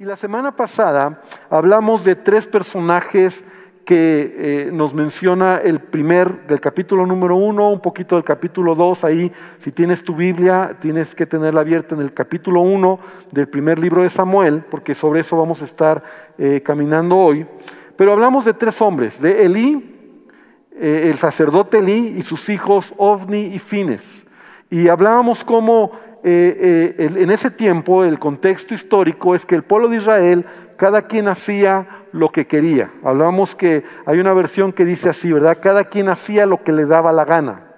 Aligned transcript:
Y 0.00 0.04
la 0.04 0.14
semana 0.14 0.54
pasada 0.54 1.22
hablamos 1.50 2.04
de 2.04 2.14
tres 2.14 2.46
personajes 2.46 3.44
que 3.84 4.66
eh, 4.68 4.70
nos 4.72 4.94
menciona 4.94 5.56
el 5.56 5.80
primer 5.80 6.46
del 6.46 6.60
capítulo 6.60 7.04
número 7.04 7.34
uno, 7.34 7.72
un 7.72 7.80
poquito 7.80 8.14
del 8.14 8.22
capítulo 8.22 8.76
dos. 8.76 9.02
Ahí, 9.02 9.32
si 9.58 9.72
tienes 9.72 10.04
tu 10.04 10.14
Biblia, 10.14 10.76
tienes 10.80 11.16
que 11.16 11.26
tenerla 11.26 11.62
abierta 11.62 11.96
en 11.96 12.00
el 12.02 12.14
capítulo 12.14 12.60
uno 12.60 13.00
del 13.32 13.48
primer 13.48 13.80
libro 13.80 14.04
de 14.04 14.08
Samuel, 14.08 14.62
porque 14.70 14.94
sobre 14.94 15.18
eso 15.18 15.36
vamos 15.36 15.62
a 15.62 15.64
estar 15.64 16.04
eh, 16.38 16.62
caminando 16.64 17.16
hoy. 17.16 17.44
Pero 17.96 18.12
hablamos 18.12 18.44
de 18.44 18.54
tres 18.54 18.80
hombres, 18.80 19.20
de 19.20 19.46
Elí, 19.46 20.22
eh, 20.76 21.08
el 21.10 21.16
sacerdote 21.16 21.78
Elí 21.78 22.14
y 22.16 22.22
sus 22.22 22.48
hijos 22.50 22.94
Ovni 22.98 23.46
y 23.46 23.58
Fines. 23.58 24.24
Y 24.70 24.86
hablábamos 24.86 25.42
cómo 25.42 25.90
eh, 26.24 26.96
eh, 26.98 27.12
en 27.16 27.30
ese 27.30 27.50
tiempo 27.50 28.04
el 28.04 28.18
contexto 28.18 28.74
histórico 28.74 29.34
es 29.34 29.46
que 29.46 29.54
el 29.54 29.62
pueblo 29.62 29.88
de 29.88 29.98
Israel, 29.98 30.44
cada 30.76 31.02
quien 31.02 31.28
hacía 31.28 31.86
lo 32.12 32.30
que 32.30 32.46
quería. 32.46 32.90
Hablamos 33.04 33.54
que 33.54 33.84
hay 34.04 34.18
una 34.18 34.34
versión 34.34 34.72
que 34.72 34.84
dice 34.84 35.08
así, 35.08 35.32
¿verdad? 35.32 35.58
Cada 35.62 35.84
quien 35.84 36.08
hacía 36.08 36.46
lo 36.46 36.62
que 36.64 36.72
le 36.72 36.86
daba 36.86 37.12
la 37.12 37.24
gana. 37.24 37.68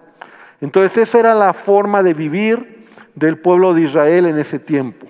Entonces 0.61 0.97
esa 0.97 1.19
era 1.19 1.35
la 1.35 1.53
forma 1.53 2.03
de 2.03 2.15
vivir 2.15 2.87
del 3.15 3.39
pueblo 3.39 3.75
de 3.75 3.83
Israel 3.83 4.27
en 4.27 4.39
ese 4.39 4.59
tiempo. 4.59 5.07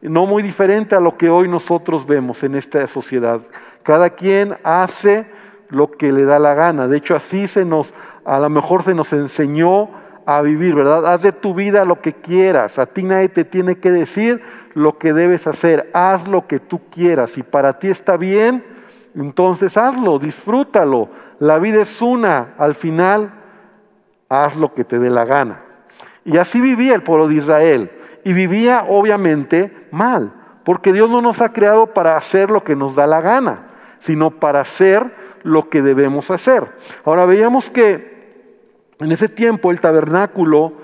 No 0.00 0.24
muy 0.24 0.42
diferente 0.42 0.94
a 0.94 1.00
lo 1.00 1.18
que 1.18 1.28
hoy 1.28 1.48
nosotros 1.48 2.06
vemos 2.06 2.42
en 2.42 2.54
esta 2.54 2.86
sociedad. 2.86 3.40
Cada 3.82 4.10
quien 4.10 4.56
hace 4.64 5.26
lo 5.68 5.90
que 5.90 6.12
le 6.12 6.24
da 6.24 6.38
la 6.38 6.54
gana. 6.54 6.88
De 6.88 6.96
hecho, 6.96 7.14
así 7.14 7.46
se 7.46 7.64
nos, 7.64 7.92
a 8.24 8.38
lo 8.38 8.48
mejor 8.48 8.82
se 8.82 8.94
nos 8.94 9.12
enseñó 9.12 9.99
a 10.36 10.42
vivir, 10.42 10.76
¿verdad? 10.76 11.12
Haz 11.12 11.22
de 11.22 11.32
tu 11.32 11.54
vida 11.54 11.84
lo 11.84 11.98
que 11.98 12.12
quieras. 12.12 12.78
A 12.78 12.86
ti 12.86 13.02
nadie 13.02 13.28
te 13.28 13.44
tiene 13.44 13.78
que 13.80 13.90
decir 13.90 14.40
lo 14.74 14.96
que 14.96 15.12
debes 15.12 15.48
hacer. 15.48 15.90
Haz 15.92 16.28
lo 16.28 16.46
que 16.46 16.60
tú 16.60 16.82
quieras. 16.88 17.32
Si 17.32 17.42
para 17.42 17.80
ti 17.80 17.88
está 17.88 18.16
bien, 18.16 18.64
entonces 19.16 19.76
hazlo, 19.76 20.20
disfrútalo. 20.20 21.08
La 21.40 21.58
vida 21.58 21.82
es 21.82 22.00
una. 22.00 22.54
Al 22.58 22.74
final, 22.74 23.32
haz 24.28 24.54
lo 24.54 24.72
que 24.72 24.84
te 24.84 25.00
dé 25.00 25.10
la 25.10 25.24
gana. 25.24 25.62
Y 26.24 26.36
así 26.36 26.60
vivía 26.60 26.94
el 26.94 27.02
pueblo 27.02 27.26
de 27.26 27.34
Israel. 27.34 27.90
Y 28.22 28.32
vivía 28.32 28.84
obviamente 28.88 29.88
mal, 29.90 30.32
porque 30.64 30.92
Dios 30.92 31.10
no 31.10 31.20
nos 31.20 31.40
ha 31.40 31.52
creado 31.52 31.88
para 31.88 32.16
hacer 32.16 32.52
lo 32.52 32.62
que 32.62 32.76
nos 32.76 32.94
da 32.94 33.08
la 33.08 33.20
gana, 33.20 33.66
sino 33.98 34.30
para 34.30 34.60
hacer 34.60 35.12
lo 35.42 35.68
que 35.68 35.82
debemos 35.82 36.30
hacer. 36.30 36.68
Ahora 37.04 37.26
veíamos 37.26 37.68
que 37.68 38.19
en 39.00 39.12
ese 39.12 39.28
tiempo 39.28 39.70
el 39.70 39.80
tabernáculo 39.80 40.74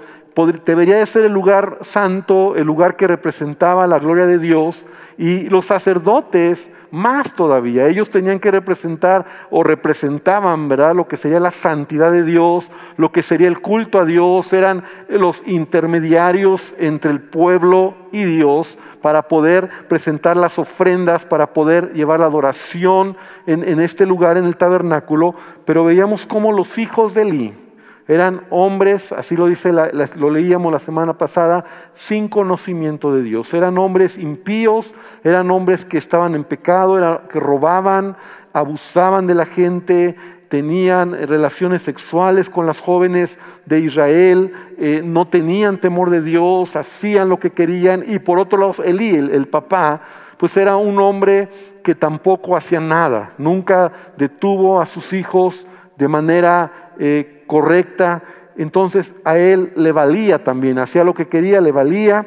debería 0.65 0.97
de 0.97 1.07
ser 1.07 1.25
el 1.25 1.33
lugar 1.33 1.79
santo, 1.81 2.57
el 2.57 2.67
lugar 2.67 2.97
que 2.97 3.07
representaba 3.07 3.87
la 3.87 3.99
gloria 3.99 4.27
de 4.27 4.39
Dios, 4.39 4.85
y 5.17 5.49
los 5.49 5.65
sacerdotes 5.65 6.71
más 6.91 7.33
todavía, 7.33 7.87
ellos 7.89 8.11
tenían 8.11 8.39
que 8.39 8.51
representar 8.51 9.25
o 9.51 9.63
representaban, 9.65 10.69
¿verdad?, 10.69 10.95
lo 10.95 11.09
que 11.09 11.17
sería 11.17 11.41
la 11.41 11.51
santidad 11.51 12.13
de 12.13 12.23
Dios, 12.23 12.71
lo 12.97 13.13
que 13.13 13.23
sería 13.23 13.49
el 13.49 13.61
culto 13.61 13.99
a 13.99 14.05
Dios, 14.05 14.53
eran 14.53 14.85
los 15.09 15.43
intermediarios 15.47 16.75
entre 16.79 17.11
el 17.11 17.21
pueblo 17.21 17.95
y 18.13 18.25
Dios 18.25 18.79
para 19.01 19.29
poder 19.29 19.69
presentar 19.89 20.37
las 20.37 20.59
ofrendas, 20.59 21.25
para 21.25 21.55
poder 21.55 21.93
llevar 21.95 22.21
la 22.21 22.27
adoración 22.27 23.17
en, 23.47 23.65
en 23.67 23.81
este 23.81 24.05
lugar, 24.05 24.37
en 24.37 24.45
el 24.45 24.57
tabernáculo, 24.57 25.35
pero 25.65 25.85
veíamos 25.85 26.27
cómo 26.27 26.53
los 26.53 26.77
hijos 26.79 27.15
de 27.15 27.23
Eli, 27.23 27.66
eran 28.09 28.43
hombres, 28.51 29.13
así 29.13 29.35
lo 29.37 29.47
dice, 29.47 29.73
lo 29.73 30.31
leíamos 30.31 30.73
la 30.73 30.79
semana 30.79 31.19
pasada, 31.19 31.65
sin 31.93 32.29
conocimiento 32.29 33.13
de 33.13 33.23
Dios. 33.23 33.53
Eran 33.53 33.79
hombres 33.79 34.17
impíos, 34.17 34.95
eran 35.25 35.51
hombres 35.51 35.85
que 35.85 35.99
estaban 35.99 36.37
en 36.37 36.45
pecado, 36.45 37.23
que 37.29 37.41
robaban, 37.41 38.17
abusaban 38.53 39.27
de 39.27 39.35
la 39.35 39.45
gente, 39.45 40.17
tenían 40.49 41.13
relaciones 41.27 41.83
sexuales 41.83 42.49
con 42.49 42.67
las 42.67 42.81
jóvenes 42.81 43.39
de 43.65 43.81
Israel, 43.81 44.53
eh, 44.79 45.03
no 45.05 45.27
tenían 45.27 45.81
temor 45.81 46.11
de 46.11 46.23
Dios, 46.23 46.77
hacían 46.77 47.29
lo 47.29 47.39
que 47.39 47.51
querían. 47.51 48.05
Y 48.07 48.21
por 48.21 48.39
otro 48.39 48.59
lado, 48.59 48.85
Elí, 48.85 49.17
el, 49.17 49.49
papá, 49.49 50.01
pues 50.37 50.57
era 50.57 50.77
un 50.77 51.01
hombre 51.01 51.49
que 51.83 51.97
tampoco 51.97 52.57
hacía 52.57 52.81
nada, 52.81 53.33
nunca 53.39 53.93
detuvo 54.17 54.81
a 54.81 54.87
sus 54.87 55.13
hijos 55.13 55.67
de 55.97 56.09
manera 56.09 56.93
eh, 56.99 57.36
correcta, 57.47 58.23
entonces 58.57 59.15
a 59.25 59.39
él 59.39 59.73
le 59.77 59.93
valía 59.93 60.43
también, 60.43 60.79
hacía 60.79 61.05
lo 61.05 61.15
que 61.15 61.29
quería, 61.29 61.61
le 61.61 61.73
valía, 61.73 62.27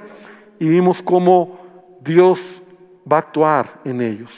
y 0.60 0.68
vimos 0.68 1.02
cómo 1.02 1.60
Dios 2.02 2.62
va 3.12 3.18
a 3.18 3.22
actuar 3.22 3.80
en 3.84 4.02
ellos. 4.02 4.32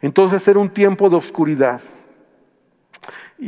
Entonces 0.00 0.46
era 0.48 0.58
un 0.58 0.70
tiempo 0.70 1.08
de 1.08 1.16
oscuridad. 1.16 1.80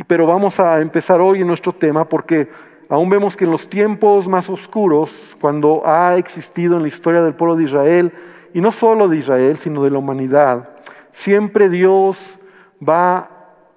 Pero 0.07 0.27
vamos 0.27 0.61
a 0.61 0.81
empezar 0.81 1.21
hoy 1.21 1.41
en 1.41 1.47
nuestro 1.47 1.73
tema 1.73 2.09
porque 2.09 2.49
aún 2.89 3.09
vemos 3.09 3.37
que 3.37 3.45
en 3.45 3.51
los 3.51 3.69
tiempos 3.69 4.29
más 4.29 4.49
oscuros, 4.51 5.37
cuando 5.41 5.83
ha 5.85 6.17
existido 6.17 6.77
en 6.77 6.83
la 6.83 6.89
historia 6.89 7.23
del 7.23 7.35
pueblo 7.35 7.57
de 7.57 7.65
Israel, 7.65 8.13
y 8.53 8.61
no 8.61 8.73
solo 8.73 9.09
de 9.09 9.19
Israel, 9.19 9.57
sino 9.57 9.83
de 9.85 9.91
la 9.91 9.99
humanidad, 9.99 10.71
siempre 11.11 11.69
Dios 11.69 12.39
va 12.87 13.31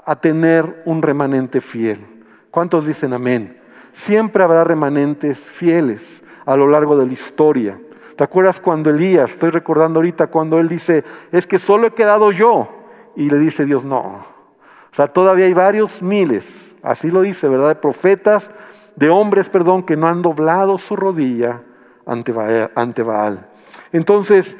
a 0.06 0.16
tener 0.16 0.81
un 0.85 1.01
remanente 1.01 1.62
fiel. 1.62 2.19
¿Cuántos 2.59 2.85
dicen 2.85 3.13
amén? 3.13 3.57
Siempre 3.93 4.43
habrá 4.43 4.65
remanentes 4.65 5.37
fieles 5.39 6.21
a 6.45 6.57
lo 6.57 6.67
largo 6.67 6.97
de 6.97 7.07
la 7.07 7.13
historia. 7.13 7.79
¿Te 8.17 8.23
acuerdas 8.25 8.59
cuando 8.59 8.89
Elías, 8.89 9.31
estoy 9.31 9.49
recordando 9.49 9.99
ahorita 9.99 10.27
cuando 10.27 10.59
él 10.59 10.67
dice, 10.67 11.05
es 11.31 11.47
que 11.47 11.57
solo 11.57 11.87
he 11.87 11.91
quedado 11.91 12.33
yo? 12.33 12.67
Y 13.15 13.29
le 13.29 13.37
dice 13.37 13.63
Dios, 13.63 13.85
no. 13.85 13.99
O 14.01 14.93
sea, 14.93 15.07
todavía 15.07 15.45
hay 15.45 15.53
varios 15.53 16.01
miles, 16.01 16.75
así 16.83 17.09
lo 17.09 17.21
dice, 17.21 17.47
¿verdad? 17.47 17.69
De 17.69 17.75
profetas, 17.75 18.51
de 18.97 19.09
hombres, 19.09 19.47
perdón, 19.47 19.83
que 19.83 19.95
no 19.95 20.09
han 20.09 20.21
doblado 20.21 20.77
su 20.77 20.97
rodilla 20.97 21.61
ante 22.05 23.03
Baal. 23.03 23.47
Entonces, 23.93 24.57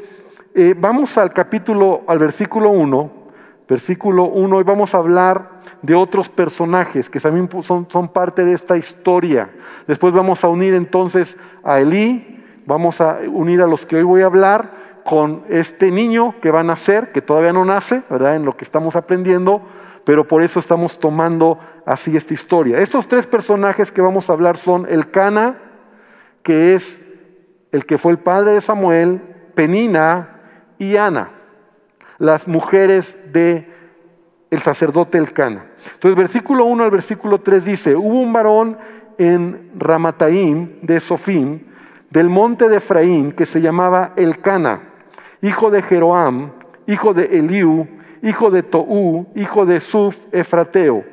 eh, 0.56 0.74
vamos 0.78 1.18
al 1.18 1.34
capítulo, 1.34 2.04
al 2.08 2.18
versículo 2.18 2.70
1, 2.70 3.12
versículo 3.70 4.26
1, 4.26 4.62
y 4.62 4.64
vamos 4.64 4.96
a 4.96 4.98
hablar 4.98 5.62
de 5.84 5.94
otros 5.94 6.28
personajes 6.28 7.10
que 7.10 7.20
también 7.20 7.48
son, 7.62 7.88
son 7.90 8.10
parte 8.10 8.44
de 8.44 8.54
esta 8.54 8.76
historia. 8.76 9.52
Después 9.88 10.14
vamos 10.14 10.44
a 10.44 10.50
unir 10.50 10.74
entonces 10.74 11.38
a 11.64 11.80
Elí, 11.80 12.44
vamos 12.66 13.00
a 13.00 13.20
unir 13.28 13.62
a 13.62 13.68
los 13.68 13.86
que 13.86 13.98
hoy 13.98 14.04
voy 14.04 14.22
a 14.24 14.26
hablar 14.26 14.72
con 15.06 15.44
este 15.50 15.92
niño 15.92 16.36
que 16.42 16.52
va 16.52 16.62
a 16.62 16.64
nacer, 16.64 17.12
que 17.12 17.22
todavía 17.22 17.54
no 17.54 17.64
nace, 17.64 18.02
¿verdad? 18.10 18.36
En 18.36 18.46
lo 18.46 18.58
que 18.58 18.66
estamos 18.66 18.96
aprendiendo, 18.96 19.62
pero 20.04 20.28
por 20.28 20.42
eso 20.42 20.60
estamos 20.60 20.98
tomando 20.98 21.60
así 21.86 22.18
esta 22.18 22.34
historia. 22.34 22.80
Estos 22.80 23.08
tres 23.08 23.28
personajes 23.28 23.92
que 23.92 24.02
vamos 24.02 24.30
a 24.30 24.34
hablar 24.34 24.58
son 24.58 24.88
el 24.90 25.12
Cana, 25.12 25.58
que 26.42 26.74
es 26.74 27.00
el 27.72 27.86
que 27.86 28.00
fue 28.00 28.12
el 28.12 28.20
padre 28.20 28.54
de 28.54 28.62
Samuel, 28.62 29.22
Penina 29.54 30.40
y 30.80 30.96
Ana, 30.96 31.39
las 32.20 32.48
mujeres 32.48 33.18
de 33.32 33.68
el 34.52 34.62
sacerdote 34.62 35.18
Elcana. 35.18 35.66
Entonces, 35.94 36.18
versículo 36.18 36.66
1 36.66 36.84
al 36.84 36.92
versículo 36.92 37.40
3 37.40 37.66
dice, 37.66 37.96
hubo 37.96 38.22
un 38.22 38.34
varón 38.34 38.78
en 39.18 39.72
Ramataim 39.76 40.80
de 40.82 41.00
Sofim, 41.00 41.62
del 42.10 42.30
monte 42.30 42.70
de 42.70 42.78
Efraín, 42.78 43.32
que 43.32 43.46
se 43.46 43.62
llamaba 43.62 44.14
Elcana, 44.16 44.82
hijo 45.42 45.70
de 45.70 45.82
Jeroam, 45.82 46.52
hijo 46.88 47.14
de 47.14 47.38
Eliú, 47.38 47.88
hijo 48.24 48.50
de 48.50 48.64
Toú, 48.64 49.28
hijo 49.36 49.66
de 49.66 49.80
Suf, 49.80 50.18
Efrateo. 50.32 51.04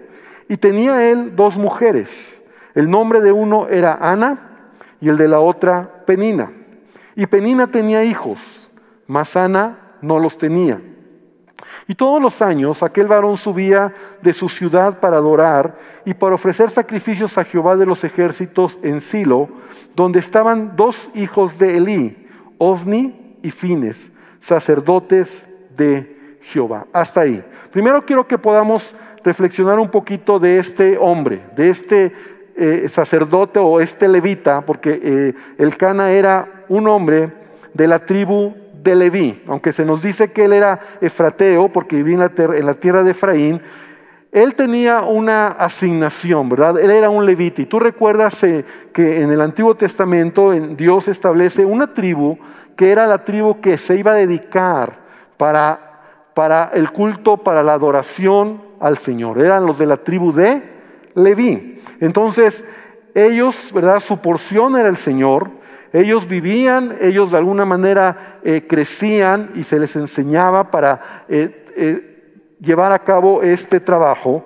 Y 0.48 0.56
tenía 0.56 1.10
él 1.10 1.36
dos 1.36 1.58
mujeres. 1.58 2.40
El 2.74 2.90
nombre 2.90 3.20
de 3.20 3.32
uno 3.32 3.68
era 3.68 3.98
Ana 4.00 4.70
y 5.00 5.08
el 5.08 5.16
de 5.16 5.28
la 5.28 5.40
otra 5.40 6.04
Penina. 6.06 6.52
Y 7.14 7.26
Penina 7.26 7.70
tenía 7.70 8.04
hijos, 8.04 8.70
mas 9.06 9.36
Ana 9.36 9.78
no 10.00 10.18
los 10.18 10.38
tenía. 10.38 10.80
Y 11.88 11.94
todos 11.94 12.20
los 12.20 12.42
años 12.42 12.82
aquel 12.82 13.06
varón 13.06 13.36
subía 13.36 13.94
de 14.20 14.32
su 14.32 14.48
ciudad 14.48 14.98
para 14.98 15.18
adorar 15.18 15.78
y 16.04 16.14
para 16.14 16.34
ofrecer 16.34 16.70
sacrificios 16.70 17.38
a 17.38 17.44
Jehová 17.44 17.76
de 17.76 17.86
los 17.86 18.02
ejércitos 18.02 18.78
en 18.82 19.00
Silo, 19.00 19.48
donde 19.94 20.18
estaban 20.18 20.74
dos 20.74 21.10
hijos 21.14 21.58
de 21.58 21.76
Elí, 21.76 22.28
Ovni 22.58 23.38
y 23.42 23.50
Fines, 23.50 24.10
sacerdotes 24.40 25.46
de 25.76 26.38
Jehová. 26.42 26.86
Hasta 26.92 27.20
ahí. 27.20 27.44
Primero 27.70 28.04
quiero 28.04 28.26
que 28.26 28.38
podamos 28.38 28.94
reflexionar 29.22 29.78
un 29.78 29.90
poquito 29.90 30.38
de 30.38 30.58
este 30.58 30.98
hombre, 30.98 31.42
de 31.54 31.70
este 31.70 32.12
eh, 32.56 32.88
sacerdote 32.88 33.58
o 33.58 33.80
este 33.80 34.08
levita, 34.08 34.64
porque 34.64 35.00
eh, 35.02 35.34
el 35.58 35.76
Cana 35.76 36.10
era 36.10 36.64
un 36.68 36.88
hombre 36.88 37.32
de 37.74 37.86
la 37.86 37.98
tribu 37.98 38.54
de 38.86 38.96
Leví, 38.96 39.42
aunque 39.46 39.72
se 39.72 39.84
nos 39.84 40.00
dice 40.00 40.32
que 40.32 40.44
él 40.44 40.52
era 40.52 40.80
efrateo 41.00 41.68
porque 41.70 41.96
vivía 41.96 42.14
en 42.14 42.66
la, 42.66 42.74
tierra 42.74 43.02
de 43.02 43.10
Efraín, 43.10 43.60
él 44.32 44.54
tenía 44.54 45.02
una 45.02 45.48
asignación, 45.48 46.48
¿verdad? 46.48 46.78
Él 46.78 46.90
era 46.90 47.10
un 47.10 47.26
levita. 47.26 47.62
Y 47.62 47.66
tú 47.66 47.78
recuerdas 47.78 48.42
eh, 48.44 48.64
que 48.92 49.22
en 49.22 49.30
el 49.30 49.40
Antiguo 49.40 49.74
Testamento 49.74 50.52
Dios 50.52 51.08
establece 51.08 51.64
una 51.64 51.94
tribu 51.94 52.38
que 52.76 52.90
era 52.90 53.06
la 53.06 53.24
tribu 53.24 53.60
que 53.60 53.78
se 53.78 53.96
iba 53.96 54.12
a 54.12 54.14
dedicar 54.14 55.00
para, 55.36 56.30
para 56.34 56.70
el 56.74 56.90
culto, 56.92 57.38
para 57.38 57.62
la 57.62 57.72
adoración 57.72 58.62
al 58.78 58.98
Señor. 58.98 59.40
Eran 59.40 59.66
los 59.66 59.78
de 59.78 59.86
la 59.86 59.96
tribu 59.96 60.32
de 60.32 60.62
Leví. 61.14 61.80
Entonces, 62.00 62.64
ellos, 63.14 63.72
¿verdad? 63.72 64.00
Su 64.00 64.18
porción 64.18 64.76
era 64.76 64.88
el 64.88 64.96
Señor. 64.96 65.50
Ellos 65.96 66.28
vivían, 66.28 66.94
ellos 67.00 67.30
de 67.30 67.38
alguna 67.38 67.64
manera 67.64 68.38
eh, 68.44 68.66
crecían 68.68 69.52
y 69.54 69.62
se 69.62 69.78
les 69.78 69.96
enseñaba 69.96 70.70
para 70.70 71.24
eh, 71.26 71.64
eh, 71.74 72.42
llevar 72.60 72.92
a 72.92 72.98
cabo 72.98 73.40
este 73.40 73.80
trabajo. 73.80 74.44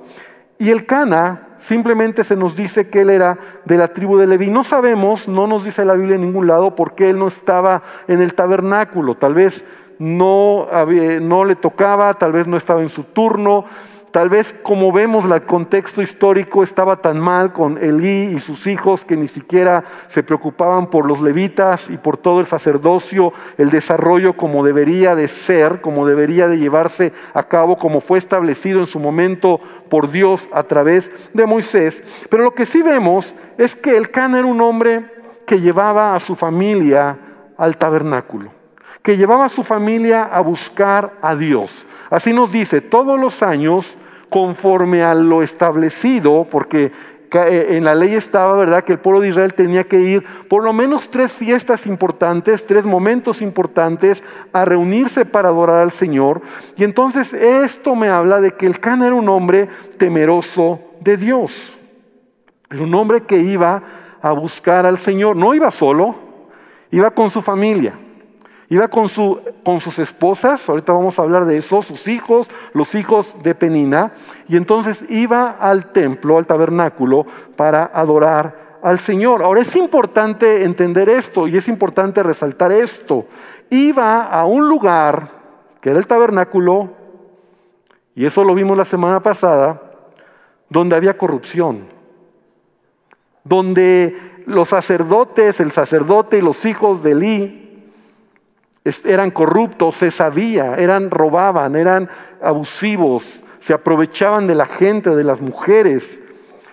Y 0.59 0.71
el 0.71 0.87
Cana 0.87 1.57
simplemente 1.59 2.23
se 2.23 2.37
nos 2.37 2.55
dice 2.55 2.89
que 2.89 3.01
él 3.01 3.11
era 3.11 3.37
de 3.65 3.77
la 3.77 3.89
tribu 3.89 4.17
de 4.17 4.29
Leví. 4.29 4.49
No 4.49 4.63
sabemos, 4.63 5.27
no 5.27 5.49
nos 5.49 5.65
dice 5.65 5.85
la 5.85 5.95
Biblia 5.95 6.15
en 6.15 6.21
ningún 6.21 6.47
lado 6.47 6.77
por 6.77 6.95
qué 6.95 7.11
él 7.11 7.19
no 7.19 7.27
estaba 7.27 7.83
en 8.07 8.23
el 8.23 8.35
tabernáculo. 8.35 9.17
Tal 9.17 9.35
vez 9.35 9.65
no, 9.99 10.69
no 11.21 11.45
le 11.45 11.57
tocaba, 11.57 12.15
tal 12.15 12.31
vez 12.31 12.47
no 12.47 12.59
estaba 12.59 12.81
en 12.81 12.89
su 12.89 13.03
turno, 13.03 13.65
Tal 14.11 14.29
vez 14.29 14.55
como 14.65 14.91
vemos 14.91 15.25
el 15.25 15.43
contexto 15.43 16.03
histórico 16.03 16.65
estaba 16.65 16.97
tan 16.97 17.21
mal 17.21 17.53
con 17.53 17.79
Elí 17.79 18.35
y 18.35 18.41
sus 18.41 18.67
hijos 18.67 19.05
que 19.05 19.17
ni 19.17 19.29
siquiera 19.29 19.85
se 20.09 20.25
preocupaban 20.25 20.91
por 20.91 21.07
los 21.07 21.23
levitas 21.23 21.89
y 21.91 21.97
por 21.97 22.17
todo 22.17 22.41
el 22.41 22.47
sacerdocio, 22.47 23.33
el 23.57 23.71
desarrollo 23.71 24.33
como 24.33 24.65
debería 24.65 25.15
de 25.15 25.29
ser, 25.29 25.81
como 25.81 26.09
debería 26.09 26.49
de 26.49 26.59
llevarse 26.59 27.13
a 27.35 27.45
cabo, 27.45 27.77
como 27.77 28.01
fue 28.01 28.19
establecido 28.19 28.81
en 28.81 28.87
su 28.87 28.99
momento 28.99 29.61
por 29.89 30.11
Dios 30.11 30.49
a 30.53 30.65
través 30.65 31.13
de 31.33 31.47
Moisés. 31.47 32.03
Pero 32.29 32.43
lo 32.43 32.55
que 32.55 32.67
sí 32.67 32.83
vemos 32.83 33.35
es 33.59 33.77
que 33.77 33.97
el 33.97 34.11
Can 34.11 34.35
era 34.35 34.47
un 34.47 34.61
hombre 34.61 35.05
que 35.47 35.61
llevaba 35.61 36.17
a 36.17 36.21
su 36.21 36.35
familia 36.35 37.17
al 37.57 37.77
tabernáculo, 37.77 38.51
que 39.03 39.17
llevaba 39.17 39.47
a 39.47 39.49
su 39.49 39.65
familia 39.65 40.25
a 40.25 40.41
buscar 40.41 41.15
a 41.23 41.35
Dios. 41.35 41.87
Así 42.11 42.33
nos 42.33 42.53
dice, 42.53 42.81
todos 42.81 43.19
los 43.19 43.43
años, 43.43 43.97
conforme 44.29 45.03
a 45.03 45.15
lo 45.15 45.43
establecido, 45.43 46.47
porque 46.51 46.93
eh, 47.33 47.77
en 47.77 47.85
la 47.85 47.95
ley 47.95 48.15
estaba, 48.15 48.57
¿verdad?, 48.57 48.83
que 48.83 48.93
el 48.93 48.99
pueblo 48.99 49.21
de 49.21 49.29
Israel 49.29 49.55
tenía 49.55 49.85
que 49.85 50.01
ir 50.01 50.25
por 50.49 50.65
lo 50.65 50.73
menos 50.73 51.09
tres 51.11 51.33
fiestas 51.33 51.87
importantes, 51.87 52.67
tres 52.67 52.85
momentos 52.85 53.41
importantes 53.41 54.25
a 54.53 54.65
reunirse 54.65 55.25
para 55.25 55.49
adorar 55.49 55.81
al 55.81 55.93
Señor. 55.93 56.43
Y 56.77 56.83
entonces 56.83 57.33
esto 57.33 57.95
me 57.95 58.09
habla 58.09 58.41
de 58.41 58.53
que 58.53 58.67
el 58.67 58.81
Can 58.81 59.03
era 59.03 59.15
un 59.15 59.29
hombre 59.29 59.69
temeroso 59.97 60.81
de 61.01 61.17
Dios. 61.17 61.79
Era 62.69 62.83
un 62.83 62.95
hombre 62.95 63.23
que 63.23 63.39
iba 63.39 63.83
a 64.21 64.33
buscar 64.33 64.85
al 64.85 64.99
Señor. 64.99 65.37
No 65.37 65.55
iba 65.55 65.71
solo, 65.71 66.17
iba 66.91 67.13
con 67.13 67.31
su 67.31 67.43
familia. 67.43 67.95
Iba 68.71 68.87
con, 68.87 69.09
su, 69.09 69.41
con 69.65 69.81
sus 69.81 69.99
esposas, 69.99 70.69
ahorita 70.69 70.93
vamos 70.93 71.19
a 71.19 71.23
hablar 71.23 71.45
de 71.45 71.57
eso, 71.57 71.83
sus 71.83 72.07
hijos, 72.07 72.49
los 72.73 72.95
hijos 72.95 73.35
de 73.43 73.57
Penina, 73.57 74.13
y 74.47 74.57
entonces 74.57 75.05
iba 75.09 75.51
al 75.51 75.91
templo, 75.91 76.39
al 76.39 76.47
tabernáculo, 76.47 77.27
para 77.57 77.91
adorar 77.93 78.79
al 78.81 79.01
Señor. 79.01 79.43
Ahora 79.43 79.61
es 79.61 79.75
importante 79.75 80.63
entender 80.63 81.09
esto 81.09 81.49
y 81.49 81.57
es 81.57 81.67
importante 81.67 82.23
resaltar 82.23 82.71
esto. 82.71 83.27
Iba 83.71 84.23
a 84.23 84.45
un 84.47 84.69
lugar, 84.69 85.33
que 85.81 85.91
era 85.91 85.99
el 85.99 86.07
tabernáculo, 86.07 86.91
y 88.15 88.25
eso 88.25 88.45
lo 88.45 88.55
vimos 88.55 88.79
la 88.79 88.85
semana 88.85 89.21
pasada, 89.21 89.83
donde 90.69 90.95
había 90.95 91.19
corrupción, 91.19 91.87
donde 93.43 94.45
los 94.47 94.69
sacerdotes, 94.69 95.59
el 95.59 95.73
sacerdote 95.73 96.39
y 96.39 96.43
los 96.43 96.65
hijos 96.65 97.03
de 97.03 97.11
Elí, 97.11 97.70
eran 98.85 99.31
corruptos, 99.31 99.97
se 99.97 100.11
sabía, 100.11 100.75
eran 100.77 101.11
robaban, 101.11 101.77
eran 101.77 102.09
abusivos, 102.41 103.43
se 103.59 103.75
aprovechaban 103.75 104.47
de 104.47 104.55
la 104.55 104.67
gente, 104.67 105.11
de 105.11 105.25
las 105.25 105.41
mujeres. 105.41 106.21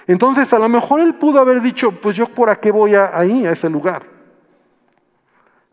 Entonces 0.07 0.53
a 0.53 0.59
lo 0.59 0.69
mejor 0.69 1.01
él 1.01 1.15
pudo 1.15 1.39
haber 1.39 1.61
dicho, 1.61 1.91
pues 1.91 2.15
yo 2.15 2.25
por 2.27 2.57
qué 2.59 2.71
voy 2.71 2.95
ahí, 2.95 3.45
a 3.45 3.51
ese 3.51 3.69
lugar. 3.69 4.03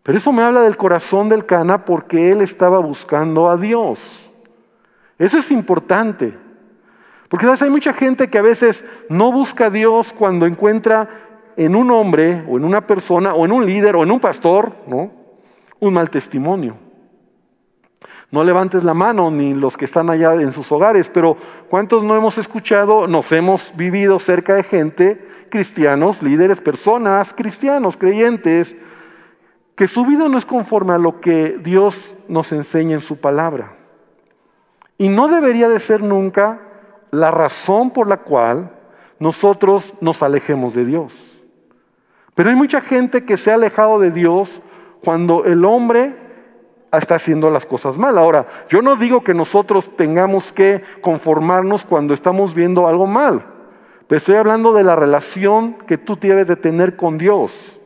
Pero 0.02 0.18
eso 0.18 0.32
me 0.32 0.42
habla 0.42 0.62
del 0.62 0.76
corazón 0.76 1.28
del 1.28 1.46
Cana 1.46 1.84
porque 1.84 2.30
él 2.30 2.42
estaba 2.42 2.78
buscando 2.78 3.48
a 3.48 3.56
Dios. 3.56 4.00
Eso 5.18 5.38
es 5.38 5.50
importante. 5.50 6.36
Porque 7.28 7.46
hay 7.46 7.70
mucha 7.70 7.92
gente 7.92 8.28
que 8.28 8.38
a 8.38 8.42
veces 8.42 8.84
no 9.08 9.32
busca 9.32 9.66
a 9.66 9.70
Dios 9.70 10.12
cuando 10.12 10.46
encuentra 10.46 11.08
en 11.56 11.74
un 11.74 11.90
hombre 11.90 12.44
o 12.48 12.58
en 12.58 12.64
una 12.64 12.86
persona 12.86 13.32
o 13.34 13.44
en 13.44 13.52
un 13.52 13.64
líder 13.64 13.96
o 13.96 14.02
en 14.02 14.10
un 14.10 14.20
pastor, 14.20 14.74
¿no? 14.86 15.23
Un 15.84 15.94
mal 15.94 16.10
testimonio. 16.10 16.76
No 18.30 18.42
levantes 18.42 18.84
la 18.84 18.94
mano 18.94 19.30
ni 19.30 19.54
los 19.54 19.76
que 19.76 19.84
están 19.84 20.10
allá 20.10 20.34
en 20.34 20.52
sus 20.52 20.70
hogares, 20.72 21.08
pero 21.08 21.36
¿cuántos 21.68 22.02
no 22.02 22.16
hemos 22.16 22.38
escuchado, 22.38 23.06
nos 23.06 23.30
hemos 23.32 23.74
vivido 23.76 24.18
cerca 24.18 24.54
de 24.54 24.62
gente, 24.62 25.28
cristianos, 25.50 26.22
líderes, 26.22 26.60
personas, 26.60 27.32
cristianos, 27.32 27.96
creyentes, 27.96 28.76
que 29.76 29.88
su 29.88 30.04
vida 30.04 30.28
no 30.28 30.38
es 30.38 30.44
conforme 30.44 30.94
a 30.94 30.98
lo 30.98 31.20
que 31.20 31.58
Dios 31.62 32.14
nos 32.28 32.52
enseña 32.52 32.94
en 32.94 33.00
su 33.00 33.18
palabra? 33.18 33.76
Y 34.98 35.08
no 35.08 35.28
debería 35.28 35.68
de 35.68 35.78
ser 35.78 36.02
nunca 36.02 36.60
la 37.10 37.30
razón 37.30 37.90
por 37.90 38.08
la 38.08 38.18
cual 38.18 38.72
nosotros 39.18 39.94
nos 40.00 40.22
alejemos 40.22 40.74
de 40.74 40.84
Dios. 40.84 41.14
Pero 42.34 42.50
hay 42.50 42.56
mucha 42.56 42.80
gente 42.80 43.24
que 43.24 43.36
se 43.36 43.50
ha 43.50 43.54
alejado 43.54 44.00
de 44.00 44.10
Dios 44.10 44.60
cuando 45.04 45.44
el 45.44 45.64
hombre 45.64 46.24
está 46.98 47.16
haciendo 47.16 47.50
las 47.50 47.66
cosas 47.66 47.96
mal. 47.96 48.18
Ahora, 48.18 48.46
yo 48.68 48.82
no 48.82 48.96
digo 48.96 49.22
que 49.22 49.34
nosotros 49.34 49.96
tengamos 49.96 50.52
que 50.52 50.82
conformarnos 51.00 51.84
cuando 51.84 52.14
estamos 52.14 52.54
viendo 52.54 52.86
algo 52.86 53.06
mal, 53.06 53.44
pero 54.06 54.18
estoy 54.18 54.36
hablando 54.36 54.72
de 54.72 54.84
la 54.84 54.96
relación 54.96 55.74
que 55.86 55.98
tú 55.98 56.16
debes 56.20 56.48
de 56.48 56.56
tener 56.56 56.96
con 56.96 57.18
Dios, 57.18 57.78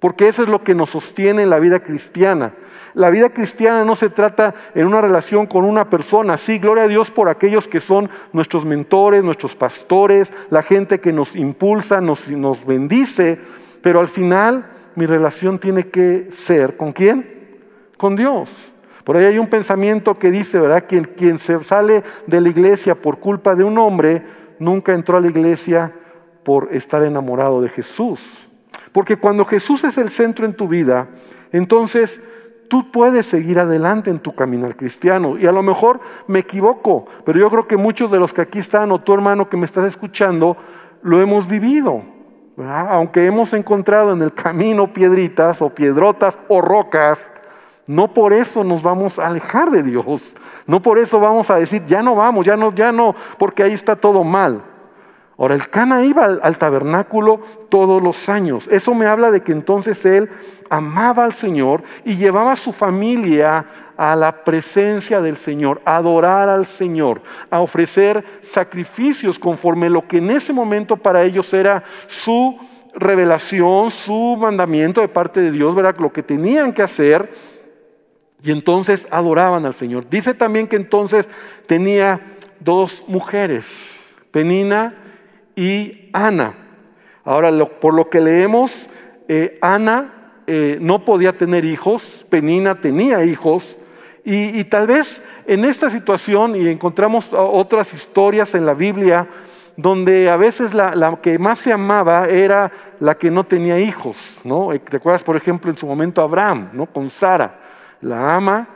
porque 0.00 0.28
eso 0.28 0.42
es 0.42 0.48
lo 0.48 0.62
que 0.62 0.74
nos 0.74 0.90
sostiene 0.90 1.42
en 1.42 1.50
la 1.50 1.58
vida 1.58 1.80
cristiana. 1.80 2.54
La 2.92 3.10
vida 3.10 3.30
cristiana 3.30 3.84
no 3.84 3.96
se 3.96 4.08
trata 4.08 4.54
en 4.74 4.86
una 4.86 5.00
relación 5.00 5.46
con 5.46 5.64
una 5.64 5.90
persona. 5.90 6.36
Sí, 6.36 6.58
gloria 6.58 6.84
a 6.84 6.88
Dios 6.88 7.10
por 7.10 7.28
aquellos 7.28 7.66
que 7.66 7.80
son 7.80 8.08
nuestros 8.32 8.64
mentores, 8.64 9.24
nuestros 9.24 9.56
pastores, 9.56 10.32
la 10.50 10.62
gente 10.62 11.00
que 11.00 11.12
nos 11.12 11.34
impulsa, 11.34 12.00
nos, 12.00 12.28
nos 12.28 12.64
bendice, 12.64 13.40
pero 13.82 13.98
al 13.98 14.06
final 14.06 14.70
mi 14.96 15.06
relación 15.06 15.58
tiene 15.58 15.88
que 15.88 16.28
ser 16.30 16.76
con 16.76 16.92
quién? 16.92 17.58
Con 17.96 18.16
Dios. 18.16 18.50
Por 19.04 19.16
ahí 19.16 19.26
hay 19.26 19.38
un 19.38 19.48
pensamiento 19.48 20.18
que 20.18 20.30
dice, 20.30 20.58
¿verdad? 20.58 20.84
Quien, 20.88 21.04
quien 21.04 21.38
se 21.38 21.62
sale 21.62 22.02
de 22.26 22.40
la 22.40 22.48
iglesia 22.48 22.94
por 22.94 23.18
culpa 23.18 23.54
de 23.54 23.64
un 23.64 23.76
hombre, 23.78 24.22
nunca 24.58 24.94
entró 24.94 25.18
a 25.18 25.20
la 25.20 25.28
iglesia 25.28 25.92
por 26.42 26.68
estar 26.72 27.02
enamorado 27.02 27.60
de 27.60 27.68
Jesús. 27.68 28.20
Porque 28.92 29.16
cuando 29.16 29.44
Jesús 29.44 29.84
es 29.84 29.98
el 29.98 30.08
centro 30.08 30.46
en 30.46 30.54
tu 30.54 30.68
vida, 30.68 31.08
entonces 31.52 32.20
tú 32.68 32.90
puedes 32.90 33.26
seguir 33.26 33.58
adelante 33.58 34.10
en 34.10 34.20
tu 34.20 34.34
caminar 34.34 34.76
cristiano. 34.76 35.38
Y 35.38 35.46
a 35.46 35.52
lo 35.52 35.62
mejor 35.62 36.00
me 36.26 36.40
equivoco, 36.40 37.06
pero 37.24 37.38
yo 37.38 37.50
creo 37.50 37.66
que 37.66 37.76
muchos 37.76 38.10
de 38.10 38.18
los 38.18 38.32
que 38.32 38.42
aquí 38.42 38.60
están, 38.60 38.90
o 38.92 39.00
tu 39.00 39.12
hermano 39.12 39.48
que 39.48 39.56
me 39.56 39.66
estás 39.66 39.84
escuchando, 39.84 40.56
lo 41.02 41.20
hemos 41.20 41.46
vivido. 41.46 42.13
Aunque 42.56 43.26
hemos 43.26 43.52
encontrado 43.52 44.12
en 44.12 44.22
el 44.22 44.32
camino 44.32 44.92
piedritas 44.92 45.60
o 45.60 45.70
piedrotas 45.70 46.38
o 46.48 46.60
rocas, 46.60 47.18
no 47.86 48.14
por 48.14 48.32
eso 48.32 48.64
nos 48.64 48.82
vamos 48.82 49.18
a 49.18 49.26
alejar 49.26 49.70
de 49.70 49.82
Dios. 49.82 50.34
No 50.66 50.80
por 50.80 50.98
eso 50.98 51.20
vamos 51.20 51.50
a 51.50 51.56
decir, 51.56 51.84
ya 51.86 52.02
no 52.02 52.14
vamos, 52.14 52.46
ya 52.46 52.56
no, 52.56 52.72
ya 52.74 52.92
no, 52.92 53.14
porque 53.38 53.62
ahí 53.62 53.72
está 53.72 53.96
todo 53.96 54.24
mal. 54.24 54.62
Ahora, 55.36 55.56
el 55.56 55.68
Cana 55.68 56.04
iba 56.04 56.24
al, 56.24 56.58
tabernáculo 56.58 57.40
todos 57.68 58.00
los 58.00 58.28
años. 58.28 58.68
Eso 58.70 58.94
me 58.94 59.06
habla 59.06 59.32
de 59.32 59.42
que 59.42 59.50
entonces 59.50 60.04
él 60.04 60.30
amaba 60.70 61.24
al 61.24 61.34
Señor 61.34 61.82
y 62.04 62.16
llevaba 62.16 62.52
a 62.52 62.56
su 62.56 62.72
familia 62.72 63.66
a 63.96 64.14
la 64.14 64.44
presencia 64.44 65.20
del 65.20 65.36
Señor, 65.36 65.80
a 65.84 65.96
adorar 65.96 66.48
al 66.48 66.66
Señor, 66.66 67.22
a 67.50 67.60
ofrecer 67.60 68.24
sacrificios 68.42 69.38
conforme 69.38 69.90
lo 69.90 70.06
que 70.06 70.18
en 70.18 70.30
ese 70.30 70.52
momento 70.52 70.96
para 70.96 71.24
ellos 71.24 71.52
era 71.52 71.82
su 72.06 72.56
revelación, 72.94 73.90
su 73.90 74.36
mandamiento 74.40 75.00
de 75.00 75.08
parte 75.08 75.40
de 75.40 75.50
Dios, 75.50 75.74
¿verdad? 75.74 75.96
Lo 75.98 76.12
que 76.12 76.22
tenían 76.22 76.72
que 76.72 76.82
hacer. 76.82 77.32
Y 78.40 78.52
entonces 78.52 79.08
adoraban 79.10 79.66
al 79.66 79.74
Señor. 79.74 80.08
Dice 80.08 80.32
también 80.34 80.68
que 80.68 80.76
entonces 80.76 81.28
tenía 81.66 82.20
dos 82.60 83.02
mujeres, 83.08 83.98
Penina 84.30 84.94
y 85.56 86.10
Ana. 86.12 86.54
Ahora, 87.24 87.50
por 87.80 87.94
lo 87.94 88.10
que 88.10 88.20
leemos, 88.20 88.88
eh, 89.28 89.58
Ana 89.62 90.42
eh, 90.46 90.78
no 90.80 91.04
podía 91.04 91.36
tener 91.36 91.64
hijos, 91.64 92.26
Penina 92.28 92.80
tenía 92.80 93.24
hijos, 93.24 93.78
y, 94.26 94.64
tal 94.64 94.86
vez 94.86 95.22
en 95.46 95.66
esta 95.66 95.90
situación, 95.90 96.56
y 96.56 96.68
encontramos 96.68 97.28
otras 97.32 97.92
historias 97.92 98.54
en 98.54 98.64
la 98.64 98.72
Biblia, 98.72 99.28
donde 99.76 100.30
a 100.30 100.38
veces 100.38 100.72
la, 100.72 101.18
que 101.20 101.38
más 101.38 101.58
se 101.58 101.72
amaba 101.74 102.26
era 102.28 102.72
la 103.00 103.16
que 103.16 103.30
no 103.30 103.44
tenía 103.44 103.78
hijos, 103.78 104.40
¿no? 104.44 104.72
Eh, 104.72 104.78
¿Te 104.78 104.96
acuerdas, 104.96 105.22
por 105.22 105.36
ejemplo, 105.36 105.70
en 105.70 105.76
su 105.76 105.86
momento 105.86 106.22
Abraham, 106.22 106.70
¿no? 106.72 106.86
Con 106.86 107.10
Sara, 107.10 107.60
la 108.00 108.34
ama, 108.34 108.68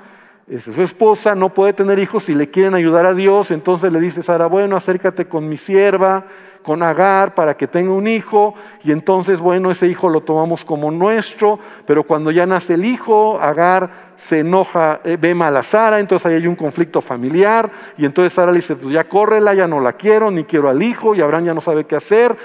es 0.46 0.64
su 0.64 0.82
esposa, 0.82 1.34
no 1.34 1.54
puede 1.54 1.72
tener 1.72 1.98
hijos 1.98 2.28
y 2.28 2.34
le 2.34 2.50
quieren 2.50 2.74
ayudar 2.74 3.06
a 3.06 3.14
Dios, 3.14 3.50
entonces 3.50 3.92
le 3.92 4.00
dice 4.00 4.22
Sara, 4.22 4.46
bueno, 4.46 4.76
acércate 4.76 5.28
con 5.28 5.48
mi 5.48 5.56
sierva, 5.56 6.26
con 6.68 6.82
Agar, 6.82 7.34
para 7.34 7.56
que 7.56 7.66
tenga 7.66 7.92
un 7.92 8.06
hijo, 8.06 8.54
y 8.84 8.92
entonces, 8.92 9.40
bueno, 9.40 9.70
ese 9.70 9.86
hijo 9.86 10.10
lo 10.10 10.20
tomamos 10.20 10.66
como 10.66 10.90
nuestro, 10.90 11.58
pero 11.86 12.02
cuando 12.02 12.30
ya 12.30 12.44
nace 12.44 12.74
el 12.74 12.84
hijo, 12.84 13.40
Agar 13.40 14.12
se 14.16 14.40
enoja, 14.40 15.00
eh, 15.02 15.16
ve 15.18 15.34
mal 15.34 15.56
a 15.56 15.62
Sara, 15.62 15.98
entonces 15.98 16.26
ahí 16.26 16.34
hay 16.34 16.46
un 16.46 16.56
conflicto 16.56 17.00
familiar, 17.00 17.70
y 17.96 18.04
entonces 18.04 18.34
Sara 18.34 18.52
le 18.52 18.58
dice, 18.58 18.76
pues 18.76 18.92
ya 18.92 19.04
córrela, 19.04 19.54
ya 19.54 19.66
no 19.66 19.80
la 19.80 19.94
quiero, 19.94 20.30
ni 20.30 20.44
quiero 20.44 20.68
al 20.68 20.82
hijo, 20.82 21.14
y 21.14 21.22
Abraham 21.22 21.46
ya 21.46 21.54
no 21.54 21.62
sabe 21.62 21.84
qué 21.86 21.96
hacer, 21.96 22.36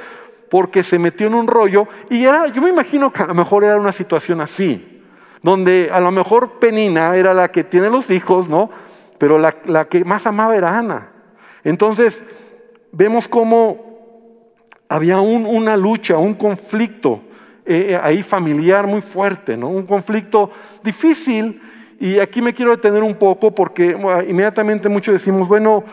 porque 0.49 0.83
se 0.83 0.97
metió 0.97 1.27
en 1.27 1.33
un 1.33 1.45
rollo, 1.45 1.89
y 2.09 2.23
era, 2.23 2.47
yo 2.47 2.61
me 2.61 2.69
imagino 2.69 3.11
que 3.11 3.23
a 3.23 3.25
lo 3.25 3.33
mejor 3.33 3.65
era 3.65 3.75
una 3.75 3.91
situación 3.91 4.39
así, 4.39 5.03
donde 5.41 5.89
a 5.91 5.99
lo 5.99 6.11
mejor 6.11 6.59
Penina 6.59 7.13
era 7.17 7.33
la 7.33 7.51
que 7.51 7.65
tiene 7.65 7.89
los 7.89 8.09
hijos, 8.09 8.47
¿no? 8.47 8.69
Pero 9.17 9.37
la, 9.37 9.53
la 9.65 9.89
que 9.89 10.05
más 10.05 10.25
amaba 10.27 10.55
era 10.55 10.77
Ana. 10.77 11.09
Entonces, 11.65 12.23
vemos 12.93 13.27
cómo 13.27 13.92
había 14.93 15.19
una 15.19 15.75
lucha, 15.75 16.19
un 16.19 16.35
conflicto 16.35 17.19
eh, 17.65 17.87
eh, 17.89 17.99
ahí 17.99 18.21
familiar 18.21 18.85
muy 18.85 19.01
fuerte, 19.01 19.57
¿no? 19.57 19.67
un 19.69 19.87
conflicto 19.87 20.51
difícil. 20.83 21.59
Y 21.99 22.19
aquí 22.19 22.43
me 22.43 22.53
quiero 22.53 22.69
detener 22.75 23.01
un 23.01 23.15
poco 23.15 23.55
porque 23.55 23.97
inmediatamente 24.29 24.89
muchos 24.89 25.13
decimos, 25.13 25.47
bueno, 25.47 25.83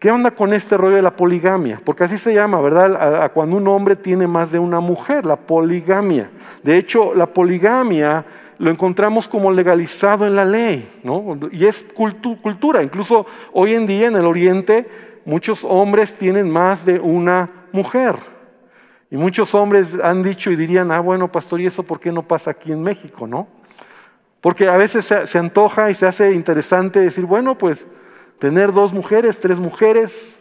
¿qué 0.00 0.10
onda 0.10 0.30
con 0.30 0.54
este 0.54 0.78
rollo 0.78 0.96
de 0.96 1.02
la 1.02 1.14
poligamia? 1.14 1.82
Porque 1.84 2.04
así 2.04 2.16
se 2.16 2.32
llama, 2.32 2.62
¿verdad? 2.62 3.30
cuando 3.34 3.58
un 3.58 3.68
hombre 3.68 3.94
tiene 3.94 4.26
más 4.26 4.50
de 4.50 4.58
una 4.58 4.80
mujer, 4.80 5.26
la 5.26 5.36
poligamia. 5.36 6.30
De 6.62 6.78
hecho, 6.78 7.12
la 7.14 7.26
poligamia 7.26 8.24
lo 8.56 8.70
encontramos 8.70 9.28
como 9.28 9.52
legalizado 9.52 10.26
en 10.26 10.34
la 10.34 10.46
ley, 10.46 10.88
¿no? 11.02 11.38
Y 11.52 11.66
es 11.66 11.84
cultura. 11.92 12.82
Incluso 12.82 13.26
hoy 13.52 13.74
en 13.74 13.86
día 13.86 14.06
en 14.06 14.16
el 14.16 14.24
Oriente 14.24 14.88
muchos 15.26 15.62
hombres 15.62 16.14
tienen 16.14 16.48
más 16.48 16.86
de 16.86 17.00
una 17.00 17.63
mujer. 17.74 18.16
Y 19.10 19.16
muchos 19.16 19.54
hombres 19.54 19.88
han 20.02 20.22
dicho 20.22 20.50
y 20.50 20.56
dirían, 20.56 20.90
ah, 20.90 21.00
bueno, 21.00 21.30
pastor, 21.30 21.60
¿y 21.60 21.66
eso 21.66 21.82
por 21.82 22.00
qué 22.00 22.10
no 22.10 22.26
pasa 22.26 22.52
aquí 22.52 22.72
en 22.72 22.82
México, 22.82 23.26
no? 23.26 23.48
Porque 24.40 24.68
a 24.68 24.76
veces 24.76 25.04
se, 25.04 25.38
antoja 25.38 25.90
y 25.90 25.94
se 25.94 26.06
hace 26.06 26.32
interesante 26.32 27.00
decir, 27.00 27.24
bueno, 27.24 27.58
pues 27.58 27.86
tener 28.38 28.72
dos 28.72 28.92
mujeres, 28.92 29.38
tres 29.38 29.58
mujeres. 29.58 30.36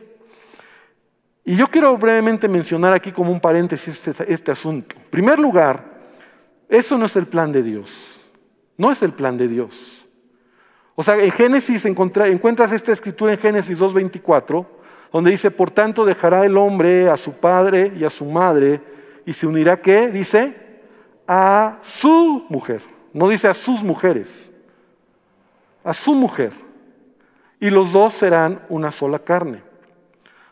Y 1.44 1.56
yo 1.56 1.68
quiero 1.68 1.98
brevemente 1.98 2.48
mencionar 2.48 2.94
aquí 2.94 3.12
como 3.12 3.32
un 3.32 3.40
paréntesis 3.40 4.08
este, 4.08 4.32
este 4.32 4.52
asunto. 4.52 4.96
En 4.96 5.10
primer 5.10 5.40
lugar, 5.40 5.84
eso 6.70 6.98
no 6.98 7.06
es 7.06 7.16
el 7.16 7.28
plan 7.28 7.52
de 7.52 7.64
Dios. 7.64 7.92
No 8.78 8.92
es 8.92 9.04
el 9.04 9.14
plan 9.14 9.38
de 9.38 9.48
Dios. 9.48 10.06
O 10.96 11.04
sea, 11.04 11.18
en 11.18 11.32
Génesis 11.32 11.86
encuentras 11.86 12.72
esta 12.72 12.92
escritura 12.92 13.34
en 13.34 13.40
Génesis 13.40 13.80
2.24 13.80 14.66
donde 15.14 15.30
dice, 15.30 15.52
por 15.52 15.70
tanto 15.70 16.06
dejará 16.06 16.44
el 16.44 16.58
hombre 16.58 17.08
a 17.08 17.18
su 17.18 17.34
padre 17.34 17.94
y 17.96 18.04
a 18.04 18.10
su 18.10 18.26
madre 18.26 18.82
y 19.28 19.34
se 19.34 19.46
unirá, 19.46 19.80
¿qué? 19.80 20.10
Dice, 20.10 20.58
a 21.28 21.78
su 21.84 22.46
mujer. 22.50 22.82
No 23.14 23.30
dice 23.30 23.48
a 23.48 23.54
sus 23.54 23.84
mujeres, 23.84 24.52
a 25.84 25.94
su 25.94 26.16
mujer. 26.16 26.52
Y 27.60 27.70
los 27.70 27.94
dos 27.94 28.16
serán 28.16 28.64
una 28.70 28.92
sola 28.92 29.20
carne. 29.20 29.62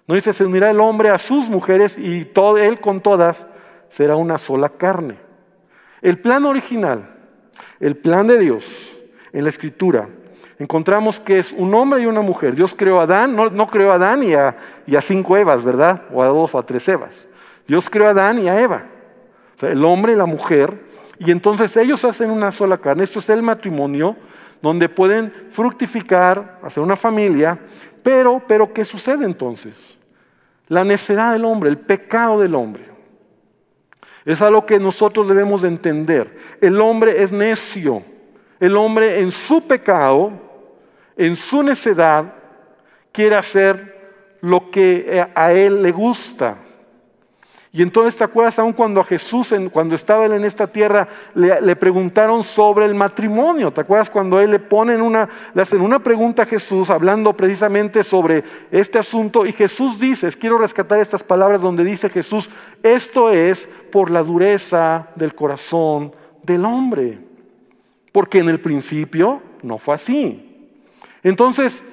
No 0.08 0.14
dice, 0.14 0.32
se 0.32 0.46
unirá 0.46 0.70
el 0.70 0.80
hombre 0.80 1.10
a 1.10 1.18
sus 1.18 1.50
mujeres 1.50 1.98
y 1.98 2.26
todo, 2.26 2.60
él 2.60 2.80
con 2.80 3.02
todas 3.02 3.48
será 3.90 4.16
una 4.16 4.38
sola 4.38 4.70
carne. 4.70 5.18
El 6.04 6.20
plan 6.20 6.46
original, 6.46 7.16
el 7.80 7.98
plan 7.98 8.28
de 8.28 8.38
Dios 8.38 8.64
en 9.34 9.44
la 9.44 9.50
escritura, 9.50 10.08
encontramos 10.62 11.20
que 11.20 11.40
es 11.40 11.52
un 11.52 11.74
hombre 11.74 12.02
y 12.02 12.06
una 12.06 12.22
mujer. 12.22 12.56
Dios 12.56 12.76
creó 12.78 13.00
a 13.00 13.04
Adán, 13.04 13.36
no, 13.36 13.68
creó 13.68 13.92
a 13.92 13.96
Adán 13.96 14.22
y 14.24 14.36
a, 14.36 14.56
cinco 15.02 15.36
Evas, 15.36 15.64
¿verdad? 15.64 16.04
O 16.14 16.22
a 16.22 16.28
dos 16.28 16.54
o 16.54 16.60
a 16.60 16.66
tres 16.66 16.88
Evas. 16.88 17.28
Dios 17.68 17.90
creó 17.90 18.08
a 18.08 18.12
Adán 18.12 18.38
y 18.40 18.48
a 18.48 18.62
Eva. 18.62 18.86
O 19.56 19.60
sea, 19.60 19.72
el 19.72 19.84
hombre 19.84 20.14
y 20.14 20.16
la 20.16 20.28
mujer. 20.28 20.86
Y 21.18 21.32
entonces 21.32 21.76
ellos 21.78 22.06
hacen 22.06 22.30
una 22.30 22.52
sola 22.52 22.78
carne. 22.78 23.04
Esto 23.04 23.20
es 23.20 23.30
el 23.30 23.42
matrimonio, 23.42 24.16
donde 24.62 24.88
pueden 24.88 25.34
fructificar, 25.50 26.60
hacer 26.62 26.84
una 26.84 26.96
familia. 26.96 27.58
Pero, 28.04 28.40
pero, 28.48 28.72
¿qué 28.72 28.86
sucede 28.86 29.26
entonces? 29.26 29.76
La 30.68 30.84
necedad 30.84 31.34
del 31.34 31.44
hombre, 31.44 31.72
el 31.72 31.80
pecado 31.80 32.40
del 32.40 32.54
hombre. 32.54 32.86
Es 34.26 34.44
algo 34.44 34.68
que 34.68 34.80
nosotros 34.80 35.28
debemos 35.28 35.64
de 35.64 35.70
entender. 35.70 36.38
El 36.62 36.80
hombre 36.80 37.24
es 37.24 37.32
necio. 37.32 38.04
El 38.60 38.78
hombre 38.78 39.22
en 39.22 39.32
su 39.32 39.62
pecado 39.66 40.51
en 41.18 41.36
su 41.36 41.64
necedad, 41.64 42.34
quiere 43.12 43.36
hacer 43.36 44.38
lo 44.42 44.72
que 44.72 45.26
a 45.36 45.52
él 45.54 45.84
le 45.84 45.92
gusta. 45.92 46.58
Y 47.74 47.82
entonces 47.82 48.18
te 48.18 48.26
acuerdas 48.26 48.60
aún 48.60 48.74
cuando 48.74 49.00
a 49.00 49.06
Jesús, 49.06 49.54
cuando 49.72 49.96
estaba 49.96 50.26
él 50.26 50.34
en 50.34 50.44
esta 50.44 50.68
tierra, 50.68 51.08
le, 51.34 51.76
preguntaron 51.78 52.44
sobre 52.44 52.84
el 52.84 52.94
matrimonio. 52.94 53.72
¿Te 53.72 53.80
acuerdas 53.80 54.10
cuando 54.10 54.42
él 54.42 54.52
le 54.52 54.60
ponen 54.60 55.02
una, 55.02 55.30
le 55.54 55.62
hacen 55.62 55.80
una 55.80 56.00
pregunta 56.00 56.44
a 56.44 56.46
Jesús 56.46 56.90
hablando 56.90 57.32
precisamente 57.32 58.04
sobre 58.04 58.44
este 58.72 59.00
asunto? 59.00 59.46
Y 59.46 59.54
Jesús 59.54 59.98
dice, 59.98 60.30
quiero 60.34 60.58
rescatar 60.58 61.00
estas 61.00 61.24
palabras 61.24 61.62
donde 61.62 61.86
dice 61.86 62.10
Jesús, 62.10 62.50
esto 62.84 63.30
es 63.30 63.70
por 63.90 64.12
la 64.12 64.22
dureza 64.22 65.08
del 65.16 65.34
corazón 65.34 66.14
del 66.44 66.66
hombre. 66.66 67.20
Porque 68.12 68.40
en 68.40 68.50
el 68.50 68.60
principio 68.60 69.42
no 69.62 69.78
fue 69.78 69.96
así. 69.96 70.51
Entonces, 71.24 71.84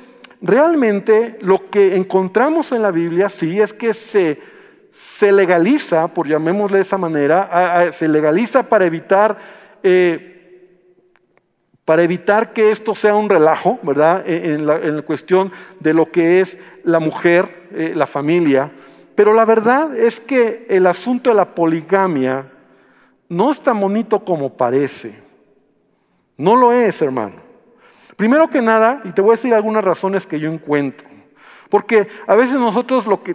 realmente 0.40 1.38
lo 1.40 1.68
que 1.70 1.96
encontramos 1.96 2.72
en 2.72 2.82
la 2.82 2.90
Biblia 2.90 3.28
sí 3.28 3.60
es 3.60 3.72
que 3.72 3.94
se, 3.94 4.38
legaliza, 5.32 6.08
por 6.08 6.26
llamémosle 6.26 6.78
de 6.78 6.82
esa 6.82 6.98
manera, 6.98 7.90
se 7.92 8.08
legaliza 8.08 8.62
para 8.62 8.86
evitar, 8.86 9.38
eh, 9.82 10.78
para 11.84 12.02
evitar 12.02 12.52
que 12.52 12.70
esto 12.70 12.94
sea 12.94 13.14
un 13.14 13.28
relajo, 13.28 13.78
¿verdad? 13.82 14.24
E, 14.26 14.54
en 14.54 14.66
la, 14.66 15.02
cuestión 15.02 15.52
de 15.80 15.94
lo 15.94 16.10
que 16.10 16.40
es 16.40 16.58
la 16.84 17.00
mujer, 17.00 17.68
eh, 17.72 17.92
la 17.94 18.06
familia. 18.06 18.72
Pero 19.14 19.34
la 19.34 19.44
verdad 19.44 19.96
es 19.96 20.20
que 20.20 20.66
el 20.68 20.86
asunto 20.86 21.30
de 21.30 21.36
la 21.36 21.54
poligamia 21.54 22.52
no 23.28 23.50
es 23.50 23.60
tan 23.60 23.80
bonito 23.80 24.24
como 24.24 24.56
parece. 24.56 25.14
No 26.36 26.56
lo 26.56 26.72
es, 26.72 27.02
hermano. 27.02 27.47
Primero 28.18 28.50
que 28.50 28.60
nada, 28.60 29.00
y 29.04 29.12
te 29.12 29.22
voy 29.22 29.30
a 29.30 29.36
decir 29.36 29.54
algunas 29.54 29.84
razones 29.84 30.26
que 30.26 30.40
yo 30.40 30.50
encuentro. 30.52 31.06
Porque 31.68 32.08
a 32.26 32.34
veces 32.34 32.56
nosotros 32.56 33.06
lo 33.06 33.22
que, 33.22 33.32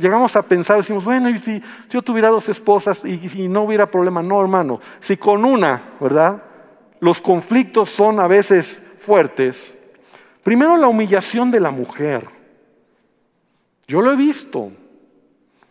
llegamos 0.00 0.36
a 0.36 0.42
pensar, 0.42 0.78
decimos, 0.78 1.04
bueno, 1.04 1.28
y 1.28 1.38
si, 1.38 1.62
yo 1.90 2.00
tuviera 2.00 2.30
dos 2.30 2.48
esposas 2.48 3.02
y, 3.04 3.46
no 3.46 3.64
hubiera 3.64 3.90
problema, 3.90 4.22
no, 4.22 4.40
hermano. 4.40 4.80
Si 5.00 5.18
con 5.18 5.44
una, 5.44 5.82
¿verdad? 6.00 6.42
Los 6.98 7.20
conflictos 7.20 7.90
son 7.90 8.18
a 8.18 8.26
veces 8.26 8.80
fuertes. 8.96 9.76
Primero 10.42 10.78
la 10.78 10.88
humillación 10.88 11.50
de 11.50 11.60
la 11.60 11.70
mujer. 11.70 12.26
Yo 13.86 14.00
lo 14.00 14.12
he 14.12 14.16
visto. 14.16 14.60
O 14.60 14.72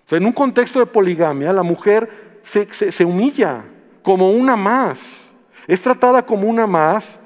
sea, 0.05 0.19
en 0.19 0.25
un 0.27 0.33
contexto 0.33 0.77
de 0.77 0.85
poligamia, 0.85 1.51
la 1.51 1.63
mujer 1.63 2.39
se 2.43 3.05
humilla 3.05 3.65
como 4.03 4.29
una 4.29 4.55
más. 4.55 5.33
Es 5.65 5.81
tratada 5.81 6.23
como 6.23 6.47
una 6.47 6.67
más 6.67 7.19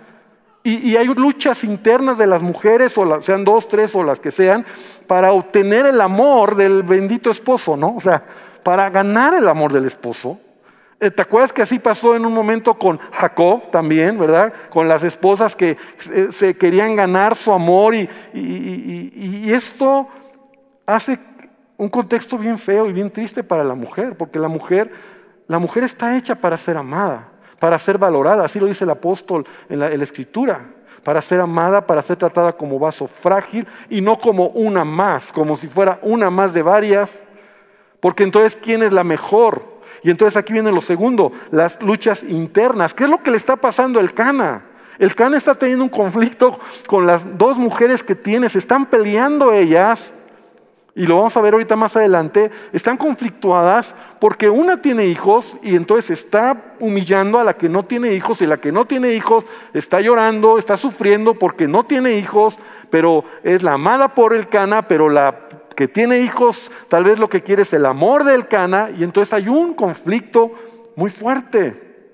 y, 0.78 0.98
hay 0.98 1.08
luchas 1.08 1.64
internas 1.64 2.18
de 2.18 2.28
las 2.28 2.42
mujeres, 2.42 2.98
o 2.98 3.22
sean 3.22 3.46
dos, 3.46 3.68
tres 3.68 3.96
o 3.96 4.04
las 4.04 4.20
que 4.20 4.32
sean, 4.32 4.66
para 5.08 5.32
obtener 5.32 5.86
el 5.86 6.02
amor 6.02 6.56
del 6.56 6.84
bendito 6.84 7.32
esposo, 7.32 7.78
¿no? 7.78 7.96
O 7.96 8.02
sea, 8.02 8.24
para 8.64 8.90
ganar 8.90 9.34
el 9.34 9.48
amor 9.48 9.74
del 9.74 9.86
esposo. 9.86 10.40
Eh, 11.00 11.12
¿Te 11.12 11.22
acuerdas 11.22 11.54
que 11.54 11.62
así 11.62 11.80
pasó 11.80 12.16
en 12.16 12.26
un 12.26 12.34
momento 12.34 12.74
con 12.74 12.98
Jacob 12.98 13.72
también, 13.72 14.18
verdad? 14.18 14.54
Con 14.70 14.88
las 14.88 15.04
esposas 15.04 15.56
que 15.56 15.78
eh, 16.12 16.28
se 16.32 16.58
querían 16.58 16.96
ganar 16.96 17.36
su 17.36 17.54
amor 17.54 17.96
y, 17.96 18.10
y, 18.34 19.52
esto 19.54 20.08
hace 20.86 21.18
un 21.78 21.90
contexto 21.90 22.38
bien 22.38 22.58
feo 22.58 22.88
y 22.90 22.94
bien 22.94 23.10
triste 23.10 23.44
para 23.44 23.64
la 23.64 23.76
mujer, 23.76 24.18
porque 24.18 24.40
la 24.40 24.50
mujer, 24.50 24.92
la 25.48 25.58
mujer 25.58 25.86
está 25.86 26.18
hecha 26.18 26.36
para 26.36 26.58
ser 26.58 26.76
amada 26.76 27.29
para 27.60 27.78
ser 27.78 27.98
valorada, 27.98 28.46
así 28.46 28.60
lo 28.60 28.68
dice 28.68 28.86
el 28.86 28.90
apóstol 28.90 29.46
en 29.70 29.80
la, 29.80 29.88
escritura, 29.90 30.66
para 31.04 31.22
ser 31.22 31.40
amada, 31.42 31.86
para 31.86 32.02
ser 32.02 32.18
tratada 32.18 32.54
como 32.54 32.80
vaso 32.80 33.08
frágil 33.08 33.68
y 33.90 34.02
no 34.02 34.18
como 34.18 34.48
una 34.48 34.86
más, 34.86 35.32
como 35.32 35.58
si 35.58 35.68
fuera 35.68 36.00
una 36.02 36.30
más 36.30 36.54
de 36.54 36.62
varias, 36.62 37.24
porque 38.00 38.24
entonces 38.24 38.58
¿quién 38.62 38.82
es 38.84 38.94
la 38.94 39.04
mejor? 39.04 39.80
Y 40.02 40.10
entonces 40.10 40.38
aquí 40.38 40.54
viene 40.54 40.72
lo 40.72 40.82
segundo, 40.82 41.34
las 41.52 41.82
luchas 41.82 42.24
internas. 42.24 42.94
¿Qué 42.94 43.04
es 43.04 43.10
lo 43.10 43.22
que 43.22 43.32
le 43.32 43.38
está 43.38 43.58
pasando 43.58 44.00
al 44.00 44.14
Cana? 44.14 44.64
El 44.98 45.14
Cana 45.14 45.38
está 45.38 45.56
teniendo 45.56 45.84
un 45.84 45.90
conflicto 45.90 46.58
con 46.88 47.06
las 47.06 47.38
dos 47.38 47.58
mujeres 47.58 48.04
que 48.04 48.16
tiene, 48.16 48.50
se 48.50 48.60
están 48.60 48.86
peleando 48.86 49.52
ellas 49.52 50.14
y 51.00 51.08
lo 51.08 51.16
vamos 51.16 51.38
a 51.38 51.42
ver 51.42 51.54
ahorita 51.54 51.78
más 51.78 51.96
adelante, 51.96 52.52
están 52.74 52.98
conflictuadas 52.98 53.96
porque 54.20 54.50
una 54.50 54.82
tiene 54.82 55.06
hijos 55.06 55.46
y 55.64 55.78
entonces 55.78 56.20
está 56.20 56.76
humillando 56.82 57.40
a 57.40 57.46
la 57.46 57.54
que 57.54 57.70
no 57.70 57.86
tiene 57.86 58.16
hijos 58.16 58.42
y 58.42 58.46
la 58.46 58.58
que 58.58 58.74
no 58.74 58.84
tiene 58.84 59.14
hijos 59.14 59.46
está 59.74 60.02
llorando, 60.02 60.58
está 60.58 60.76
sufriendo 60.76 61.36
porque 61.36 61.70
no 61.70 61.86
tiene 61.86 62.16
hijos, 62.18 62.60
pero 62.90 63.24
es 63.44 63.64
la 63.64 63.76
amada 63.76 64.14
por 64.14 64.34
el 64.34 64.50
cana, 64.50 64.90
pero 64.90 65.08
la 65.08 65.48
que 65.74 65.88
tiene 65.88 66.20
hijos 66.20 66.70
tal 66.90 67.06
vez 67.06 67.18
lo 67.18 67.30
que 67.30 67.44
quiere 67.44 67.62
es 67.62 67.72
el 67.72 67.86
amor 67.86 68.26
del 68.26 68.50
cana 68.50 68.90
y 68.90 69.06
entonces 69.06 69.34
hay 69.34 69.48
un 69.48 69.76
conflicto 69.76 70.52
muy 70.98 71.12
fuerte. 71.12 72.12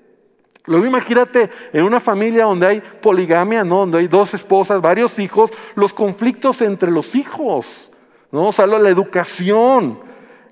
Luego 0.66 0.86
imagínate 0.86 1.50
en 1.72 1.82
una 1.82 1.98
familia 1.98 2.44
donde 2.44 2.68
hay 2.68 2.80
poligamia, 2.80 3.64
¿no? 3.64 3.78
donde 3.78 3.98
hay 3.98 4.06
dos 4.06 4.32
esposas, 4.32 4.80
varios 4.80 5.18
hijos, 5.18 5.50
los 5.74 5.92
conflictos 5.92 6.62
entre 6.62 6.92
los 6.92 7.16
hijos. 7.16 7.90
¿No? 8.30 8.48
O 8.48 8.52
sea, 8.52 8.66
la 8.66 8.88
educación. 8.88 10.00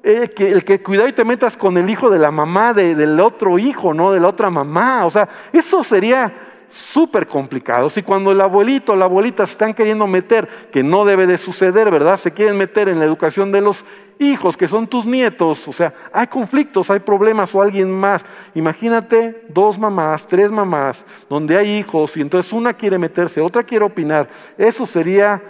El 0.03 0.29
que, 0.29 0.51
el 0.51 0.65
que 0.65 0.83
cuidado 0.83 1.09
y 1.09 1.15
te 1.15 1.25
metas 1.25 1.57
con 1.57 1.79
el 1.79 1.89
hijo 1.89 2.11
de 2.11 2.19
la 2.19 2.31
mamá 2.31 2.75
del 2.75 3.19
otro 3.21 3.59
hijo, 3.59 3.95
¿no? 3.95 4.13
De 4.13 4.21
la 4.21 4.29
otra 4.29 4.51
mamá. 4.51 5.07
O 5.07 5.11
sea, 5.11 5.27
eso 5.51 5.83
sería 5.83 6.31
súper 6.75 7.27
complicado. 7.27 7.89
Si 7.89 8.03
cuando 8.03 8.33
el 8.33 8.41
abuelito 8.41 8.93
o 8.93 8.97
la 8.97 9.05
abuelita 9.05 9.47
se 9.47 9.53
están 9.53 9.73
queriendo 9.73 10.07
meter, 10.07 10.49
que 10.71 10.83
no 10.83 11.05
debe 11.05 11.27
de 11.27 11.39
suceder, 11.39 11.91
¿verdad? 11.91 12.19
Se 12.19 12.33
quieren 12.33 12.57
meter 12.57 12.89
en 12.89 12.99
la 12.99 13.05
educación 13.05 13.53
de 13.53 13.61
los 13.61 13.85
hijos, 14.19 14.57
que 14.57 14.69
son 14.69 14.87
tus 14.87 15.07
nietos. 15.07 15.67
O 15.69 15.73
sea, 15.73 15.95
hay 16.13 16.27
conflictos, 16.27 16.91
hay 16.91 17.01
problemas 17.01 17.55
o 17.55 17.63
alguien 17.63 17.91
más. 17.91 18.25
Imagínate 18.55 19.47
dos 19.49 19.79
mamás, 19.79 20.27
tres 20.27 20.51
mamás, 20.51 21.05
donde 21.31 21.57
hay 21.57 21.79
hijos 21.79 22.17
y 22.17 22.21
entonces 22.21 22.53
una 22.53 22.75
quiere 22.75 22.99
meterse, 22.99 23.41
otra 23.41 23.63
quiere 23.63 23.85
opinar. 23.85 24.29
Eso 24.59 24.85
sería 24.85 25.43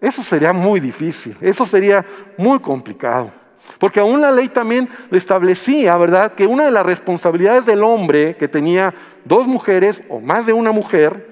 eso 0.00 0.22
sería 0.22 0.52
muy 0.52 0.80
difícil, 0.80 1.36
eso 1.40 1.66
sería 1.66 2.04
muy 2.36 2.60
complicado. 2.60 3.32
Porque 3.78 4.00
aún 4.00 4.20
la 4.20 4.32
ley 4.32 4.48
también 4.48 4.88
establecía, 5.10 5.96
¿verdad?, 5.98 6.34
que 6.34 6.46
una 6.46 6.64
de 6.64 6.70
las 6.70 6.86
responsabilidades 6.86 7.66
del 7.66 7.82
hombre 7.82 8.36
que 8.36 8.48
tenía 8.48 8.94
dos 9.24 9.46
mujeres 9.46 10.00
o 10.08 10.20
más 10.20 10.46
de 10.46 10.52
una 10.52 10.72
mujer, 10.72 11.28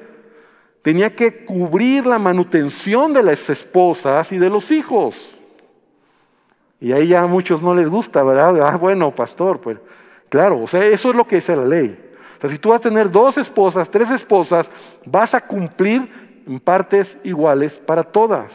tenía 0.82 1.14
que 1.16 1.44
cubrir 1.44 2.06
la 2.06 2.18
manutención 2.18 3.12
de 3.12 3.22
las 3.22 3.48
esposas 3.50 4.30
y 4.30 4.38
de 4.38 4.50
los 4.50 4.70
hijos. 4.70 5.34
Y 6.78 6.92
ahí 6.92 7.08
ya 7.08 7.22
a 7.22 7.26
muchos 7.26 7.62
no 7.62 7.74
les 7.74 7.88
gusta, 7.88 8.22
¿verdad? 8.22 8.60
Ah, 8.62 8.76
bueno, 8.76 9.12
pastor, 9.14 9.60
pues 9.60 9.78
claro, 10.28 10.62
o 10.62 10.66
sea, 10.66 10.84
eso 10.84 11.10
es 11.10 11.16
lo 11.16 11.26
que 11.26 11.36
dice 11.36 11.56
la 11.56 11.64
ley. 11.64 11.98
O 12.36 12.40
sea, 12.40 12.50
si 12.50 12.58
tú 12.58 12.68
vas 12.68 12.80
a 12.80 12.82
tener 12.82 13.10
dos 13.10 13.38
esposas, 13.38 13.90
tres 13.90 14.10
esposas, 14.10 14.70
vas 15.06 15.34
a 15.34 15.40
cumplir 15.40 16.25
en 16.46 16.60
partes 16.60 17.18
iguales 17.24 17.78
para 17.78 18.04
todas. 18.04 18.54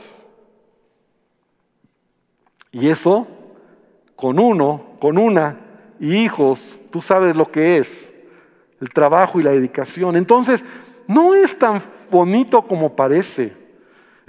Y 2.71 2.89
eso, 2.89 3.27
con 4.15 4.39
uno, 4.39 4.83
con 4.99 5.17
una 5.17 5.59
y 5.99 6.15
hijos, 6.15 6.79
tú 6.89 7.01
sabes 7.01 7.35
lo 7.35 7.51
que 7.51 7.77
es, 7.77 8.09
el 8.79 8.89
trabajo 8.89 9.39
y 9.39 9.43
la 9.43 9.51
dedicación. 9.51 10.15
Entonces, 10.15 10.63
no 11.07 11.35
es 11.35 11.59
tan 11.59 11.81
bonito 12.09 12.61
como 12.61 12.95
parece. 12.95 13.60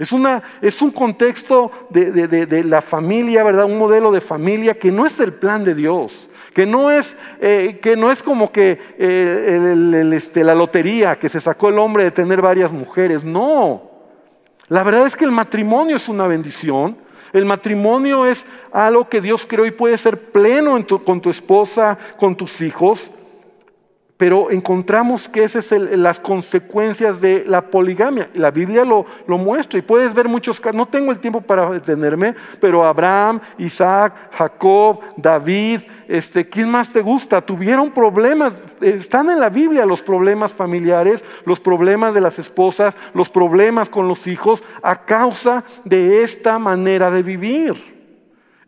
Es, 0.03 0.11
una, 0.11 0.43
es 0.61 0.81
un 0.81 0.91
contexto 0.91 1.71
de, 1.89 2.11
de, 2.27 2.63
la 2.65 2.81
familia, 2.81 3.41
¿verdad? 3.41 3.63
Un 3.63 3.77
modelo 3.77 4.11
de 4.11 4.19
familia 4.19 4.77
que 4.77 4.91
no 4.91 5.05
es 5.05 5.17
el 5.21 5.33
plan 5.33 5.63
de 5.63 5.73
Dios 5.73 6.29
que 6.53 6.65
no 6.67 6.91
es, 6.91 7.15
eh, 7.39 7.79
que 7.81 7.95
no 7.95 8.11
es 8.11 8.21
como 8.21 8.51
que 8.51 8.79
eh, 8.99 10.11
este, 10.13 10.43
la 10.43 10.53
lotería 10.53 11.17
que 11.17 11.29
se 11.29 11.39
sacó 11.39 11.69
el 11.69 11.79
hombre 11.79 12.03
de 12.03 12.11
tener 12.11 12.41
varias 12.41 12.71
mujeres, 12.71 13.23
no. 13.23 13.89
La 14.67 14.83
verdad 14.83 15.07
es 15.07 15.15
que 15.15 15.25
el 15.25 15.31
matrimonio 15.31 15.95
es 15.95 16.07
una 16.09 16.27
bendición, 16.27 16.97
el 17.31 17.45
matrimonio 17.45 18.27
es 18.27 18.45
algo 18.71 19.09
que 19.09 19.21
Dios 19.21 19.47
creó 19.47 19.65
y 19.65 19.71
puede 19.71 19.97
ser 19.97 20.31
pleno 20.31 20.85
con 21.03 21.21
tu 21.21 21.31
esposa, 21.31 21.97
con 22.17 22.35
tus 22.35 22.61
hijos, 22.61 23.09
pero 24.17 24.51
encontramos 24.51 25.27
que 25.27 25.43
esas 25.43 25.65
son 25.65 26.01
las 26.01 26.19
consecuencias 26.19 27.19
de 27.19 27.43
la 27.47 27.69
poligamia. 27.69 28.29
La 28.35 28.51
Biblia 28.51 28.85
lo, 28.85 29.05
muestra 29.27 29.79
y 29.79 29.81
puedes 29.81 30.13
ver 30.13 30.29
muchos 30.29 30.59
casos. 30.59 30.75
No 30.75 30.85
tengo 30.85 31.11
el 31.11 31.19
tiempo 31.19 31.41
para 31.41 31.69
detenerme, 31.71 32.35
pero 32.61 32.85
Abraham, 32.85 33.41
Isaac, 33.57 34.29
Jacob, 34.31 34.99
David, 35.17 35.81
este, 36.07 36.47
¿quién 36.47 36.69
más 36.69 36.91
te 36.91 37.01
gusta? 37.01 37.41
Tuvieron 37.41 37.91
problemas. 37.91 38.53
Están 38.81 39.29
en 39.29 39.39
la 39.39 39.49
Biblia 39.49 39.85
los 39.85 40.01
problemas 40.01 40.53
familiares, 40.53 41.25
los 41.45 41.59
problemas 41.59 42.13
de 42.13 42.21
las 42.21 42.37
esposas, 42.37 42.95
los 43.13 43.29
problemas 43.29 43.89
con 43.89 44.07
los 44.07 44.27
hijos 44.27 44.63
a 44.83 45.05
causa 45.05 45.63
de 45.85 46.23
esta 46.23 46.59
manera 46.59 47.09
de 47.09 47.23
vivir. 47.23 47.92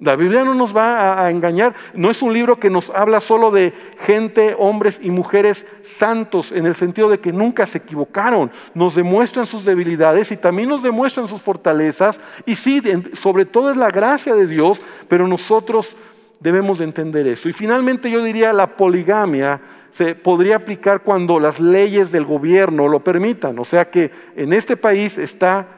La 0.05 0.15
Biblia 0.15 0.43
no 0.43 0.53
nos 0.53 0.75
va 0.75 1.25
a, 1.25 1.31
engañar, 1.31 1.73
no 1.95 2.11
es 2.11 2.21
un 2.21 2.31
libro 2.31 2.59
que 2.59 2.69
nos 2.69 2.91
habla 2.91 3.19
solo 3.19 3.49
de 3.49 3.73
gente, 4.05 4.55
hombres 4.59 4.99
y 5.01 5.09
mujeres 5.09 5.65
santos, 5.81 6.51
en 6.51 6.67
el 6.67 6.75
sentido 6.75 7.09
de 7.09 7.19
que 7.19 7.33
nunca 7.33 7.65
se 7.65 7.79
equivocaron, 7.79 8.51
nos 8.75 8.93
demuestran 8.93 9.47
sus 9.47 9.65
debilidades 9.65 10.31
y 10.31 10.37
también 10.37 10.69
nos 10.69 10.83
demuestran 10.83 11.27
sus 11.27 11.41
fortalezas, 11.41 12.19
y 12.45 12.55
sí, 12.55 12.83
sobre 13.19 13.45
todo 13.45 13.71
es 13.71 13.77
la 13.77 13.89
gracia 13.89 14.35
de 14.35 14.45
Dios, 14.45 14.79
pero 15.07 15.27
nosotros 15.27 15.97
debemos 16.39 16.77
de 16.77 16.85
entender 16.85 17.25
eso. 17.25 17.49
Y 17.49 17.53
finalmente 17.53 18.11
yo 18.11 18.23
diría 18.23 18.53
la 18.53 18.77
poligamia 18.77 19.59
se 19.89 20.13
podría 20.13 20.57
aplicar 20.57 21.01
cuando 21.01 21.39
las 21.39 21.59
leyes 21.59 22.11
del 22.11 22.25
gobierno 22.25 22.89
lo 22.89 22.99
permitan, 22.99 23.57
o 23.57 23.65
sea 23.65 23.89
que 23.89 24.11
en 24.35 24.53
este 24.53 24.77
país 24.77 25.17
está 25.17 25.74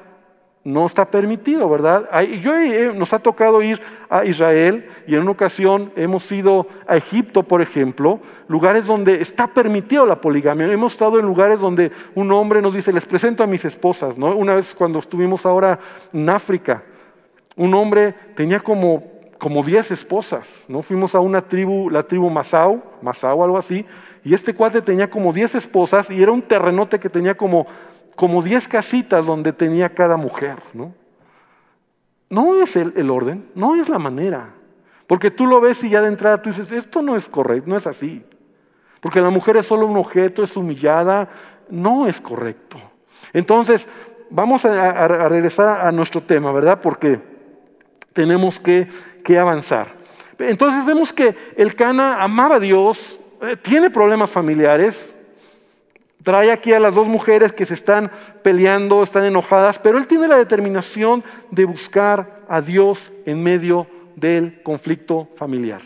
no 0.67 0.85
está 0.85 1.09
permitido, 1.09 1.69
¿verdad? 1.69 2.09
Yo, 2.41 2.93
nos 2.93 3.13
ha 3.13 3.19
tocado 3.19 3.61
ir 3.61 3.81
a 4.09 4.25
Israel 4.25 4.85
y 5.07 5.15
en 5.15 5.21
una 5.21 5.31
ocasión 5.31 5.93
hemos 5.95 6.29
ido 6.29 6.67
a 6.85 6.97
Egipto, 6.97 7.43
por 7.43 7.61
ejemplo, 7.61 8.19
lugares 8.49 8.85
donde 8.85 9.21
está 9.21 9.47
permitido 9.47 10.05
la 10.05 10.19
poligamia. 10.19 10.69
Hemos 10.69 10.91
estado 10.91 11.19
en 11.19 11.25
lugares 11.25 11.61
donde 11.61 11.93
un 12.15 12.33
hombre 12.33 12.61
nos 12.61 12.73
dice, 12.73 12.91
les 12.91 13.05
presento 13.05 13.43
a 13.43 13.47
mis 13.47 13.63
esposas, 13.63 14.17
¿no? 14.17 14.35
Una 14.35 14.55
vez 14.55 14.75
cuando 14.75 14.99
estuvimos 14.99 15.45
ahora 15.45 15.79
en 16.11 16.29
África, 16.29 16.83
un 17.55 17.73
hombre 17.73 18.13
tenía 18.35 18.59
como, 18.59 19.05
como 19.37 19.63
10 19.63 19.91
esposas, 19.91 20.65
¿no? 20.67 20.81
Fuimos 20.81 21.15
a 21.15 21.21
una 21.21 21.47
tribu, 21.47 21.89
la 21.89 22.03
tribu 22.03 22.29
Masao, 22.29 22.83
Masao, 23.01 23.41
algo 23.41 23.57
así, 23.57 23.85
y 24.21 24.33
este 24.33 24.53
cuate 24.53 24.81
tenía 24.81 25.09
como 25.09 25.31
10 25.31 25.55
esposas 25.55 26.09
y 26.09 26.21
era 26.21 26.33
un 26.33 26.41
terrenote 26.41 26.99
que 26.99 27.09
tenía 27.09 27.35
como 27.35 27.67
como 28.17 28.41
10 28.41 28.67
casitas 28.67 29.25
donde 29.27 29.53
tenía 29.53 29.93
cada 29.93 30.17
mujer, 30.17 30.57
¿no? 30.73 30.93
No 32.29 32.61
es 32.61 32.75
el, 32.75 33.09
orden, 33.11 33.47
no 33.53 33.75
es 33.75 33.87
la 33.89 33.99
manera. 33.99 34.55
Porque 35.05 35.29
tú 35.29 35.45
lo 35.45 35.61
ves 35.61 35.83
y 35.83 35.91
ya 35.91 36.01
de 36.01 36.07
entrada 36.07 36.41
tú 36.41 36.49
dices, 36.49 36.69
esto 36.71 37.03
no 37.03 37.15
es 37.15 37.29
correcto, 37.29 37.69
no 37.69 37.77
es 37.77 37.85
así. 37.85 38.25
Porque 39.01 39.21
la 39.21 39.29
mujer 39.29 39.55
es 39.57 39.67
solo 39.67 39.85
un 39.85 39.95
objeto, 39.97 40.43
es 40.43 40.57
humillada, 40.57 41.29
no 41.69 42.07
es 42.07 42.19
correcto. 42.19 42.79
Entonces, 43.33 43.87
vamos 44.31 44.65
a, 44.65 45.07
regresar 45.29 45.85
a 45.85 45.91
nuestro 45.91 46.21
tema, 46.23 46.51
¿verdad? 46.51 46.81
Porque 46.81 47.21
tenemos 48.13 48.59
que, 48.59 48.87
que 49.23 49.37
avanzar. 49.37 49.89
Entonces 50.39 50.83
vemos 50.87 51.13
que 51.13 51.35
el 51.55 51.75
Cana 51.75 52.23
amaba 52.23 52.55
a 52.55 52.59
Dios, 52.59 53.19
eh, 53.43 53.57
tiene 53.57 53.91
problemas 53.91 54.31
familiares, 54.31 55.13
Trae 56.27 56.51
aquí 56.51 56.73
a 56.73 56.79
las 56.81 56.93
dos 56.93 57.07
mujeres 57.07 57.53
que 57.53 57.65
se 57.65 57.73
están 57.73 58.11
peleando, 58.43 59.01
están 59.01 59.23
enojadas, 59.23 59.79
pero 59.79 59.97
él 59.97 60.07
tiene 60.07 60.27
la 60.27 60.35
determinación 60.35 61.23
de 61.51 61.63
buscar 61.63 62.43
a 62.49 62.59
Dios 62.59 63.13
en 63.25 63.41
medio 63.41 63.87
del 64.17 64.61
conflicto 64.61 65.29
familiar. 65.37 65.81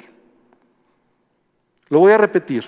Lo 1.89 1.99
voy 1.99 2.13
a 2.13 2.17
repetir. 2.17 2.65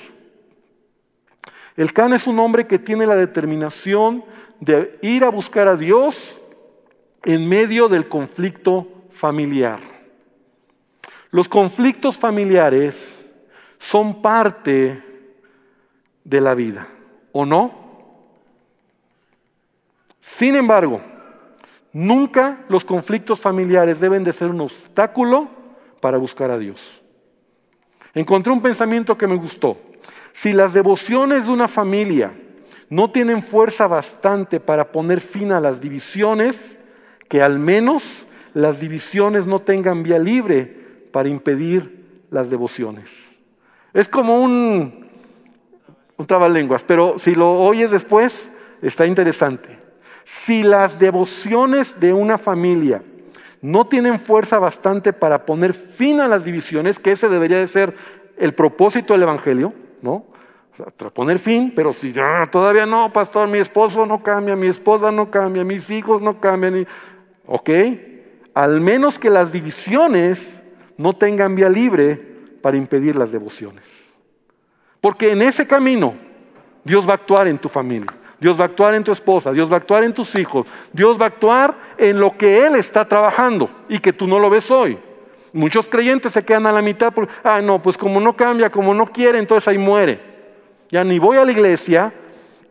El 1.76 1.92
Can 1.94 2.14
es 2.14 2.28
un 2.28 2.38
hombre 2.38 2.68
que 2.68 2.78
tiene 2.78 3.08
la 3.08 3.16
determinación 3.16 4.24
de 4.60 5.00
ir 5.02 5.24
a 5.24 5.32
buscar 5.32 5.68
a 5.68 5.76
Dios 5.76 6.40
en 7.24 7.50
medio 7.50 7.90
del 7.90 8.08
conflicto 8.08 8.88
familiar. 9.10 9.80
Los 11.32 11.50
conflictos 11.50 12.20
familiares 12.20 13.26
son 13.80 14.22
parte 14.22 15.02
de 16.24 16.40
la 16.40 16.54
vida 16.54 16.93
o 17.34 17.46
no. 17.46 17.74
Sin 20.22 20.56
embargo, 20.56 21.02
nunca 21.92 22.64
los 22.70 22.86
conflictos 22.86 23.42
familiares 23.42 24.00
deben 24.00 24.24
de 24.24 24.32
ser 24.32 24.50
un 24.50 24.62
obstáculo 24.62 25.50
para 26.00 26.18
buscar 26.18 26.50
a 26.50 26.58
Dios. 26.58 26.80
Encontré 28.14 28.54
un 28.54 28.62
pensamiento 28.62 29.18
que 29.18 29.28
me 29.28 29.36
gustó. 29.36 29.78
Si 30.32 30.54
las 30.54 30.74
devociones 30.74 31.48
de 31.48 31.52
una 31.52 31.68
familia 31.68 32.34
no 32.90 33.12
tienen 33.12 33.42
fuerza 33.42 33.88
bastante 33.88 34.60
para 34.60 34.92
poner 34.92 35.20
fin 35.20 35.52
a 35.52 35.60
las 35.60 35.82
divisiones, 35.82 36.80
que 37.28 37.42
al 37.42 37.60
menos 37.60 38.04
las 38.54 38.80
divisiones 38.80 39.48
no 39.48 39.60
tengan 39.60 40.04
vía 40.04 40.20
libre 40.20 41.08
para 41.12 41.30
impedir 41.30 42.26
las 42.30 42.50
devociones. 42.50 43.10
Es 43.94 44.08
como 44.08 44.42
un 44.42 45.03
un 46.18 46.54
lenguas, 46.54 46.84
pero 46.84 47.18
si 47.18 47.36
lo 47.36 47.52
oyes 47.54 47.92
después, 47.92 48.50
está 48.82 49.06
interesante. 49.06 49.80
Si 50.24 50.64
las 50.64 51.00
devociones 51.00 52.00
de 52.00 52.14
una 52.14 52.38
familia 52.38 53.04
no 53.62 53.88
tienen 53.88 54.20
fuerza 54.20 54.60
bastante 54.60 55.14
para 55.14 55.46
poner 55.46 55.74
fin 55.74 56.20
a 56.20 56.28
las 56.28 56.44
divisiones, 56.44 57.00
que 57.00 57.14
ese 57.14 57.30
debería 57.30 57.58
de 57.58 57.68
ser 57.68 57.96
el 58.38 58.54
propósito 58.54 59.14
del 59.14 59.24
Evangelio, 59.24 59.74
¿no? 60.02 60.26
poner 61.14 61.38
fin, 61.38 61.72
pero 61.76 61.94
si 61.94 62.12
ya 62.12 62.50
todavía 62.52 62.86
no, 62.86 63.14
pastor, 63.14 63.48
mi 63.48 63.60
esposo 63.60 64.06
no 64.06 64.24
cambia, 64.24 64.56
mi 64.56 64.68
esposa 64.68 65.12
no 65.12 65.30
cambia, 65.30 65.64
mis 65.64 65.90
hijos 65.92 66.22
no 66.22 66.40
cambian, 66.40 66.88
ok, 67.46 67.70
al 68.56 68.82
menos 68.82 69.20
que 69.20 69.30
las 69.30 69.52
divisiones 69.52 70.64
no 70.98 71.14
tengan 71.14 71.56
vía 71.56 71.70
libre 71.70 72.16
para 72.62 72.78
impedir 72.78 73.16
las 73.16 73.32
devociones. 73.32 74.03
Porque 75.04 75.32
en 75.32 75.42
ese 75.42 75.68
camino 75.68 76.16
Dios 76.82 77.06
va 77.06 77.12
a 77.12 77.16
actuar 77.16 77.50
en 77.50 77.58
tu 77.58 77.68
familia. 77.68 78.08
Dios 78.40 78.58
va 78.58 78.64
a 78.64 78.68
actuar 78.68 78.96
en 78.96 79.04
tu 79.04 79.12
esposa, 79.12 79.52
Dios 79.52 79.70
va 79.70 79.76
a 79.76 79.80
actuar 79.80 80.06
en 80.06 80.14
tus 80.14 80.34
hijos, 80.36 80.66
Dios 80.94 81.20
va 81.20 81.26
a 81.26 81.28
actuar 81.28 81.76
en 81.98 82.22
lo 82.22 82.38
que 82.38 82.66
Él 82.66 82.76
está 82.76 83.06
trabajando 83.06 83.70
y 83.90 84.00
que 84.00 84.14
tú 84.14 84.28
no 84.28 84.40
lo 84.40 84.50
ves 84.50 84.72
hoy. 84.72 84.98
Muchos 85.52 85.90
creyentes 85.90 86.32
se 86.32 86.46
quedan 86.46 86.68
a 86.68 86.72
la 86.72 86.82
mitad 86.82 87.14
porque, 87.14 87.34
ah, 87.44 87.62
no, 87.62 87.82
pues 87.82 87.98
como 87.98 88.22
no 88.22 88.34
cambia, 88.38 88.70
como 88.70 88.94
no 88.94 89.06
quiere, 89.06 89.40
entonces 89.40 89.68
ahí 89.68 89.78
muere. 89.78 90.22
Ya 90.90 91.04
ni 91.04 91.20
voy 91.20 91.36
a 91.36 91.44
la 91.44 91.52
iglesia 91.52 92.14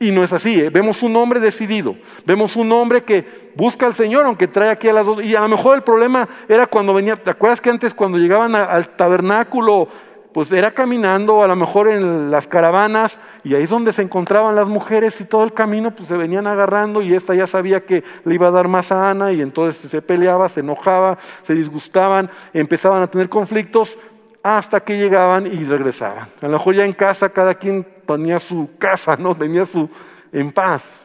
y 0.00 0.10
no 0.10 0.24
es 0.24 0.32
así. 0.32 0.58
¿eh? 0.58 0.70
Vemos 0.70 1.02
un 1.02 1.14
hombre 1.16 1.38
decidido, 1.38 1.96
vemos 2.24 2.56
un 2.56 2.72
hombre 2.72 3.02
que 3.02 3.52
busca 3.56 3.84
al 3.84 3.94
Señor, 3.94 4.24
aunque 4.24 4.48
trae 4.48 4.70
aquí 4.70 4.88
a 4.88 4.94
las 4.94 5.04
dos. 5.04 5.22
Y 5.22 5.36
a 5.36 5.40
lo 5.40 5.48
mejor 5.48 5.76
el 5.76 5.82
problema 5.82 6.26
era 6.48 6.66
cuando 6.66 6.94
venía, 6.94 7.14
¿te 7.16 7.30
acuerdas 7.30 7.60
que 7.60 7.68
antes 7.68 7.92
cuando 7.92 8.16
llegaban 8.16 8.54
al 8.54 8.88
tabernáculo 8.88 9.88
pues 10.32 10.50
era 10.52 10.70
caminando 10.70 11.42
a 11.42 11.48
lo 11.48 11.56
mejor 11.56 11.88
en 11.88 12.30
las 12.30 12.46
caravanas 12.46 13.18
y 13.44 13.54
ahí 13.54 13.64
es 13.64 13.70
donde 13.70 13.92
se 13.92 14.02
encontraban 14.02 14.54
las 14.54 14.68
mujeres 14.68 15.20
y 15.20 15.24
todo 15.24 15.44
el 15.44 15.52
camino 15.52 15.90
pues 15.94 16.08
se 16.08 16.16
venían 16.16 16.46
agarrando 16.46 17.02
y 17.02 17.14
esta 17.14 17.34
ya 17.34 17.46
sabía 17.46 17.84
que 17.84 18.02
le 18.24 18.34
iba 18.34 18.48
a 18.48 18.50
dar 18.50 18.68
más 18.68 18.92
a 18.92 19.10
Ana 19.10 19.32
y 19.32 19.42
entonces 19.42 19.90
se 19.90 20.02
peleaba, 20.02 20.48
se 20.48 20.60
enojaba, 20.60 21.18
se 21.42 21.54
disgustaban, 21.54 22.30
empezaban 22.52 23.02
a 23.02 23.06
tener 23.06 23.28
conflictos 23.28 23.98
hasta 24.42 24.80
que 24.80 24.98
llegaban 24.98 25.46
y 25.46 25.64
regresaban. 25.64 26.28
A 26.40 26.46
lo 26.46 26.52
mejor 26.52 26.74
ya 26.74 26.84
en 26.84 26.92
casa 26.92 27.28
cada 27.28 27.54
quien 27.54 27.86
tenía 28.06 28.40
su 28.40 28.70
casa, 28.78 29.16
¿no? 29.16 29.36
Tenía 29.36 29.66
su 29.66 29.88
en 30.32 30.50
paz. 30.52 31.04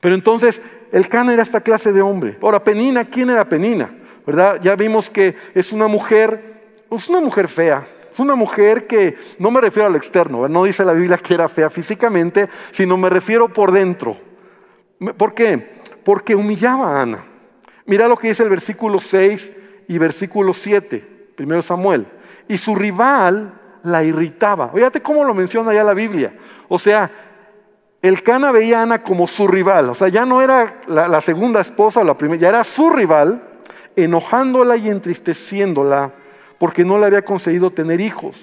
Pero 0.00 0.14
entonces 0.14 0.60
el 0.90 1.08
Cana 1.08 1.32
era 1.32 1.42
esta 1.42 1.60
clase 1.60 1.92
de 1.92 2.02
hombre. 2.02 2.36
Ahora, 2.42 2.64
Penina, 2.64 3.04
¿quién 3.04 3.30
era 3.30 3.48
Penina? 3.48 3.94
¿Verdad? 4.26 4.60
Ya 4.62 4.74
vimos 4.74 5.08
que 5.08 5.36
es 5.54 5.72
una 5.72 5.86
mujer 5.86 6.61
es 6.96 7.08
una 7.08 7.20
mujer 7.20 7.48
fea. 7.48 7.88
Es 8.12 8.18
una 8.18 8.34
mujer 8.34 8.86
que 8.86 9.16
no 9.38 9.50
me 9.50 9.60
refiero 9.60 9.88
al 9.88 9.96
externo, 9.96 10.46
no 10.46 10.64
dice 10.64 10.84
la 10.84 10.92
Biblia 10.92 11.16
que 11.16 11.32
era 11.32 11.48
fea 11.48 11.70
físicamente, 11.70 12.46
sino 12.70 12.98
me 12.98 13.08
refiero 13.08 13.48
por 13.48 13.72
dentro. 13.72 14.18
¿Por 15.16 15.32
qué? 15.32 15.80
Porque 16.04 16.34
humillaba 16.34 16.98
a 16.98 17.02
Ana. 17.02 17.24
Mira 17.86 18.06
lo 18.08 18.16
que 18.18 18.28
dice 18.28 18.42
el 18.42 18.50
versículo 18.50 19.00
6 19.00 19.52
y 19.88 19.96
versículo 19.96 20.52
7, 20.52 21.32
primero 21.34 21.62
Samuel. 21.62 22.06
Y 22.48 22.58
su 22.58 22.74
rival 22.74 23.58
la 23.82 24.04
irritaba. 24.04 24.68
Fíjate 24.68 25.00
cómo 25.00 25.24
lo 25.24 25.32
menciona 25.32 25.72
ya 25.72 25.82
la 25.82 25.94
Biblia. 25.94 26.34
O 26.68 26.78
sea, 26.78 27.10
el 28.02 28.22
Cana 28.22 28.52
veía 28.52 28.80
a 28.80 28.82
Ana 28.82 29.02
como 29.02 29.26
su 29.26 29.48
rival. 29.48 29.88
O 29.88 29.94
sea, 29.94 30.08
ya 30.08 30.26
no 30.26 30.42
era 30.42 30.82
la, 30.86 31.08
la 31.08 31.22
segunda 31.22 31.62
esposa 31.62 32.00
o 32.00 32.04
la 32.04 32.18
primera, 32.18 32.42
ya 32.42 32.48
era 32.50 32.64
su 32.64 32.90
rival, 32.90 33.42
enojándola 33.96 34.76
y 34.76 34.90
entristeciéndola 34.90 36.12
porque 36.62 36.84
no 36.84 36.96
le 36.96 37.06
había 37.06 37.24
conseguido 37.24 37.72
tener 37.72 38.00
hijos. 38.00 38.36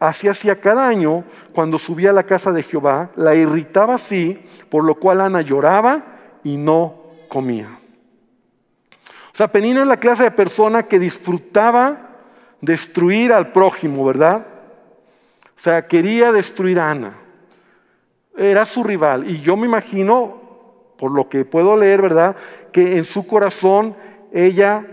Así 0.00 0.28
hacía 0.28 0.62
cada 0.62 0.88
año 0.88 1.24
cuando 1.52 1.78
subía 1.78 2.08
a 2.08 2.14
la 2.14 2.22
casa 2.22 2.50
de 2.50 2.62
Jehová, 2.62 3.10
la 3.16 3.34
irritaba 3.34 3.96
así, 3.96 4.42
por 4.70 4.82
lo 4.82 4.94
cual 4.94 5.20
Ana 5.20 5.42
lloraba 5.42 6.40
y 6.42 6.56
no 6.56 7.02
comía. 7.28 7.78
O 9.30 9.36
sea, 9.36 9.48
Penina 9.48 9.82
es 9.82 9.86
la 9.86 9.98
clase 9.98 10.22
de 10.22 10.30
persona 10.30 10.84
que 10.84 10.98
disfrutaba 10.98 12.16
destruir 12.62 13.30
al 13.30 13.52
prójimo, 13.52 14.06
¿verdad? 14.06 14.46
O 15.54 15.60
sea, 15.60 15.86
quería 15.86 16.32
destruir 16.32 16.80
a 16.80 16.92
Ana. 16.92 17.18
Era 18.38 18.64
su 18.64 18.84
rival. 18.84 19.30
Y 19.30 19.42
yo 19.42 19.54
me 19.58 19.66
imagino, 19.66 20.40
por 20.96 21.10
lo 21.10 21.28
que 21.28 21.44
puedo 21.44 21.76
leer, 21.76 22.00
¿verdad? 22.00 22.36
Que 22.72 22.96
en 22.96 23.04
su 23.04 23.26
corazón 23.26 23.94
ella 24.32 24.86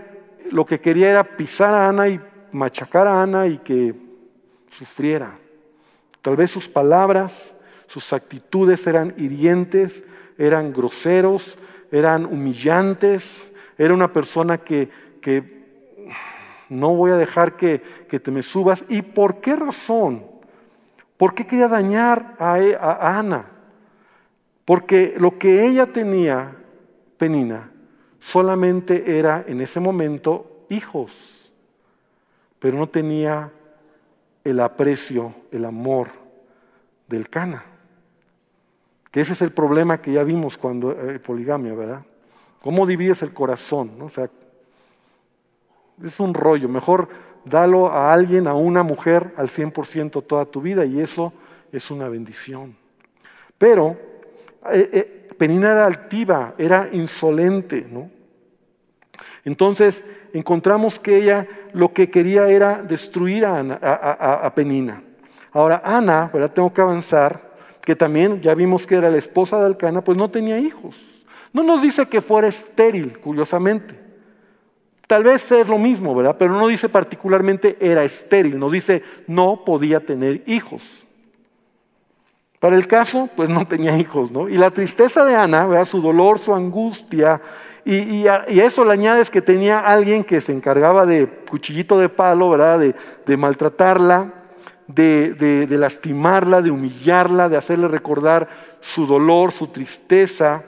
lo 0.50 0.66
que 0.66 0.82
quería 0.82 1.08
era 1.08 1.24
pisar 1.24 1.72
a 1.72 1.88
Ana 1.88 2.08
y 2.08 2.20
machacar 2.54 3.08
a 3.08 3.20
Ana 3.20 3.46
y 3.48 3.58
que 3.58 3.94
sufriera. 4.70 5.38
Tal 6.22 6.36
vez 6.36 6.50
sus 6.50 6.68
palabras, 6.68 7.54
sus 7.86 8.12
actitudes 8.12 8.86
eran 8.86 9.12
hirientes, 9.18 10.04
eran 10.38 10.72
groseros, 10.72 11.58
eran 11.90 12.24
humillantes. 12.24 13.50
Era 13.76 13.92
una 13.92 14.12
persona 14.12 14.58
que, 14.58 14.88
que 15.20 15.64
no 16.68 16.94
voy 16.94 17.10
a 17.10 17.16
dejar 17.16 17.56
que, 17.56 17.82
que, 18.08 18.20
te 18.20 18.30
me 18.30 18.42
subas. 18.42 18.84
¿Y 18.88 19.02
por 19.02 19.40
qué 19.40 19.56
razón? 19.56 20.24
¿Por 21.16 21.34
qué 21.34 21.46
quería 21.46 21.68
dañar 21.68 22.36
a, 22.38 22.60
e, 22.60 22.76
a 22.76 23.18
Ana? 23.18 23.50
Porque 24.64 25.16
lo 25.18 25.38
que 25.38 25.66
ella 25.66 25.86
tenía, 25.86 26.56
Penina, 27.18 27.72
solamente 28.20 29.18
era 29.18 29.44
en 29.46 29.60
ese 29.60 29.80
momento 29.80 30.66
hijos 30.70 31.43
pero 32.64 32.78
no 32.78 32.88
tenía 32.88 33.52
el 34.42 34.58
aprecio, 34.60 35.34
el 35.52 35.66
amor 35.66 36.08
del 37.06 37.28
Cana. 37.28 37.62
Que 39.10 39.20
ese 39.20 39.34
es 39.34 39.42
el 39.42 39.50
problema 39.50 40.00
que 40.00 40.14
ya 40.14 40.24
vimos 40.24 40.56
cuando 40.56 40.92
eh, 40.92 41.18
poligamia, 41.18 41.74
¿verdad? 41.74 42.06
¿Cómo 42.62 42.86
divides 42.86 43.20
el 43.20 43.34
corazón? 43.34 44.00
O 44.00 44.08
sea, 44.08 44.30
es 46.02 46.18
un 46.18 46.32
rollo. 46.32 46.70
Mejor 46.70 47.10
dalo 47.44 47.88
a 47.88 48.14
alguien, 48.14 48.48
a 48.48 48.54
una 48.54 48.82
mujer, 48.82 49.34
al 49.36 49.50
100% 49.50 50.24
toda 50.26 50.46
tu 50.46 50.62
vida 50.62 50.86
y 50.86 51.02
eso 51.02 51.34
es 51.70 51.90
una 51.90 52.08
bendición. 52.08 52.74
Pero 53.58 53.90
eh, 54.72 54.88
eh, 54.90 55.28
Penina 55.36 55.72
era 55.72 55.84
altiva, 55.84 56.54
era 56.56 56.88
insolente, 56.90 57.86
¿no? 57.90 58.10
Entonces 59.44 60.02
encontramos 60.34 60.98
que 60.98 61.16
ella 61.16 61.46
lo 61.72 61.94
que 61.94 62.10
quería 62.10 62.48
era 62.48 62.82
destruir 62.82 63.46
a, 63.46 64.52
Penina. 64.54 65.02
Ahora, 65.52 65.80
Ana, 65.84 66.28
¿verdad? 66.32 66.52
Tengo 66.52 66.74
que 66.74 66.82
avanzar, 66.82 67.54
que 67.80 67.96
también 67.96 68.42
ya 68.42 68.54
vimos 68.54 68.86
que 68.86 68.96
era 68.96 69.10
la 69.10 69.16
esposa 69.16 69.58
de 69.60 69.66
Alcana, 69.66 70.02
pues 70.02 70.18
no 70.18 70.30
tenía 70.30 70.58
hijos. 70.58 70.96
No 71.52 71.62
nos 71.62 71.80
dice 71.80 72.06
que 72.06 72.20
fuera 72.20 72.48
estéril, 72.48 73.18
curiosamente. 73.20 74.04
Tal 75.06 75.22
vez 75.22 75.50
es 75.52 75.68
lo 75.68 75.78
mismo, 75.78 76.14
¿verdad? 76.14 76.36
Pero 76.36 76.54
no 76.54 76.66
dice 76.66 76.88
particularmente 76.88 77.76
era 77.80 78.02
estéril, 78.02 78.58
nos 78.58 78.72
dice 78.72 79.02
no 79.28 79.64
podía 79.64 80.00
tener 80.00 80.42
hijos. 80.46 80.82
Para 82.64 82.76
el 82.76 82.86
caso, 82.86 83.28
pues 83.36 83.50
no 83.50 83.68
tenía 83.68 83.98
hijos, 83.98 84.30
¿no? 84.30 84.48
Y 84.48 84.56
la 84.56 84.70
tristeza 84.70 85.22
de 85.26 85.36
Ana, 85.36 85.66
¿verdad? 85.66 85.84
su 85.84 86.00
dolor, 86.00 86.38
su 86.38 86.54
angustia, 86.54 87.38
y, 87.84 88.26
a, 88.26 88.36
eso 88.48 88.86
le 88.86 88.92
añades 88.94 89.28
que 89.28 89.42
tenía 89.42 89.80
alguien 89.80 90.24
que 90.24 90.40
se 90.40 90.52
encargaba 90.52 91.04
de 91.04 91.28
cuchillito 91.50 91.98
de 91.98 92.08
palo, 92.08 92.48
¿verdad? 92.48 92.80
De, 93.26 93.36
maltratarla, 93.36 94.32
de, 94.86 95.66
lastimarla, 95.68 96.62
de 96.62 96.70
humillarla, 96.70 97.50
de 97.50 97.58
hacerle 97.58 97.86
recordar 97.86 98.48
su 98.80 99.06
dolor, 99.06 99.52
su 99.52 99.66
tristeza. 99.66 100.64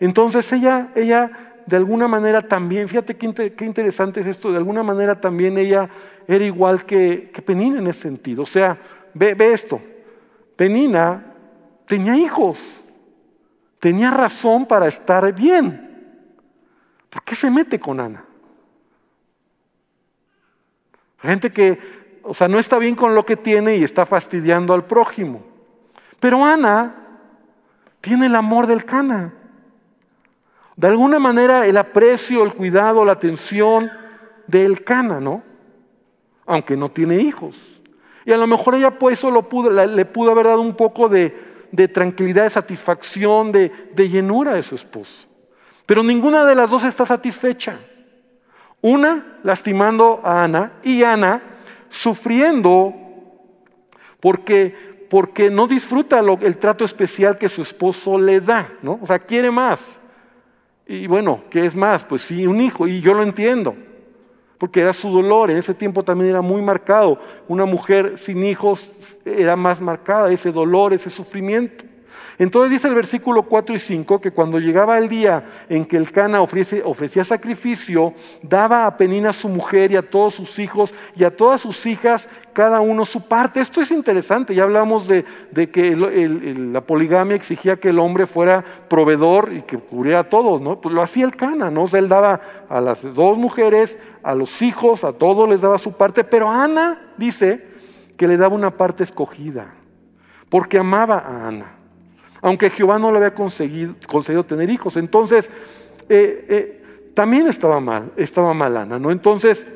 Entonces 0.00 0.52
ella, 0.52 0.90
ella 0.94 1.62
de 1.64 1.76
alguna 1.76 2.08
manera 2.08 2.42
también, 2.42 2.90
fíjate 2.90 3.16
qué, 3.16 3.64
interesante 3.64 4.20
es 4.20 4.26
esto, 4.26 4.52
de 4.52 4.58
alguna 4.58 4.82
manera 4.82 5.18
también 5.18 5.56
ella 5.56 5.88
era 6.26 6.44
igual 6.44 6.84
que, 6.84 7.32
Penina 7.46 7.78
en 7.78 7.86
ese 7.86 8.02
sentido. 8.02 8.42
O 8.42 8.46
sea, 8.46 8.78
ve, 9.14 9.32
ve 9.32 9.54
esto, 9.54 9.80
Penina 10.54 11.27
tenía 11.88 12.14
hijos, 12.16 12.58
tenía 13.80 14.10
razón 14.12 14.66
para 14.66 14.86
estar 14.86 15.34
bien. 15.34 15.86
¿Por 17.10 17.22
qué 17.24 17.34
se 17.34 17.50
mete 17.50 17.80
con 17.80 17.98
Ana? 17.98 18.24
Gente 21.20 21.50
que, 21.50 22.20
o 22.22 22.34
sea, 22.34 22.46
no 22.46 22.58
está 22.58 22.78
bien 22.78 22.94
con 22.94 23.14
lo 23.14 23.24
que 23.24 23.36
tiene 23.36 23.76
y 23.76 23.82
está 23.82 24.06
fastidiando 24.06 24.74
al 24.74 24.84
prójimo. 24.84 25.42
Pero 26.20 26.44
Ana 26.44 26.94
tiene 28.00 28.26
el 28.26 28.36
amor 28.36 28.66
del 28.66 28.84
Cana. 28.84 29.34
De 30.76 30.86
alguna 30.86 31.18
manera 31.18 31.66
el 31.66 31.76
aprecio, 31.76 32.44
el 32.44 32.54
cuidado, 32.54 33.04
la 33.04 33.12
atención 33.12 33.90
del 34.46 34.84
Cana, 34.84 35.18
¿no? 35.20 35.42
Aunque 36.46 36.76
no 36.76 36.90
tiene 36.90 37.16
hijos. 37.16 37.80
Y 38.26 38.32
a 38.32 38.36
lo 38.36 38.46
mejor 38.46 38.74
ella 38.74 38.90
pues 38.90 39.20
pudo, 39.48 39.70
le 39.70 40.04
pudo 40.04 40.30
haber 40.30 40.46
dado 40.46 40.60
un 40.60 40.76
poco 40.76 41.08
de, 41.08 41.48
tranquilidad, 41.88 42.44
de 42.44 42.50
satisfacción, 42.50 43.52
de, 43.52 43.70
de 43.94 44.08
llenura 44.08 44.54
de 44.54 44.62
su 44.62 44.74
esposo. 44.74 45.28
Pero 45.86 46.02
ninguna 46.02 46.44
de 46.44 46.54
las 46.54 46.70
dos 46.70 46.84
está 46.84 47.06
satisfecha. 47.06 47.80
Una 48.80 49.38
lastimando 49.42 50.20
a 50.22 50.44
Ana 50.44 50.74
y 50.82 51.02
Ana 51.02 51.42
sufriendo 51.88 52.94
porque, 54.20 55.06
porque 55.10 55.50
no 55.50 55.66
disfruta 55.66 56.20
el 56.20 56.58
trato 56.58 56.84
especial 56.84 57.38
que 57.38 57.48
su 57.48 57.62
esposo 57.62 58.18
le 58.18 58.40
da, 58.40 58.72
¿no? 58.82 58.98
O 59.02 59.06
sea, 59.06 59.18
quiere 59.18 59.50
más. 59.50 60.00
Y 60.86 61.06
bueno, 61.06 61.44
¿qué 61.50 61.66
es 61.66 61.74
más? 61.74 62.04
Pues 62.04 62.22
sí, 62.22 62.46
un 62.46 62.60
hijo, 62.60 62.86
y 62.86 63.00
yo 63.00 63.14
lo 63.14 63.22
entiendo, 63.22 63.76
porque 64.58 64.80
era 64.80 64.92
su 64.92 65.08
dolor, 65.10 65.50
en 65.50 65.56
ese 65.56 65.72
tiempo 65.72 66.02
también 66.02 66.30
era 66.30 66.42
muy 66.42 66.60
marcado. 66.60 67.18
Una 67.46 67.64
mujer 67.64 68.18
sin 68.18 68.44
hijos 68.44 68.90
era 69.24 69.56
más 69.56 69.80
marcada, 69.80 70.32
ese 70.32 70.50
dolor, 70.50 70.92
ese 70.92 71.10
sufrimiento. 71.10 71.84
Entonces 72.38 72.70
dice 72.70 72.88
el 72.88 72.94
versículo 72.94 73.42
4 73.42 73.74
y 73.74 73.78
5 73.80 74.20
que 74.20 74.30
cuando 74.30 74.60
llegaba 74.60 74.96
el 74.98 75.08
día 75.08 75.44
en 75.68 75.84
que 75.84 75.96
el 75.96 76.12
Cana 76.12 76.40
ofrecía 76.40 77.24
sacrificio, 77.24 78.14
daba 78.42 78.86
a 78.86 78.96
Penina 78.96 79.32
su 79.32 79.48
mujer 79.48 79.90
y 79.90 79.96
a 79.96 80.08
todos 80.08 80.34
sus 80.34 80.58
hijos 80.58 80.94
y 81.16 81.24
a 81.24 81.36
todas 81.36 81.60
sus 81.60 81.84
hijas 81.86 82.28
cada 82.52 82.80
uno 82.80 83.04
su 83.04 83.22
parte. 83.22 83.60
Esto 83.60 83.80
es 83.80 83.90
interesante, 83.90 84.54
ya 84.54 84.62
hablamos 84.62 85.08
de, 85.08 85.24
que 85.70 85.96
la 85.96 86.80
poligamia 86.80 87.36
exigía 87.36 87.76
que 87.76 87.88
el 87.88 87.98
hombre 87.98 88.26
fuera 88.26 88.64
proveedor 88.88 89.52
y 89.52 89.62
que 89.62 89.78
cubriera 89.78 90.20
a 90.20 90.28
todos, 90.28 90.60
¿no? 90.60 90.80
Pues 90.80 90.94
lo 90.94 91.02
hacía 91.02 91.24
el 91.24 91.36
Cana, 91.36 91.70
¿no? 91.70 91.88
él 91.92 92.08
daba 92.08 92.40
a 92.68 92.80
las 92.80 93.02
dos 93.14 93.36
mujeres, 93.36 93.98
a 94.22 94.34
los 94.34 94.62
hijos, 94.62 95.04
a 95.04 95.12
todos 95.12 95.48
les 95.48 95.60
daba 95.60 95.78
su 95.78 95.92
parte, 95.92 96.22
pero 96.22 96.50
Ana 96.50 97.12
dice 97.16 97.66
que 98.16 98.28
le 98.28 98.36
daba 98.36 98.54
una 98.54 98.76
parte 98.76 99.04
escogida, 99.04 99.74
porque 100.48 100.78
amaba 100.78 101.18
a 101.18 101.48
Ana 101.48 101.77
aunque 102.42 102.70
Jehová 102.70 102.98
no 102.98 103.10
le 103.10 103.18
había 103.18 103.34
conseguido, 103.34 103.94
tener 104.46 104.70
hijos. 104.70 104.96
Entonces, 104.96 105.50
eh, 106.08 106.46
eh, 106.48 107.10
también 107.14 107.46
estaba 107.48 107.80
mal, 107.80 108.12
estaba 108.16 108.54
mal 108.54 108.76
Ana, 108.76 108.98
¿no? 108.98 109.10
Entonces, 109.10 109.66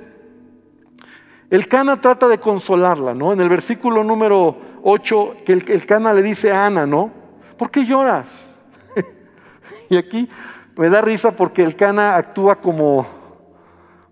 el 1.51 1.69
Cana 1.69 2.01
trata 2.01 2.29
de 2.29 2.39
consolarla, 2.39 3.15
¿no? 3.15 3.33
En 3.33 3.41
el 3.41 3.49
versículo 3.49 4.03
número 4.05 4.57
8, 4.83 5.37
que 5.45 5.53
el, 5.53 5.87
Cana 5.87 6.13
le 6.15 6.23
dice 6.23 6.51
a 6.51 6.67
Ana, 6.67 6.87
¿no? 6.87 7.11
¿Por 7.59 7.71
qué 7.71 7.85
lloras? 7.85 8.59
y 9.91 9.97
aquí 9.97 10.29
me 10.77 10.89
da 10.89 11.03
risa 11.03 11.33
porque 11.33 11.63
el 11.63 11.77
Cana 11.77 12.17
actúa 12.17 12.57
como, 12.57 13.07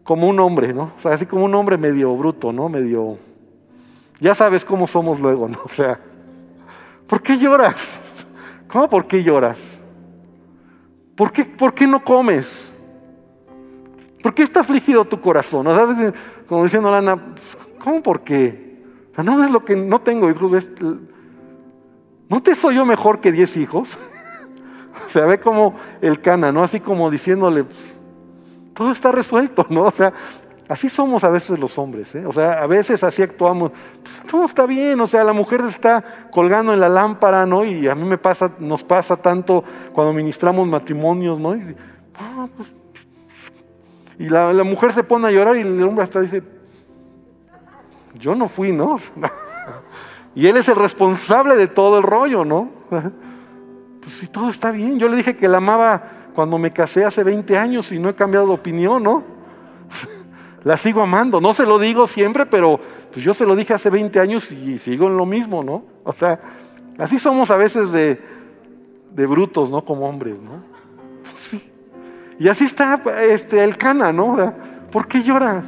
como 0.02 0.28
un 0.28 0.38
hombre, 0.40 0.74
¿no? 0.74 0.92
O 0.98 1.00
sea, 1.00 1.12
así 1.12 1.24
como 1.24 1.44
un 1.44 1.54
hombre 1.54 1.78
medio 1.78 2.14
bruto, 2.14 2.52
¿no? 2.52 2.68
Medio... 2.68 3.16
Ya 4.20 4.34
sabes 4.34 4.62
cómo 4.64 4.86
somos 4.86 5.18
luego, 5.18 5.48
¿no? 5.48 5.60
O 5.64 5.70
sea, 5.70 5.98
¿por 7.06 7.22
qué 7.22 7.38
lloras? 7.38 7.76
¿Cómo 8.72 8.88
por 8.88 9.06
qué 9.06 9.22
lloras? 9.22 9.80
¿Por 11.16 11.32
qué, 11.32 11.44
por 11.44 11.74
qué 11.74 11.86
no 11.86 12.02
comes? 12.02 12.72
¿Por 14.22 14.34
qué 14.34 14.42
está 14.42 14.60
afligido 14.60 15.04
tu 15.04 15.20
corazón? 15.20 15.66
como 16.46 16.64
diciendo 16.64 16.90
Lana, 16.90 17.34
¿cómo 17.78 18.02
por 18.02 18.22
qué? 18.22 18.70
no 19.22 19.44
es 19.44 19.50
lo 19.50 19.64
que 19.64 19.76
no 19.76 20.00
tengo 20.00 20.30
hijos. 20.30 20.68
¿No 22.28 22.42
te 22.42 22.54
soy 22.54 22.76
yo 22.76 22.86
mejor 22.86 23.20
que 23.20 23.32
diez 23.32 23.56
hijos? 23.56 23.98
o 25.06 25.08
sea, 25.08 25.26
ve 25.26 25.40
como 25.40 25.74
el 26.00 26.20
cana, 26.20 26.52
¿no? 26.52 26.62
Así 26.62 26.80
como 26.80 27.10
diciéndole, 27.10 27.66
todo 28.74 28.92
está 28.92 29.12
resuelto, 29.12 29.66
¿no? 29.68 29.82
O 29.84 29.90
sea, 29.90 30.12
Así 30.70 30.88
somos 30.88 31.24
a 31.24 31.30
veces 31.30 31.58
los 31.58 31.76
hombres, 31.78 32.14
¿eh? 32.14 32.24
o 32.24 32.30
sea, 32.30 32.62
a 32.62 32.66
veces 32.68 33.02
así 33.02 33.22
actuamos. 33.22 33.72
Pues, 34.04 34.22
todo 34.30 34.44
está 34.44 34.66
bien, 34.66 35.00
o 35.00 35.08
sea, 35.08 35.24
la 35.24 35.32
mujer 35.32 35.62
se 35.62 35.70
está 35.70 36.28
colgando 36.30 36.72
en 36.72 36.78
la 36.78 36.88
lámpara, 36.88 37.44
¿no? 37.44 37.64
Y 37.64 37.88
a 37.88 37.96
mí 37.96 38.04
me 38.04 38.18
pasa, 38.18 38.52
nos 38.60 38.84
pasa 38.84 39.16
tanto 39.16 39.64
cuando 39.92 40.12
ministramos 40.12 40.68
matrimonios, 40.68 41.40
¿no? 41.40 41.56
Y, 41.56 41.74
ah, 42.20 42.46
pues, 42.56 42.68
la, 44.30 44.62
mujer 44.62 44.92
se 44.92 45.02
pone 45.02 45.26
a 45.26 45.32
llorar 45.32 45.56
y 45.56 45.62
el 45.62 45.82
hombre 45.82 46.04
hasta 46.04 46.20
dice, 46.20 46.44
yo 48.14 48.36
no 48.36 48.46
fui, 48.46 48.70
¿no? 48.70 48.94
y 50.36 50.46
él 50.46 50.56
es 50.56 50.68
el 50.68 50.76
responsable 50.76 51.56
de 51.56 51.66
todo 51.66 51.98
el 51.98 52.04
rollo, 52.04 52.44
¿no? 52.44 52.70
pues 52.90 54.14
si 54.14 54.28
todo 54.28 54.50
está 54.50 54.70
bien, 54.70 55.00
yo 55.00 55.08
le 55.08 55.16
dije 55.16 55.36
que 55.36 55.48
la 55.48 55.56
amaba 55.56 56.00
cuando 56.32 56.58
me 56.58 56.70
casé 56.70 57.04
hace 57.04 57.24
20 57.24 57.58
años 57.58 57.90
y 57.90 57.98
no 57.98 58.08
he 58.08 58.14
cambiado 58.14 58.46
de 58.46 58.52
opinión, 58.52 59.02
¿no? 59.02 59.24
la 60.64 60.76
sigo 60.76 61.02
amando. 61.02 61.40
No 61.40 61.54
se 61.54 61.66
lo 61.66 61.78
digo 61.78 62.06
siempre, 62.06 62.46
pero 62.46 62.80
pues 63.12 63.24
yo 63.24 63.34
se 63.34 63.46
lo 63.46 63.56
dije 63.56 63.74
hace 63.74 63.90
20 63.90 64.20
años 64.20 64.50
y 64.52 64.78
sigo 64.78 65.08
en 65.08 65.16
lo 65.16 65.26
mismo, 65.26 65.62
¿no? 65.62 65.84
O 66.04 66.12
sea, 66.12 66.40
así 66.98 67.18
somos 67.18 67.50
a 67.50 67.56
veces 67.56 67.92
de, 67.92 68.20
de 69.12 69.26
brutos, 69.26 69.70
¿no? 69.70 69.84
Como 69.84 70.08
hombres, 70.08 70.40
¿no? 70.40 70.62
Sí. 71.36 71.62
Y 72.38 72.48
así 72.48 72.64
está 72.64 73.02
este, 73.28 73.62
el 73.62 73.76
cana, 73.76 74.12
¿no? 74.12 74.54
¿Por 74.90 75.06
qué 75.06 75.22
lloras? 75.22 75.64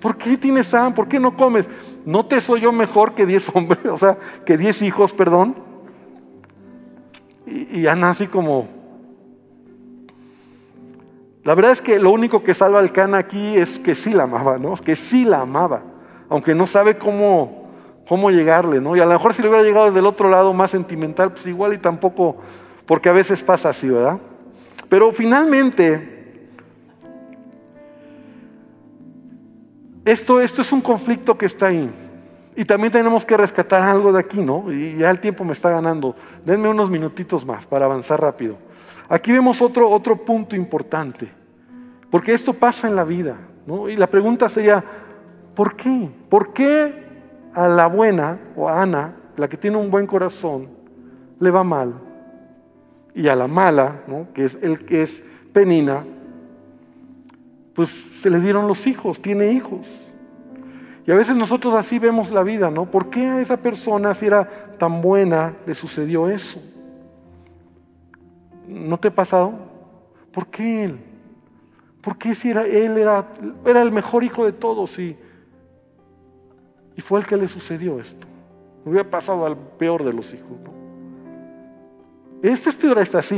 ¿Por 0.00 0.16
qué 0.16 0.36
tienes 0.36 0.72
hambre? 0.74 0.96
¿Por 0.96 1.08
qué 1.08 1.20
no 1.20 1.36
comes? 1.36 1.68
¿No 2.04 2.26
te 2.26 2.40
soy 2.40 2.60
yo 2.60 2.72
mejor 2.72 3.14
que 3.14 3.26
10 3.26 3.50
hombres? 3.54 3.86
O 3.90 3.98
sea, 3.98 4.18
que 4.44 4.56
10 4.56 4.82
hijos, 4.82 5.12
perdón. 5.12 5.54
Y, 7.46 7.80
y 7.80 7.86
Ana 7.86 8.10
así 8.10 8.26
como, 8.26 8.81
la 11.44 11.54
verdad 11.54 11.72
es 11.72 11.80
que 11.80 11.98
lo 11.98 12.10
único 12.10 12.42
que 12.42 12.54
salva 12.54 12.78
al 12.78 12.92
Cana 12.92 13.18
aquí 13.18 13.56
es 13.56 13.78
que 13.78 13.94
sí 13.94 14.12
la 14.12 14.24
amaba, 14.24 14.58
¿no? 14.58 14.74
Que 14.74 14.94
sí 14.94 15.24
la 15.24 15.40
amaba, 15.40 15.82
aunque 16.28 16.54
no 16.54 16.66
sabe 16.66 16.98
cómo, 16.98 17.68
cómo 18.06 18.30
llegarle, 18.30 18.80
¿no? 18.80 18.96
Y 18.96 19.00
a 19.00 19.06
lo 19.06 19.12
mejor 19.12 19.34
si 19.34 19.42
le 19.42 19.48
hubiera 19.48 19.64
llegado 19.64 19.86
desde 19.86 19.98
el 19.98 20.06
otro 20.06 20.28
lado 20.28 20.52
más 20.52 20.70
sentimental, 20.70 21.32
pues 21.32 21.44
igual 21.46 21.74
y 21.74 21.78
tampoco, 21.78 22.36
porque 22.86 23.08
a 23.08 23.12
veces 23.12 23.42
pasa 23.42 23.70
así, 23.70 23.88
¿verdad? 23.88 24.18
Pero 24.88 25.10
finalmente, 25.10 26.48
esto, 30.04 30.40
esto 30.40 30.62
es 30.62 30.72
un 30.72 30.80
conflicto 30.80 31.36
que 31.36 31.46
está 31.46 31.66
ahí. 31.66 31.92
Y 32.54 32.64
también 32.66 32.92
tenemos 32.92 33.24
que 33.24 33.36
rescatar 33.36 33.82
algo 33.82 34.12
de 34.12 34.20
aquí, 34.20 34.40
¿no? 34.40 34.70
Y 34.70 34.96
ya 34.96 35.10
el 35.10 35.20
tiempo 35.20 35.42
me 35.42 35.54
está 35.54 35.70
ganando. 35.70 36.14
Denme 36.44 36.68
unos 36.68 36.90
minutitos 36.90 37.46
más 37.46 37.64
para 37.64 37.86
avanzar 37.86 38.20
rápido. 38.20 38.58
Aquí 39.08 39.32
vemos 39.32 39.60
otro, 39.60 39.90
otro 39.90 40.24
punto 40.24 40.56
importante, 40.56 41.30
porque 42.10 42.32
esto 42.32 42.52
pasa 42.52 42.88
en 42.88 42.96
la 42.96 43.04
vida, 43.04 43.38
¿no? 43.66 43.88
Y 43.88 43.96
la 43.96 44.06
pregunta 44.06 44.48
sería, 44.48 44.82
¿por 45.54 45.76
qué? 45.76 46.10
¿Por 46.28 46.52
qué 46.52 47.04
a 47.54 47.68
la 47.68 47.86
buena 47.86 48.38
o 48.56 48.68
a 48.68 48.82
Ana, 48.82 49.16
la 49.36 49.48
que 49.48 49.56
tiene 49.56 49.76
un 49.76 49.90
buen 49.90 50.06
corazón, 50.06 50.68
le 51.38 51.50
va 51.50 51.64
mal? 51.64 52.00
Y 53.14 53.28
a 53.28 53.36
la 53.36 53.46
mala, 53.46 54.02
¿no? 54.06 54.28
que 54.32 54.46
es 54.46 54.58
el 54.62 54.84
que 54.86 55.02
es 55.02 55.22
Penina, 55.52 56.04
pues 57.74 57.90
se 57.90 58.30
le 58.30 58.40
dieron 58.40 58.66
los 58.66 58.86
hijos, 58.86 59.20
tiene 59.20 59.52
hijos. 59.52 59.86
Y 61.06 61.10
a 61.10 61.14
veces 61.14 61.34
nosotros 61.36 61.74
así 61.74 61.98
vemos 61.98 62.30
la 62.30 62.42
vida, 62.42 62.70
¿no? 62.70 62.90
¿Por 62.90 63.10
qué 63.10 63.26
a 63.26 63.40
esa 63.40 63.56
persona, 63.56 64.14
si 64.14 64.26
era 64.26 64.44
tan 64.78 65.02
buena, 65.02 65.56
le 65.66 65.74
sucedió 65.74 66.28
eso? 66.28 66.62
¿No 68.66 68.98
te 68.98 69.08
ha 69.08 69.14
pasado? 69.14 69.52
¿Por 70.32 70.46
qué 70.48 70.84
él? 70.84 70.98
¿Por 72.00 72.18
qué 72.18 72.34
si 72.34 72.50
era, 72.50 72.66
él 72.66 72.98
era, 72.98 73.28
era 73.64 73.82
el 73.82 73.92
mejor 73.92 74.24
hijo 74.24 74.44
de 74.44 74.52
todos 74.52 74.98
y, 74.98 75.16
y 76.96 77.00
fue 77.00 77.20
el 77.20 77.26
que 77.26 77.36
le 77.36 77.46
sucedió 77.46 78.00
esto? 78.00 78.26
Hubiera 78.84 79.08
pasado 79.08 79.46
al 79.46 79.56
peor 79.56 80.04
de 80.04 80.12
los 80.12 80.34
hijos. 80.34 80.48
Esta 82.42 82.70
historia 82.70 83.02
está 83.02 83.20
así. 83.20 83.36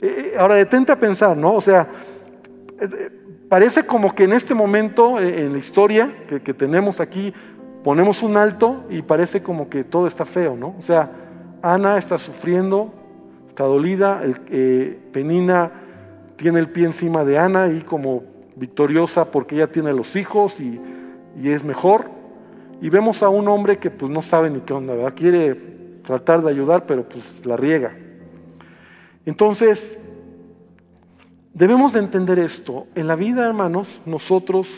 Eh, 0.00 0.32
eh, 0.32 0.34
ahora 0.38 0.54
detente 0.54 0.90
a 0.92 0.96
pensar, 0.96 1.36
¿no? 1.36 1.52
O 1.52 1.60
sea, 1.60 1.86
eh, 2.80 3.10
parece 3.50 3.84
como 3.84 4.14
que 4.14 4.24
en 4.24 4.32
este 4.32 4.54
momento, 4.54 5.20
en 5.20 5.52
la 5.52 5.58
historia 5.58 6.24
que, 6.26 6.40
que 6.40 6.54
tenemos 6.54 7.00
aquí, 7.00 7.34
ponemos 7.84 8.22
un 8.22 8.38
alto 8.38 8.84
y 8.88 9.02
parece 9.02 9.42
como 9.42 9.68
que 9.68 9.84
todo 9.84 10.06
está 10.06 10.24
feo, 10.24 10.56
¿no? 10.56 10.74
O 10.78 10.82
sea, 10.82 11.10
Ana 11.60 11.98
está 11.98 12.16
sufriendo, 12.16 12.94
está 13.52 13.64
dolida, 13.64 14.24
el, 14.24 14.40
eh, 14.48 14.98
Penina 15.12 15.70
tiene 16.36 16.58
el 16.58 16.70
pie 16.70 16.86
encima 16.86 17.22
de 17.22 17.38
Ana 17.38 17.68
y 17.68 17.82
como 17.82 18.24
victoriosa 18.56 19.30
porque 19.30 19.56
ella 19.56 19.70
tiene 19.70 19.92
los 19.92 20.16
hijos 20.16 20.58
y, 20.58 20.80
es 21.44 21.62
mejor. 21.62 22.10
Y 22.80 22.88
vemos 22.88 23.22
a 23.22 23.28
un 23.28 23.48
hombre 23.48 23.78
que 23.78 23.90
pues 23.90 24.10
no 24.10 24.22
sabe 24.22 24.48
ni 24.48 24.60
qué 24.60 24.72
onda, 24.72 24.94
¿verdad? 24.94 25.12
Quiere 25.14 25.54
tratar 26.02 26.40
de 26.42 26.50
ayudar, 26.50 26.86
pero 26.86 27.06
pues 27.06 27.44
la 27.44 27.58
riega. 27.58 27.94
Entonces, 29.26 29.98
debemos 31.52 31.92
de 31.92 32.00
entender 32.00 32.38
esto. 32.38 32.86
En 32.94 33.06
la 33.06 33.16
vida, 33.16 33.46
hermanos, 33.46 34.00
nosotros 34.06 34.68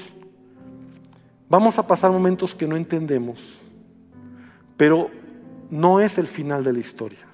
vamos 1.49 1.79
a 1.79 1.87
pasar 1.87 2.11
momentos 2.11 2.57
que 2.57 2.67
no 2.67 2.77
entendemos, 2.77 3.39
pero 4.77 5.11
no 5.71 6.01
es 6.01 6.19
el 6.19 6.27
final 6.27 6.65
de 6.65 6.73
la 6.73 6.81
historia. 6.81 7.34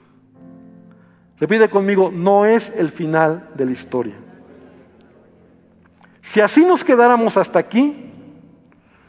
Repite 1.40 1.70
conmigo, 1.70 2.10
no 2.12 2.44
es 2.44 2.70
el 2.76 2.90
final 2.90 3.48
de 3.54 3.64
la 3.64 3.72
historia. 3.72 4.14
Si 6.22 6.40
así 6.40 6.64
nos 6.64 6.84
quedáramos 6.84 7.38
hasta 7.38 7.58
aquí, 7.58 8.12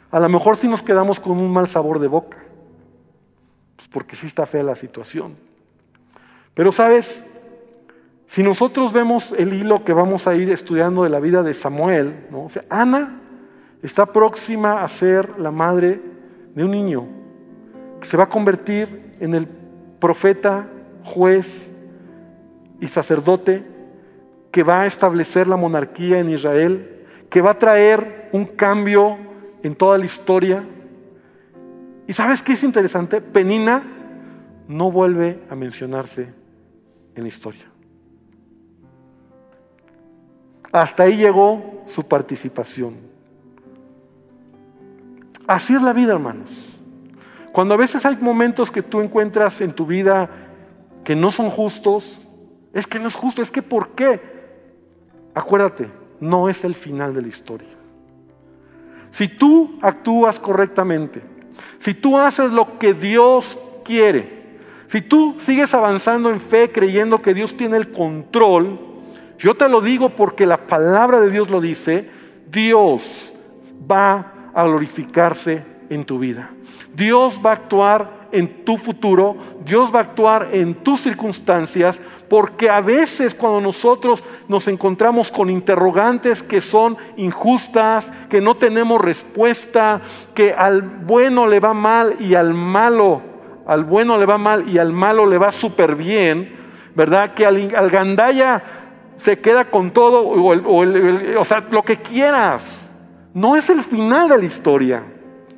a 0.09 0.19
lo 0.19 0.29
mejor 0.29 0.55
sí 0.55 0.67
nos 0.69 0.81
quedamos 0.81 1.19
con 1.19 1.37
un 1.37 1.51
mal 1.51 1.67
sabor 1.67 1.99
de 1.99 2.07
boca, 2.07 2.37
pues 3.75 3.87
porque 3.89 4.15
sí 4.15 4.27
está 4.27 4.45
fea 4.45 4.63
la 4.63 4.75
situación. 4.75 5.35
Pero 6.53 6.71
sabes, 6.71 7.25
si 8.27 8.43
nosotros 8.43 8.93
vemos 8.93 9.33
el 9.37 9.53
hilo 9.53 9.83
que 9.83 9.91
vamos 9.91 10.25
a 10.25 10.35
ir 10.35 10.51
estudiando 10.51 11.03
de 11.03 11.09
la 11.09 11.19
vida 11.19 11.43
de 11.43 11.53
Samuel, 11.53 12.27
¿no? 12.31 12.47
Ana 12.69 13.19
está 13.81 14.05
próxima 14.05 14.83
a 14.83 14.89
ser 14.89 15.37
la 15.37 15.51
madre 15.51 16.01
de 16.55 16.63
un 16.63 16.71
niño 16.71 17.07
que 17.99 18.07
se 18.07 18.15
va 18.15 18.23
a 18.23 18.29
convertir 18.29 19.15
en 19.19 19.33
el 19.33 19.47
profeta, 19.99 20.69
juez, 21.03 21.70
y 22.81 22.87
sacerdote 22.87 23.63
que 24.51 24.63
va 24.63 24.81
a 24.81 24.85
establecer 24.85 25.47
la 25.47 25.55
monarquía 25.55 26.19
en 26.19 26.29
Israel, 26.29 27.05
que 27.29 27.41
va 27.41 27.51
a 27.51 27.59
traer 27.59 28.29
un 28.33 28.45
cambio 28.45 29.17
en 29.63 29.75
toda 29.75 29.97
la 29.97 30.05
historia. 30.05 30.65
¿Y 32.07 32.13
sabes 32.13 32.41
qué 32.41 32.53
es 32.53 32.63
interesante? 32.63 33.21
Penina 33.21 33.83
no 34.67 34.91
vuelve 34.91 35.39
a 35.49 35.55
mencionarse 35.55 36.33
en 37.15 37.23
la 37.23 37.29
historia. 37.29 37.65
Hasta 40.73 41.03
ahí 41.03 41.17
llegó 41.17 41.83
su 41.87 42.07
participación. 42.07 42.95
Así 45.47 45.75
es 45.75 45.81
la 45.81 45.93
vida, 45.93 46.13
hermanos. 46.13 46.49
Cuando 47.51 47.73
a 47.73 47.77
veces 47.77 48.05
hay 48.05 48.15
momentos 48.15 48.71
que 48.71 48.81
tú 48.81 49.01
encuentras 49.01 49.61
en 49.61 49.73
tu 49.73 49.85
vida 49.85 50.29
que 51.03 51.15
no 51.15 51.31
son 51.31 51.49
justos, 51.49 52.21
es 52.73 52.87
que 52.87 52.99
no 52.99 53.07
es 53.07 53.15
justo, 53.15 53.41
es 53.41 53.51
que 53.51 53.61
¿por 53.61 53.89
qué? 53.89 54.19
Acuérdate, 55.33 55.89
no 56.19 56.49
es 56.49 56.63
el 56.63 56.75
final 56.75 57.13
de 57.13 57.21
la 57.21 57.27
historia. 57.27 57.67
Si 59.11 59.27
tú 59.27 59.77
actúas 59.81 60.39
correctamente, 60.39 61.21
si 61.79 61.93
tú 61.93 62.17
haces 62.17 62.51
lo 62.51 62.79
que 62.79 62.93
Dios 62.93 63.57
quiere, 63.83 64.41
si 64.87 65.01
tú 65.01 65.35
sigues 65.39 65.73
avanzando 65.73 66.29
en 66.29 66.39
fe 66.39 66.71
creyendo 66.71 67.21
que 67.21 67.33
Dios 67.33 67.57
tiene 67.57 67.77
el 67.77 67.91
control, 67.91 68.79
yo 69.39 69.55
te 69.55 69.67
lo 69.67 69.81
digo 69.81 70.09
porque 70.15 70.45
la 70.45 70.67
palabra 70.67 71.19
de 71.19 71.29
Dios 71.31 71.49
lo 71.49 71.59
dice, 71.59 72.09
Dios 72.51 73.33
va 73.89 74.51
a 74.53 74.63
glorificarse 74.63 75.65
en 75.89 76.05
tu 76.05 76.19
vida. 76.19 76.51
Dios 76.93 77.39
va 77.43 77.51
a 77.51 77.55
actuar 77.55 78.20
en 78.31 78.65
tu 78.65 78.77
futuro, 78.77 79.35
Dios 79.65 79.93
va 79.93 79.99
a 79.99 80.03
actuar 80.03 80.49
en 80.51 80.75
tus 80.75 81.01
circunstancias, 81.01 82.01
porque 82.29 82.69
a 82.69 82.81
veces 82.81 83.35
cuando 83.35 83.61
nosotros 83.61 84.23
nos 84.47 84.67
encontramos 84.67 85.31
con 85.31 85.49
interrogantes 85.49 86.41
que 86.43 86.61
son 86.61 86.97
injustas, 87.17 88.11
que 88.29 88.41
no 88.41 88.55
tenemos 88.55 89.01
respuesta, 89.01 90.01
que 90.33 90.53
al 90.53 90.81
bueno 90.81 91.47
le 91.47 91.59
va 91.59 91.73
mal 91.73 92.15
y 92.19 92.35
al 92.35 92.53
malo, 92.53 93.21
al 93.65 93.83
bueno 93.83 94.17
le 94.17 94.25
va 94.25 94.37
mal 94.37 94.67
y 94.69 94.77
al 94.77 94.93
malo 94.93 95.25
le 95.25 95.37
va 95.37 95.51
súper 95.51 95.95
bien, 95.95 96.55
¿verdad? 96.95 97.33
Que 97.33 97.45
al, 97.45 97.75
al 97.75 97.89
gandaya 97.89 98.63
se 99.17 99.39
queda 99.39 99.65
con 99.65 99.91
todo, 99.91 100.21
o, 100.21 101.39
o 101.39 101.45
sea, 101.45 101.63
lo 101.69 101.83
que 101.83 101.97
quieras. 101.97 102.89
No 103.33 103.55
es 103.55 103.69
el 103.69 103.81
final 103.81 104.27
de 104.27 104.37
la 104.39 104.45
historia. 104.45 105.03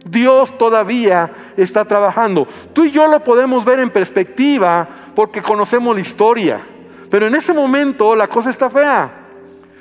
Dios 0.05 0.57
todavía 0.57 1.31
está 1.57 1.85
trabajando. 1.85 2.47
Tú 2.73 2.85
y 2.85 2.91
yo 2.91 3.07
lo 3.07 3.23
podemos 3.23 3.63
ver 3.63 3.79
en 3.79 3.89
perspectiva 3.89 4.87
porque 5.15 5.41
conocemos 5.41 5.95
la 5.95 6.01
historia. 6.01 6.61
Pero 7.09 7.27
en 7.27 7.35
ese 7.35 7.53
momento 7.53 8.15
la 8.15 8.27
cosa 8.27 8.49
está 8.49 8.69
fea. 8.69 9.23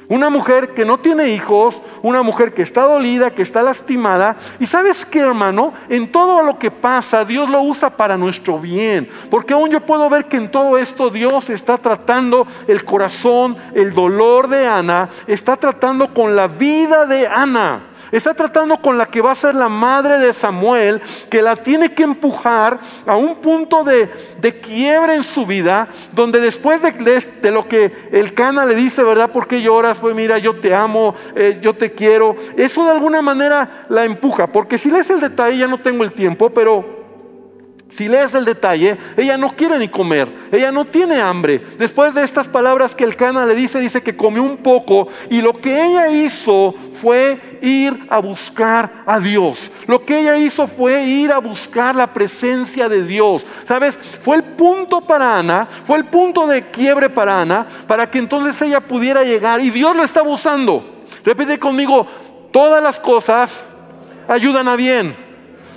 Una 0.09 0.29
mujer 0.29 0.75
que 0.75 0.85
no 0.85 0.99
tiene 0.99 1.31
hijos, 1.31 1.81
una 2.03 2.23
mujer 2.23 2.53
que 2.53 2.61
está 2.61 2.83
dolida, 2.83 3.31
que 3.31 3.41
está 3.41 3.63
lastimada. 3.63 4.37
Y 4.61 4.67
sabes 4.67 5.07
qué, 5.07 5.21
hermano, 5.21 5.73
en 5.89 6.13
todo 6.13 6.43
lo 6.43 6.59
que 6.59 6.71
pasa, 6.71 7.25
Dios 7.25 7.49
lo 7.49 7.63
usa 7.63 7.97
para 7.97 8.19
nuestro 8.19 8.59
bien. 8.59 9.09
Porque 9.31 9.55
aún 9.55 9.71
yo 9.71 9.81
puedo 9.81 10.11
ver 10.11 10.27
que 10.27 10.37
en 10.37 10.51
todo 10.51 10.77
esto 10.77 11.09
Dios 11.09 11.49
está 11.49 11.79
tratando 11.79 12.47
el 12.67 12.85
corazón, 12.85 13.57
el 13.75 13.95
dolor 13.95 14.49
de 14.49 14.67
Ana, 14.67 15.09
está 15.27 15.57
tratando 15.57 16.13
con 16.13 16.37
la 16.37 16.47
vida 16.47 17.07
de 17.07 17.27
Ana. 17.27 17.92
Está 18.13 18.35
tratando 18.35 18.77
con 18.77 18.99
la 18.99 19.07
que 19.07 19.23
va 19.23 19.33
a 19.33 19.35
ser 19.35 19.55
la 19.55 19.71
madre 19.71 20.19
de 20.19 20.35
Samuel, 20.35 21.01
que 21.31 21.41
la 21.41 21.57
tiene 21.57 21.95
que 21.95 22.03
empujar 22.03 22.79
a 23.07 23.17
un 23.17 23.37
punto 23.37 23.85
de, 23.85 24.11
de 24.39 24.61
quiebre 24.61 25.15
en 25.15 25.25
su 25.25 25.47
vida, 25.47 25.89
donde 26.13 26.39
después 26.39 26.83
de, 26.83 26.93
de, 27.41 27.51
lo 27.51 27.67
que 27.67 27.91
el 28.13 28.35
Cana 28.35 28.67
le 28.67 28.75
dice, 28.75 29.03
¿verdad? 29.03 29.31
¿Por 29.31 29.49
qué 29.49 29.63
lloras? 29.63 29.99
Pues 29.99 30.15
mira, 30.15 30.37
yo 30.37 30.61
te 30.61 30.75
amo, 30.75 31.15
eh, 31.35 31.59
yo 31.63 31.75
te 31.75 31.93
quiero. 31.93 32.37
Eso 32.57 32.85
de 32.85 32.91
alguna 32.91 33.23
manera 33.23 33.87
la 33.89 34.05
empuja, 34.05 34.47
porque 34.47 34.77
si 34.77 34.91
lees 34.91 35.09
el 35.09 35.21
detalle, 35.21 35.57
ya 35.57 35.67
no 35.67 35.79
tengo 35.79 36.05
el 36.05 36.13
tiempo, 36.13 36.51
pero 36.51 37.02
si 37.95 38.09
lees 38.09 38.35
el 38.35 38.47
detalle, 38.47 38.97
ella 39.19 39.37
no 39.37 39.55
quiere 39.55 39.79
ni 39.79 39.87
comer, 39.87 40.27
ella 40.51 40.73
no 40.73 40.87
tiene 40.87 41.21
hambre. 41.21 41.61
Después 41.77 42.15
de 42.15 42.25
estas 42.25 42.49
palabras 42.49 42.95
que 42.95 43.05
el 43.05 43.17
Cana 43.17 43.45
le 43.45 43.55
dice, 43.55 43.81
dice 43.81 44.03
que 44.03 44.17
comió 44.17 44.43
un 44.43 44.57
poco 44.57 45.09
y 45.29 45.43
lo 45.43 45.53
que 45.53 45.85
ella 45.85 46.09
hizo 46.09 46.75
fue 47.03 47.59
ir 47.61 48.07
a 48.09 48.19
buscar 48.19 48.91
a 49.05 49.21
Dios. 49.21 49.71
Lo 49.87 50.07
que 50.07 50.21
ella 50.21 50.39
hizo 50.39 50.67
fue 50.67 51.05
ir 51.05 51.33
a 51.33 51.39
buscar 51.39 51.95
la 51.95 52.15
presencia 52.15 52.89
de 52.89 53.05
Dios. 53.05 53.45
¿Sabes? 53.67 53.99
Fue 54.23 54.37
el 54.37 54.43
punto 54.43 55.03
para 55.03 55.39
Ana, 55.39 55.69
fue 55.85 55.99
el 55.99 56.07
punto 56.07 56.47
de 56.47 56.71
quiebre 56.71 57.11
para 57.11 57.43
Ana, 57.43 57.67
para 57.87 58.11
que 58.11 58.19
entonces 58.19 58.61
ella 58.63 58.81
pudiera 58.81 59.23
llegar 59.23 59.61
y 59.61 59.69
Dios 59.69 59.95
lo 59.95 60.03
estaba 60.03 60.31
usando. 60.31 61.05
Repite 61.25 61.59
conmigo, 61.59 62.07
todas 62.51 62.83
las 62.83 62.99
cosas 62.99 63.65
ayudan 64.29 64.67
a 64.69 64.77
bien. 64.77 65.32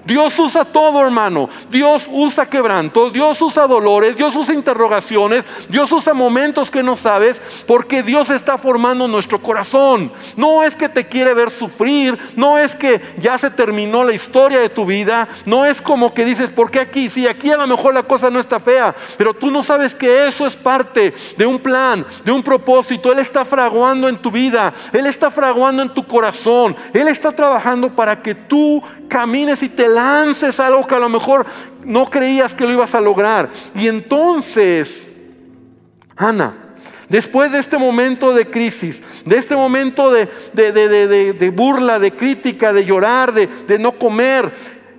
Dios 0.06 0.38
usa 0.38 0.66
todo, 0.66 1.02
hermano. 1.02 1.50
Dios 1.70 2.08
usa 2.12 2.46
quebrantos, 2.46 3.12
Dios 3.12 3.42
usa 3.42 3.68
dolores, 3.68 4.16
Dios 4.16 4.36
usa 4.36 4.54
interrogaciones, 4.54 5.46
Dios 5.68 5.92
usa 5.92 6.14
momentos 6.14 6.70
que 6.70 6.84
no 6.84 6.96
sabes, 6.96 7.42
porque 7.66 8.04
Dios 8.04 8.30
está 8.30 8.58
formando 8.58 9.08
nuestro 9.08 9.42
corazón. 9.42 10.12
No 10.38 10.64
es 10.64 10.76
que 10.76 10.90
te 10.90 11.08
quiere 11.08 11.34
ver 11.34 11.52
sufrir, 11.52 12.18
no 12.36 12.58
es 12.58 12.76
que 12.76 13.02
ya 13.18 13.38
se 13.38 13.50
terminó 13.50 14.04
la 14.04 14.14
historia 14.14 14.60
de 14.60 14.70
tu 14.70 14.86
vida, 14.86 15.28
no 15.46 15.66
es 15.66 15.82
como 15.82 16.14
que 16.14 16.24
dices, 16.24 16.52
¿por 16.52 16.70
qué 16.70 16.80
aquí? 16.80 17.10
Si 17.10 17.28
aquí 17.28 17.50
a 17.50 17.58
lo 17.58 17.68
mejor 17.68 17.94
la 17.94 18.04
cosa 18.04 18.30
no 18.30 18.40
está 18.40 18.60
fea, 18.60 18.94
pero 19.18 19.34
tú 19.34 19.50
no 19.50 19.64
sabes 19.64 19.96
que 19.96 20.28
eso 20.28 20.46
es 20.46 20.56
parte 20.56 21.14
de 21.38 21.46
un 21.46 21.60
plan, 21.60 22.06
de 22.24 22.32
un 22.32 22.44
propósito. 22.44 23.12
Él 23.12 23.20
está 23.20 23.44
fraguando 23.44 24.08
en 24.08 24.22
tu 24.22 24.30
vida, 24.30 24.74
Él 24.94 25.08
está 25.08 25.32
fraguando 25.32 25.82
en 25.82 25.94
tu 25.94 26.06
corazón, 26.06 26.76
Él 26.94 27.08
está 27.08 27.32
trabajando 27.32 27.90
para 27.96 28.22
que 28.22 28.36
tú 28.36 28.84
camines 29.08 29.64
y 29.64 29.70
te 29.70 29.88
lances 29.96 30.60
algo 30.60 30.86
que 30.86 30.96
a 30.96 31.00
lo 31.00 31.10
mejor 31.10 31.46
no 31.84 32.10
creías 32.10 32.54
que 32.54 32.66
lo 32.66 32.74
ibas 32.74 32.94
a 32.94 33.02
lograr. 33.02 33.50
Y 33.74 33.88
entonces, 33.88 35.08
Ana, 36.16 36.56
después 37.10 37.52
de 37.52 37.60
este 37.60 37.78
momento 37.78 38.34
de 38.34 38.48
crisis, 38.48 39.02
de 39.26 39.38
este 39.38 39.56
momento 39.56 40.12
de, 40.12 40.28
de, 40.54 41.50
burla, 41.50 42.00
de 42.00 42.12
crítica, 42.12 42.74
de 42.74 42.86
llorar, 42.86 43.34
de 43.34 43.80
no 43.80 43.94
comer, 43.94 44.52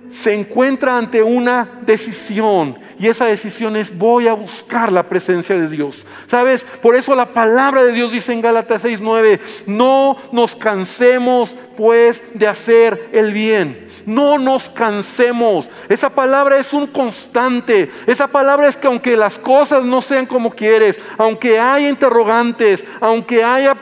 se 0.09 0.33
encuentra 0.33 0.97
ante 0.97 1.21
una 1.21 1.67
decisión 1.81 2.77
y 2.99 3.07
esa 3.07 3.25
decisión 3.25 3.75
es 3.75 3.95
voy 3.95 4.27
a 4.27 4.33
buscar 4.33 4.91
la 4.91 5.03
presencia 5.03 5.57
de 5.57 5.67
Dios. 5.69 6.05
¿Sabes? 6.27 6.63
Por 6.81 6.95
eso 6.95 7.15
la 7.15 7.33
palabra 7.33 7.83
de 7.83 7.93
Dios 7.93 8.11
dice 8.11 8.33
en 8.33 8.41
Gálatas 8.41 8.85
6:9, 8.85 9.39
no 9.67 10.17
nos 10.31 10.55
cansemos 10.55 11.55
pues 11.75 12.23
de 12.33 12.47
hacer 12.47 13.09
el 13.11 13.33
bien 13.33 13.86
no 14.07 14.39
nos 14.39 14.69
cansemos. 14.69 15.69
Esa 15.89 16.09
palabra 16.09 16.57
es 16.57 16.71
un 16.71 16.87
constante. 16.87 17.91
Esa 18.07 18.27
palabra 18.27 18.69
es 18.69 18.77
que 18.77 18.87
aunque 18.87 19.17
las 19.17 19.37
cosas 19.37 19.83
no 19.83 20.01
sean 20.01 20.25
como 20.25 20.49
quieres, 20.49 20.97
aunque 21.17 21.59
haya 21.59 21.89
interrogantes, 21.89 22.85
aunque 23.01 23.43
haya, 23.43 23.75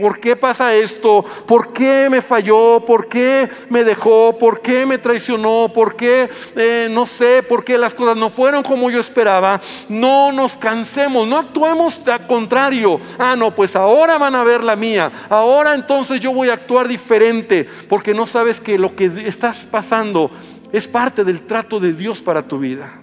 ¿por 0.00 0.20
qué 0.20 0.36
pasa 0.36 0.74
esto? 0.74 1.24
¿Por 1.46 1.72
qué 1.72 2.08
me 2.10 2.22
falló? 2.22 2.84
¿Por 2.86 3.08
qué 3.08 3.48
me 3.70 3.84
dejó? 3.84 4.36
¿Por 4.38 4.60
qué 4.60 4.86
me 4.86 4.98
traicionó? 4.98 5.70
¿Por 5.72 5.96
qué, 5.96 6.28
eh, 6.56 6.88
no 6.90 7.06
sé, 7.06 7.42
por 7.42 7.64
qué 7.64 7.78
las 7.78 7.94
cosas 7.94 8.16
no 8.16 8.30
fueron 8.30 8.62
como 8.62 8.90
yo 8.90 9.00
esperaba? 9.00 9.60
No 9.88 10.32
nos 10.32 10.56
cansemos, 10.56 11.26
no 11.26 11.38
actuemos 11.38 12.00
al 12.08 12.26
contrario. 12.26 13.00
Ah, 13.18 13.36
no, 13.36 13.54
pues 13.54 13.76
ahora 13.76 14.18
van 14.18 14.34
a 14.34 14.44
ver 14.44 14.62
la 14.62 14.76
mía. 14.76 15.10
Ahora 15.28 15.74
entonces 15.74 16.20
yo 16.20 16.32
voy 16.32 16.48
a 16.48 16.54
actuar 16.54 16.88
diferente, 16.88 17.68
porque 17.88 18.14
no 18.14 18.26
sabes 18.26 18.60
que 18.60 18.78
lo 18.78 18.94
que 18.96 19.10
estás 19.26 19.66
pasando 19.70 20.30
es 20.72 20.88
parte 20.88 21.24
del 21.24 21.42
trato 21.42 21.80
de 21.80 21.92
Dios 21.92 22.20
para 22.20 22.42
tu 22.42 22.58
vida. 22.58 23.00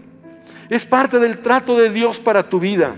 Es 0.70 0.86
parte 0.86 1.20
del 1.20 1.40
trato 1.40 1.78
de 1.78 1.90
Dios 1.90 2.20
para 2.20 2.50
tu 2.50 2.60
vida. 2.60 2.96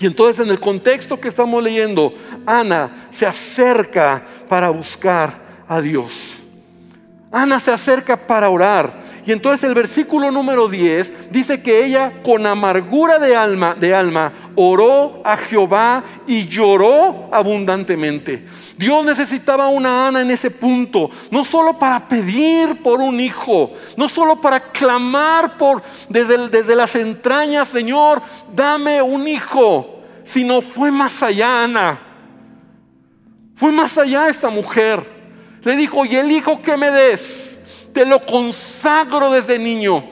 Y 0.00 0.06
entonces 0.06 0.44
en 0.44 0.50
el 0.50 0.60
contexto 0.60 1.20
que 1.20 1.28
estamos 1.28 1.62
leyendo, 1.62 2.14
Ana 2.46 3.08
se 3.10 3.26
acerca 3.26 4.24
para 4.48 4.70
buscar 4.70 5.64
a 5.66 5.80
Dios. 5.80 6.37
Ana 7.30 7.60
se 7.60 7.70
acerca 7.70 8.16
para 8.16 8.48
orar. 8.48 9.00
Y 9.26 9.32
entonces 9.32 9.62
el 9.68 9.74
versículo 9.74 10.30
número 10.30 10.68
10 10.68 11.30
dice 11.30 11.62
que 11.62 11.84
ella 11.84 12.22
con 12.24 12.46
amargura 12.46 13.18
de 13.18 13.36
alma, 13.36 13.74
de 13.74 13.94
alma 13.94 14.32
oró 14.54 15.20
a 15.24 15.36
Jehová 15.36 16.02
y 16.26 16.46
lloró 16.46 17.28
abundantemente. 17.30 18.46
Dios 18.78 19.04
necesitaba 19.04 19.68
una 19.68 20.08
Ana 20.08 20.22
en 20.22 20.30
ese 20.30 20.50
punto, 20.50 21.10
no 21.30 21.44
solo 21.44 21.78
para 21.78 22.08
pedir 22.08 22.82
por 22.82 23.00
un 23.00 23.20
hijo, 23.20 23.72
no 23.98 24.08
solo 24.08 24.40
para 24.40 24.60
clamar 24.60 25.58
por 25.58 25.82
desde, 26.08 26.48
desde 26.48 26.74
las 26.74 26.96
entrañas, 26.96 27.68
Señor, 27.68 28.22
dame 28.54 29.02
un 29.02 29.28
hijo, 29.28 30.00
sino 30.24 30.62
fue 30.62 30.90
más 30.90 31.22
allá 31.22 31.64
Ana. 31.64 32.00
Fue 33.54 33.70
más 33.70 33.98
allá 33.98 34.28
esta 34.28 34.48
mujer. 34.48 35.17
Le 35.62 35.76
dijo, 35.76 36.04
y 36.04 36.16
el 36.16 36.30
hijo 36.30 36.62
que 36.62 36.76
me 36.76 36.90
des, 36.90 37.58
te 37.92 38.06
lo 38.06 38.24
consagro 38.24 39.30
desde 39.30 39.58
niño. 39.58 40.04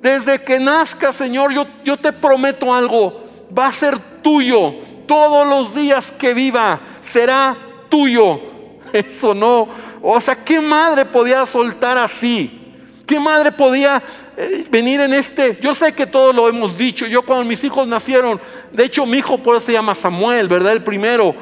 Desde 0.00 0.42
que 0.42 0.58
nazca, 0.58 1.12
Señor, 1.12 1.52
yo, 1.52 1.66
yo 1.84 1.96
te 1.96 2.12
prometo 2.12 2.74
algo, 2.74 3.22
va 3.56 3.66
a 3.66 3.72
ser 3.72 3.98
tuyo. 4.22 4.74
todos 5.06 5.46
los 5.46 5.74
días 5.74 6.12
que 6.12 6.34
viva 6.34 6.80
será 7.00 7.56
tuyo. 7.88 8.40
Eso 8.92 9.34
no, 9.34 9.68
o 10.02 10.20
sea, 10.20 10.34
¿qué 10.34 10.60
madre 10.60 11.04
podía 11.04 11.46
soltar 11.46 11.98
así? 11.98 12.58
¿Qué 13.06 13.20
madre 13.20 13.52
podía 13.52 14.02
eh, 14.36 14.64
venir 14.70 15.00
en 15.00 15.12
este? 15.12 15.58
Yo 15.60 15.74
sé 15.74 15.92
que 15.92 16.06
todos 16.06 16.34
lo 16.34 16.48
hemos 16.48 16.78
dicho. 16.78 17.06
Yo 17.06 17.22
cuando 17.22 17.44
mis 17.44 17.62
hijos 17.64 17.86
nacieron, 17.86 18.40
de 18.72 18.84
hecho 18.84 19.04
mi 19.06 19.18
hijo 19.18 19.38
por 19.38 19.60
se 19.60 19.72
llama 19.72 19.94
Samuel, 19.94 20.48
¿verdad? 20.48 20.72
El 20.72 20.82
primero. 20.82 21.34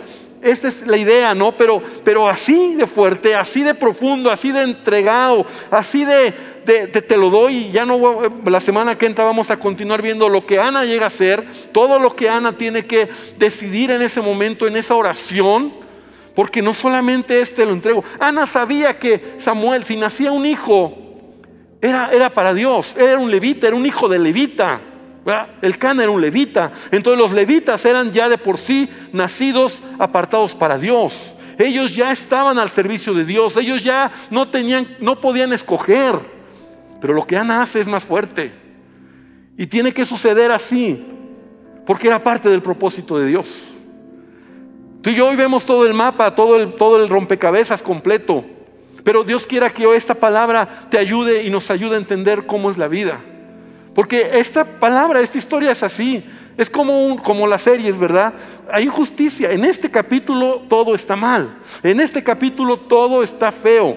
Esta 0.43 0.68
es 0.68 0.86
la 0.86 0.97
idea, 0.97 1.34
¿no? 1.34 1.53
Pero, 1.53 1.82
pero 2.03 2.28
así 2.28 2.74
de 2.74 2.86
fuerte, 2.86 3.34
así 3.34 3.62
de 3.62 3.74
profundo, 3.74 4.30
así 4.30 4.53
de 4.53 4.62
entregado, 4.62 5.45
así 5.70 6.07
de, 6.07 6.32
te 6.64 7.16
lo 7.18 7.28
doy. 7.28 7.70
Ya 7.70 7.84
no 7.84 7.99
la 8.47 8.61
semana 8.61 8.97
que 8.97 9.05
entra 9.05 9.24
vamos 9.24 9.51
a 9.51 9.59
continuar 9.59 10.01
viendo 10.01 10.30
lo 10.30 10.47
que 10.47 10.59
Ana 10.59 10.84
llega 10.86 11.07
a 11.07 11.11
ser, 11.11 11.45
todo 11.72 11.99
lo 11.99 12.16
que 12.16 12.30
Ana 12.30 12.57
tiene 12.57 12.86
que 12.86 13.11
decidir 13.36 13.91
en 13.91 14.01
ese 14.01 14.22
momento, 14.22 14.66
en 14.66 14.76
esa 14.76 14.95
oración. 14.95 15.74
Porque 16.34 16.62
no 16.62 16.72
solamente 16.72 17.41
este 17.41 17.66
lo 17.66 17.72
entrego. 17.72 18.03
Ana 18.18 18.47
sabía 18.47 18.99
que 18.99 19.34
Samuel, 19.38 19.84
si 19.84 19.97
nacía 19.97 20.30
un 20.30 20.47
hijo, 20.47 20.97
era, 21.82 22.11
era 22.12 22.30
para 22.30 22.55
Dios. 22.55 22.95
Era 22.97 23.18
un 23.18 23.30
levita, 23.30 23.66
era 23.66 23.76
un 23.76 23.84
hijo 23.84 24.09
de 24.09 24.18
levita. 24.20 24.80
El 25.62 25.79
Cana 25.79 26.03
era 26.03 26.11
un 26.11 26.21
levita. 26.21 26.73
Entonces 26.91 27.21
los 27.21 27.33
levitas 27.33 27.85
eran 27.85 28.12
ya 28.12 28.29
de 28.29 28.39
por 28.39 28.59
sí 28.59 28.89
nacidos 29.12 29.83
apartados 29.99 30.55
para 30.55 30.79
Dios. 30.79 31.35
Ellos 31.59 31.95
ya 31.95 32.11
estaban 32.11 32.59
al 32.59 32.71
servicio 32.71 33.12
de 33.12 33.25
Dios. 33.25 33.57
Ellos 33.57 33.85
ya 33.85 34.11
no 34.31 34.49
tenían, 34.49 34.87
no 35.01 35.21
podían 35.21 35.53
escoger. 35.53 36.14
Pero 37.01 37.12
lo 37.12 37.27
que 37.27 37.37
Ana 37.37 37.62
hace 37.62 37.81
es 37.81 37.87
más 37.87 38.05
fuerte. 38.05 38.53
Y 39.57 39.66
tiene 39.66 39.93
que 39.93 40.05
suceder 40.05 40.51
así. 40.51 41.07
Porque 41.87 42.09
era 42.09 42.23
parte 42.23 42.49
del 42.49 42.62
propósito 42.62 43.18
de 43.18 43.27
Dios. 43.27 43.64
Tú 45.03 45.11
y 45.11 45.14
yo 45.14 45.29
hoy 45.29 45.37
vemos 45.37 45.64
todo 45.64 45.87
el 45.87 45.95
mapa, 45.95 46.35
todo 46.35 46.57
el, 46.57 46.75
todo 46.75 47.03
el 47.03 47.09
rompecabezas 47.09 47.83
completo. 47.83 48.45
Pero 49.03 49.25
Dios 49.25 49.47
quiera 49.47 49.71
que 49.71 49.95
esta 49.95 50.14
palabra 50.14 50.87
te 50.91 50.99
ayude 50.99 51.45
y 51.45 51.51
nos 51.51 51.71
ayude 51.71 51.95
a 51.95 51.99
entender 51.99 52.47
cómo 52.47 52.71
es 52.71 52.77
la 52.77 52.89
vida. 52.89 53.21
Porque 53.95 54.38
esta 54.38 54.64
palabra, 54.64 55.20
esta 55.20 55.38
historia 55.38 55.72
es 55.72 55.82
así. 55.82 56.24
Es 56.57 56.68
como, 56.68 57.07
un, 57.07 57.18
como 57.18 57.47
las 57.47 57.62
series, 57.62 57.99
¿verdad? 57.99 58.34
Hay 58.70 58.84
injusticia. 58.84 59.51
En 59.51 59.64
este 59.64 59.91
capítulo 59.91 60.62
todo 60.68 60.95
está 60.95 61.16
mal. 61.16 61.57
En 61.82 62.01
este 62.01 62.22
capítulo 62.22 62.76
todo 62.76 63.22
está 63.22 63.51
feo. 63.51 63.97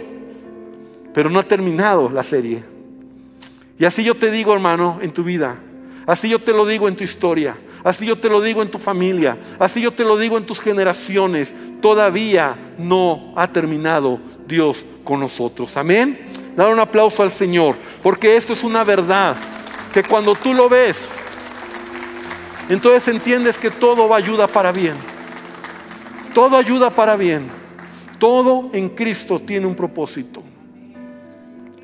Pero 1.14 1.30
no 1.30 1.40
ha 1.40 1.44
terminado 1.44 2.10
la 2.10 2.24
serie. 2.24 2.64
Y 3.78 3.86
así 3.86 4.04
yo 4.04 4.16
te 4.16 4.32
digo, 4.32 4.54
hermano, 4.54 5.00
en 5.02 5.12
tu 5.12 5.24
vida. 5.24 5.60
Así 6.08 6.30
yo 6.30 6.40
te 6.40 6.54
lo 6.54 6.66
digo 6.66 6.88
en 6.88 6.96
tu 6.96 7.04
historia. 7.04 7.56
Así 7.84 8.06
yo 8.06 8.18
te 8.18 8.30
lo 8.30 8.42
digo 8.42 8.62
en 8.62 8.72
tu 8.72 8.80
familia. 8.80 9.38
Así 9.60 9.82
yo 9.82 9.92
te 9.94 10.04
lo 10.04 10.18
digo 10.18 10.38
en 10.38 10.46
tus 10.46 10.60
generaciones. 10.60 11.54
Todavía 11.82 12.58
no 12.78 13.34
ha 13.36 13.48
terminado 13.48 14.20
Dios 14.48 14.86
con 15.04 15.20
nosotros. 15.20 15.76
Amén. 15.76 16.18
Dar 16.56 16.72
un 16.72 16.80
aplauso 16.80 17.24
al 17.24 17.32
Señor. 17.32 17.76
Porque 18.02 18.38
esto 18.38 18.54
es 18.54 18.64
una 18.64 18.84
verdad. 18.84 19.36
Que 19.94 20.04
cuando 20.04 20.34
tú 20.36 20.54
lo 20.54 20.68
ves, 20.68 21.16
entonces 22.70 23.08
entiendes 23.08 23.58
que 23.58 23.70
todo 23.70 24.14
ayuda 24.14 24.48
para 24.48 24.72
bien. 24.72 24.96
Todo 26.34 26.58
ayuda 26.58 26.90
para 26.90 27.16
bien. 27.16 27.48
Todo 28.18 28.70
en 28.74 28.90
Cristo 28.90 29.40
tiene 29.40 29.68
un 29.68 29.76
propósito. 29.76 30.42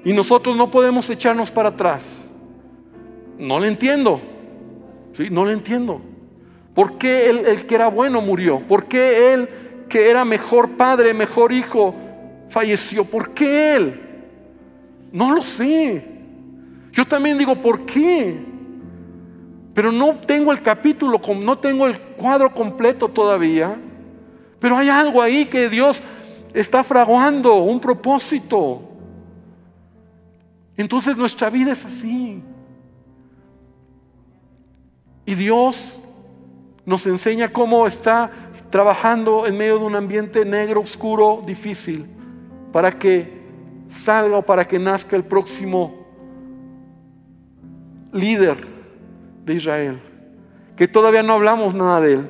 Y 0.04 0.14
nosotros 0.14 0.56
no 0.56 0.72
podemos 0.72 1.10
echarnos 1.10 1.52
para 1.52 1.70
atrás. 1.70 2.26
No 3.38 3.60
le 3.60 3.68
entiendo. 3.68 4.22
No 5.30 5.46
lo 5.46 5.52
entiendo. 5.52 6.02
¿Por 6.74 6.98
qué 6.98 7.30
él, 7.30 7.44
el 7.46 7.66
que 7.66 7.76
era 7.76 7.90
bueno 7.90 8.22
murió? 8.22 8.60
¿Por 8.60 8.86
qué 8.86 9.34
él 9.34 9.50
que 9.90 10.10
era 10.10 10.24
mejor 10.24 10.78
padre, 10.78 11.14
mejor 11.14 11.52
hijo, 11.52 11.94
falleció? 12.50 13.04
¿Por 13.04 13.34
qué 13.34 13.76
él? 13.76 14.02
No 15.12 15.34
lo 15.34 15.44
sé. 15.44 16.19
Yo 16.92 17.08
también 17.08 17.38
digo, 17.38 17.56
¿por 17.56 17.86
qué? 17.86 18.46
Pero 19.74 19.92
no 19.92 20.18
tengo 20.18 20.52
el 20.52 20.62
capítulo, 20.62 21.22
no 21.36 21.58
tengo 21.58 21.88
el 21.88 22.00
cuadro 22.02 22.54
completo 22.54 23.08
todavía. 23.08 23.80
Pero 24.60 24.78
hay 24.78 24.90
algo 24.90 25.22
ahí 25.22 25.46
que 25.46 25.70
Dios 25.70 26.02
está 26.54 26.84
fraguando, 26.84 27.56
un 27.56 27.80
propósito. 27.80 28.82
Entonces 30.76 31.16
nuestra 31.16 31.50
vida 31.50 31.74
es 31.74 31.86
así. 31.86 32.44
Y 35.26 35.36
Dios 35.36 36.02
nos 36.86 37.06
enseña 37.06 37.54
cómo 37.54 37.86
está 37.86 38.32
trabajando 38.70 39.46
en 39.46 39.58
medio 39.58 39.80
de 39.80 39.86
un 39.86 39.96
ambiente 39.96 40.46
negro, 40.46 40.82
oscuro, 40.82 41.44
difícil, 41.46 42.08
para 42.72 42.98
que 42.98 43.40
salga 43.90 44.38
o 44.38 44.42
para 44.42 44.68
que 44.68 44.80
nazca 44.80 45.16
el 45.16 45.24
próximo 45.24 45.99
líder 48.12 48.58
de 49.46 49.54
Israel. 49.54 50.00
Que 50.76 50.88
todavía 50.88 51.24
no 51.24 51.34
hablamos 51.34 51.74
nada 51.74 52.02
de 52.02 52.14
él. 52.14 52.30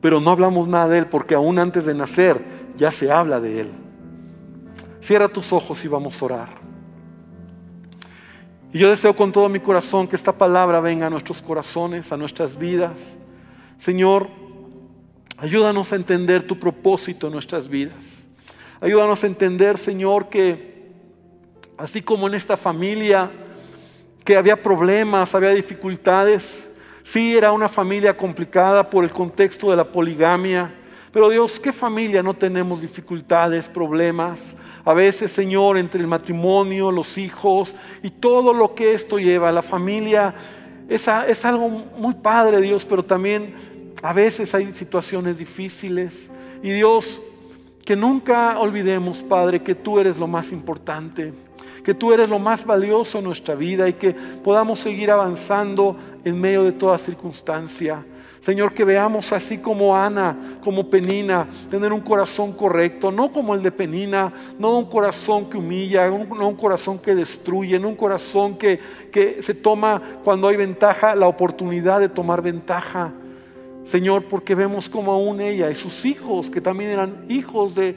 Pero 0.00 0.20
no 0.20 0.30
hablamos 0.30 0.68
nada 0.68 0.88
de 0.88 0.98
él 0.98 1.06
porque 1.06 1.34
aún 1.34 1.58
antes 1.58 1.84
de 1.86 1.94
nacer 1.94 2.44
ya 2.76 2.92
se 2.92 3.10
habla 3.10 3.40
de 3.40 3.62
él. 3.62 3.70
Cierra 5.00 5.28
tus 5.28 5.52
ojos 5.52 5.84
y 5.84 5.88
vamos 5.88 6.20
a 6.20 6.24
orar. 6.24 6.48
Y 8.72 8.78
yo 8.78 8.90
deseo 8.90 9.16
con 9.16 9.32
todo 9.32 9.48
mi 9.48 9.60
corazón 9.60 10.06
que 10.06 10.16
esta 10.16 10.32
palabra 10.32 10.80
venga 10.80 11.06
a 11.06 11.10
nuestros 11.10 11.40
corazones, 11.40 12.12
a 12.12 12.16
nuestras 12.16 12.58
vidas. 12.58 13.16
Señor, 13.78 14.28
ayúdanos 15.38 15.92
a 15.92 15.96
entender 15.96 16.46
tu 16.46 16.58
propósito 16.58 17.28
en 17.28 17.32
nuestras 17.32 17.68
vidas. 17.68 18.26
Ayúdanos 18.80 19.24
a 19.24 19.26
entender, 19.26 19.78
Señor, 19.78 20.28
que 20.28 20.92
así 21.78 22.02
como 22.02 22.26
en 22.26 22.34
esta 22.34 22.56
familia 22.56 23.30
que 24.26 24.36
había 24.36 24.60
problemas, 24.60 25.36
había 25.36 25.50
dificultades, 25.50 26.68
sí 27.04 27.36
era 27.36 27.52
una 27.52 27.68
familia 27.68 28.16
complicada 28.16 28.90
por 28.90 29.04
el 29.04 29.10
contexto 29.10 29.70
de 29.70 29.76
la 29.76 29.84
poligamia, 29.84 30.74
pero 31.12 31.30
Dios, 31.30 31.60
¿qué 31.60 31.72
familia 31.72 32.24
no 32.24 32.34
tenemos 32.34 32.82
dificultades, 32.82 33.68
problemas? 33.68 34.56
A 34.84 34.94
veces, 34.94 35.30
Señor, 35.30 35.78
entre 35.78 36.00
el 36.00 36.08
matrimonio, 36.08 36.90
los 36.90 37.16
hijos 37.16 37.76
y 38.02 38.10
todo 38.10 38.52
lo 38.52 38.74
que 38.74 38.94
esto 38.94 39.18
lleva, 39.20 39.52
la 39.52 39.62
familia 39.62 40.34
es, 40.88 41.08
es 41.28 41.44
algo 41.44 41.68
muy 41.68 42.14
padre, 42.14 42.60
Dios, 42.60 42.84
pero 42.84 43.04
también 43.04 43.54
a 44.02 44.12
veces 44.12 44.52
hay 44.56 44.74
situaciones 44.74 45.38
difíciles. 45.38 46.32
Y 46.64 46.70
Dios, 46.70 47.22
que 47.84 47.94
nunca 47.94 48.58
olvidemos, 48.58 49.18
Padre, 49.18 49.62
que 49.62 49.76
tú 49.76 50.00
eres 50.00 50.16
lo 50.16 50.26
más 50.26 50.50
importante 50.50 51.45
que 51.86 51.94
tú 51.94 52.12
eres 52.12 52.28
lo 52.28 52.40
más 52.40 52.64
valioso 52.66 53.18
en 53.18 53.24
nuestra 53.24 53.54
vida 53.54 53.88
y 53.88 53.92
que 53.92 54.12
podamos 54.42 54.80
seguir 54.80 55.08
avanzando 55.08 55.96
en 56.24 56.40
medio 56.40 56.64
de 56.64 56.72
toda 56.72 56.98
circunstancia. 56.98 58.04
Señor, 58.40 58.74
que 58.74 58.84
veamos 58.84 59.32
así 59.32 59.58
como 59.58 59.96
Ana, 59.96 60.36
como 60.64 60.90
Penina, 60.90 61.46
tener 61.70 61.92
un 61.92 62.00
corazón 62.00 62.54
correcto, 62.54 63.12
no 63.12 63.32
como 63.32 63.54
el 63.54 63.62
de 63.62 63.70
Penina, 63.70 64.32
no 64.58 64.76
un 64.76 64.86
corazón 64.86 65.48
que 65.48 65.58
humilla, 65.58 66.10
no 66.10 66.48
un 66.48 66.56
corazón 66.56 66.98
que 66.98 67.14
destruye, 67.14 67.78
no 67.78 67.90
un 67.90 67.94
corazón 67.94 68.58
que, 68.58 68.80
que 69.12 69.40
se 69.40 69.54
toma 69.54 70.02
cuando 70.24 70.48
hay 70.48 70.56
ventaja, 70.56 71.14
la 71.14 71.28
oportunidad 71.28 72.00
de 72.00 72.08
tomar 72.08 72.42
ventaja. 72.42 73.12
Señor, 73.84 74.24
porque 74.24 74.56
vemos 74.56 74.88
como 74.88 75.12
aún 75.12 75.40
ella 75.40 75.70
y 75.70 75.76
sus 75.76 76.04
hijos, 76.04 76.50
que 76.50 76.60
también 76.60 76.90
eran 76.90 77.26
hijos 77.28 77.76
de, 77.76 77.94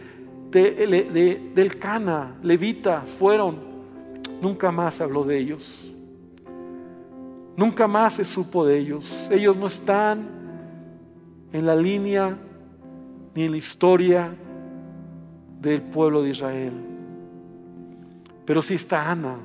de, 0.51 1.51
del 1.55 1.79
Cana, 1.79 2.35
levitas, 2.43 3.09
fueron, 3.09 3.68
nunca 4.41 4.71
más 4.71 5.01
habló 5.01 5.23
de 5.23 5.37
ellos. 5.37 5.91
Nunca 7.55 7.87
más 7.87 8.13
se 8.13 8.25
supo 8.25 8.65
de 8.65 8.77
ellos. 8.77 9.27
Ellos 9.29 9.57
no 9.57 9.67
están 9.67 10.29
en 11.51 11.65
la 11.65 11.75
línea 11.75 12.37
ni 13.35 13.43
en 13.43 13.51
la 13.51 13.57
historia 13.57 14.33
del 15.61 15.81
pueblo 15.81 16.21
de 16.21 16.29
Israel. 16.29 16.73
Pero 18.45 18.61
sí 18.61 18.75
está 18.75 19.11
Ana. 19.11 19.39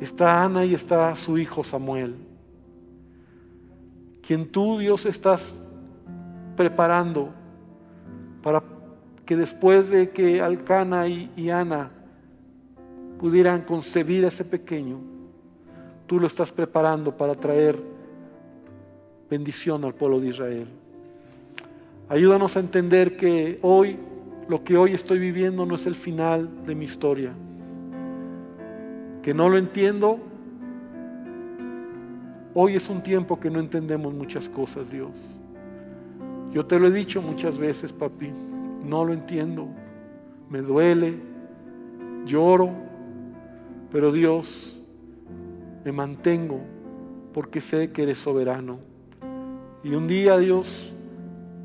Está 0.00 0.44
Ana 0.44 0.64
y 0.64 0.74
está 0.74 1.16
su 1.16 1.38
hijo 1.38 1.64
Samuel. 1.64 2.14
Quien 4.22 4.48
tú, 4.52 4.78
Dios, 4.78 5.06
estás 5.06 5.60
preparando 6.56 7.30
para 8.42 8.62
que 9.26 9.36
después 9.36 9.90
de 9.90 10.10
que 10.10 10.40
Alcana 10.40 11.08
y, 11.08 11.32
y 11.34 11.50
Ana 11.50 11.90
pudieran 13.18 13.62
concebir 13.62 14.24
a 14.24 14.28
ese 14.28 14.44
pequeño, 14.44 15.00
tú 16.06 16.18
lo 16.20 16.26
estás 16.26 16.52
preparando 16.52 17.16
para 17.16 17.34
traer 17.34 17.78
bendición 19.28 19.84
al 19.84 19.94
pueblo 19.94 20.20
de 20.20 20.28
Israel. 20.28 20.68
Ayúdanos 22.08 22.56
a 22.56 22.60
entender 22.60 23.16
que 23.16 23.58
hoy, 23.62 23.98
lo 24.48 24.64
que 24.64 24.76
hoy 24.76 24.94
estoy 24.94 25.18
viviendo 25.18 25.66
no 25.66 25.74
es 25.74 25.86
el 25.86 25.94
final 25.94 26.64
de 26.64 26.74
mi 26.74 26.86
historia. 26.86 27.34
Que 29.22 29.34
no 29.34 29.48
lo 29.48 29.58
entiendo 29.58 30.20
Hoy 32.60 32.74
es 32.74 32.88
un 32.88 33.04
tiempo 33.04 33.38
que 33.38 33.50
no 33.50 33.60
entendemos 33.60 34.12
muchas 34.12 34.48
cosas, 34.48 34.90
Dios. 34.90 35.12
Yo 36.52 36.66
te 36.66 36.80
lo 36.80 36.88
he 36.88 36.90
dicho 36.90 37.22
muchas 37.22 37.56
veces, 37.56 37.92
papi, 37.92 38.32
no 38.84 39.04
lo 39.04 39.12
entiendo, 39.12 39.68
me 40.50 40.60
duele, 40.60 41.14
lloro, 42.26 42.72
pero 43.90 44.12
Dios, 44.12 44.74
me 45.84 45.92
mantengo 45.92 46.60
porque 47.32 47.60
sé 47.60 47.92
que 47.92 48.02
eres 48.02 48.18
soberano. 48.18 48.80
Y 49.82 49.94
un 49.94 50.08
día, 50.08 50.36
Dios, 50.38 50.92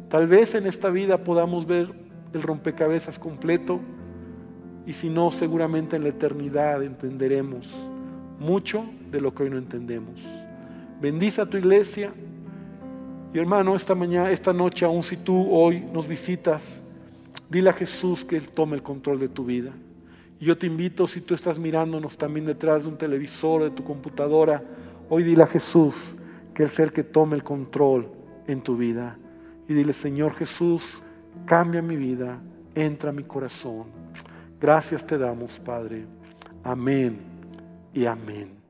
tal 0.10 0.28
vez 0.28 0.56
en 0.56 0.68
esta 0.68 0.90
vida 0.90 1.24
podamos 1.24 1.66
ver 1.66 1.94
el 2.34 2.42
rompecabezas 2.42 3.20
completo 3.20 3.80
y 4.86 4.94
si 4.94 5.10
no, 5.10 5.32
seguramente 5.32 5.96
en 5.96 6.04
la 6.04 6.10
eternidad 6.10 6.84
entenderemos 6.84 7.68
mucho 8.40 8.86
de 9.10 9.22
lo 9.22 9.34
que 9.34 9.44
hoy 9.44 9.50
no 9.50 9.58
entendemos. 9.58 10.22
Bendice 11.02 11.42
a 11.42 11.46
tu 11.46 11.58
iglesia. 11.58 12.14
Y 13.34 13.40
hermano, 13.40 13.76
esta 13.76 13.96
mañana, 13.96 14.32
esta 14.32 14.54
noche, 14.54 14.86
aun 14.86 15.02
si 15.02 15.18
tú 15.18 15.50
hoy 15.52 15.80
nos 15.92 16.08
visitas, 16.08 16.84
dile 17.50 17.70
a 17.70 17.74
Jesús 17.74 18.24
que 18.24 18.36
Él 18.38 18.50
tome 18.50 18.76
el 18.76 18.84
control 18.84 19.20
de 19.20 19.30
tu 19.30 19.44
vida. 19.46 19.74
Y 20.44 20.48
yo 20.48 20.58
te 20.58 20.68
invito, 20.68 21.08
si 21.08 21.22
tú 21.22 21.36
estás 21.36 21.58
mirándonos 21.58 22.18
también 22.18 22.46
detrás 22.46 22.84
de 22.84 22.90
un 22.90 22.98
televisor, 22.98 23.64
de 23.64 23.72
tu 23.72 23.82
computadora, 23.86 24.62
hoy 25.08 25.24
dile 25.24 25.44
a 25.44 25.48
Jesús 25.48 25.96
que 26.54 26.68
sea 26.68 26.84
el 26.84 26.92
que 26.92 27.06
tome 27.06 27.38
el 27.38 27.46
control 27.46 28.12
en 28.46 28.62
tu 28.62 28.76
vida. 28.76 29.18
Y 29.70 29.74
dile, 29.74 29.94
Señor 29.94 30.34
Jesús, 30.34 31.02
cambia 31.46 31.82
mi 31.82 31.96
vida, 31.96 32.42
entra 32.76 33.12
a 33.12 33.14
mi 33.14 33.24
corazón. 33.24 33.86
Gracias 34.60 35.08
te 35.08 35.18
damos, 35.18 35.62
Padre. 35.62 36.08
Amén 36.62 37.20
y 37.94 38.06
amén. 38.06 38.63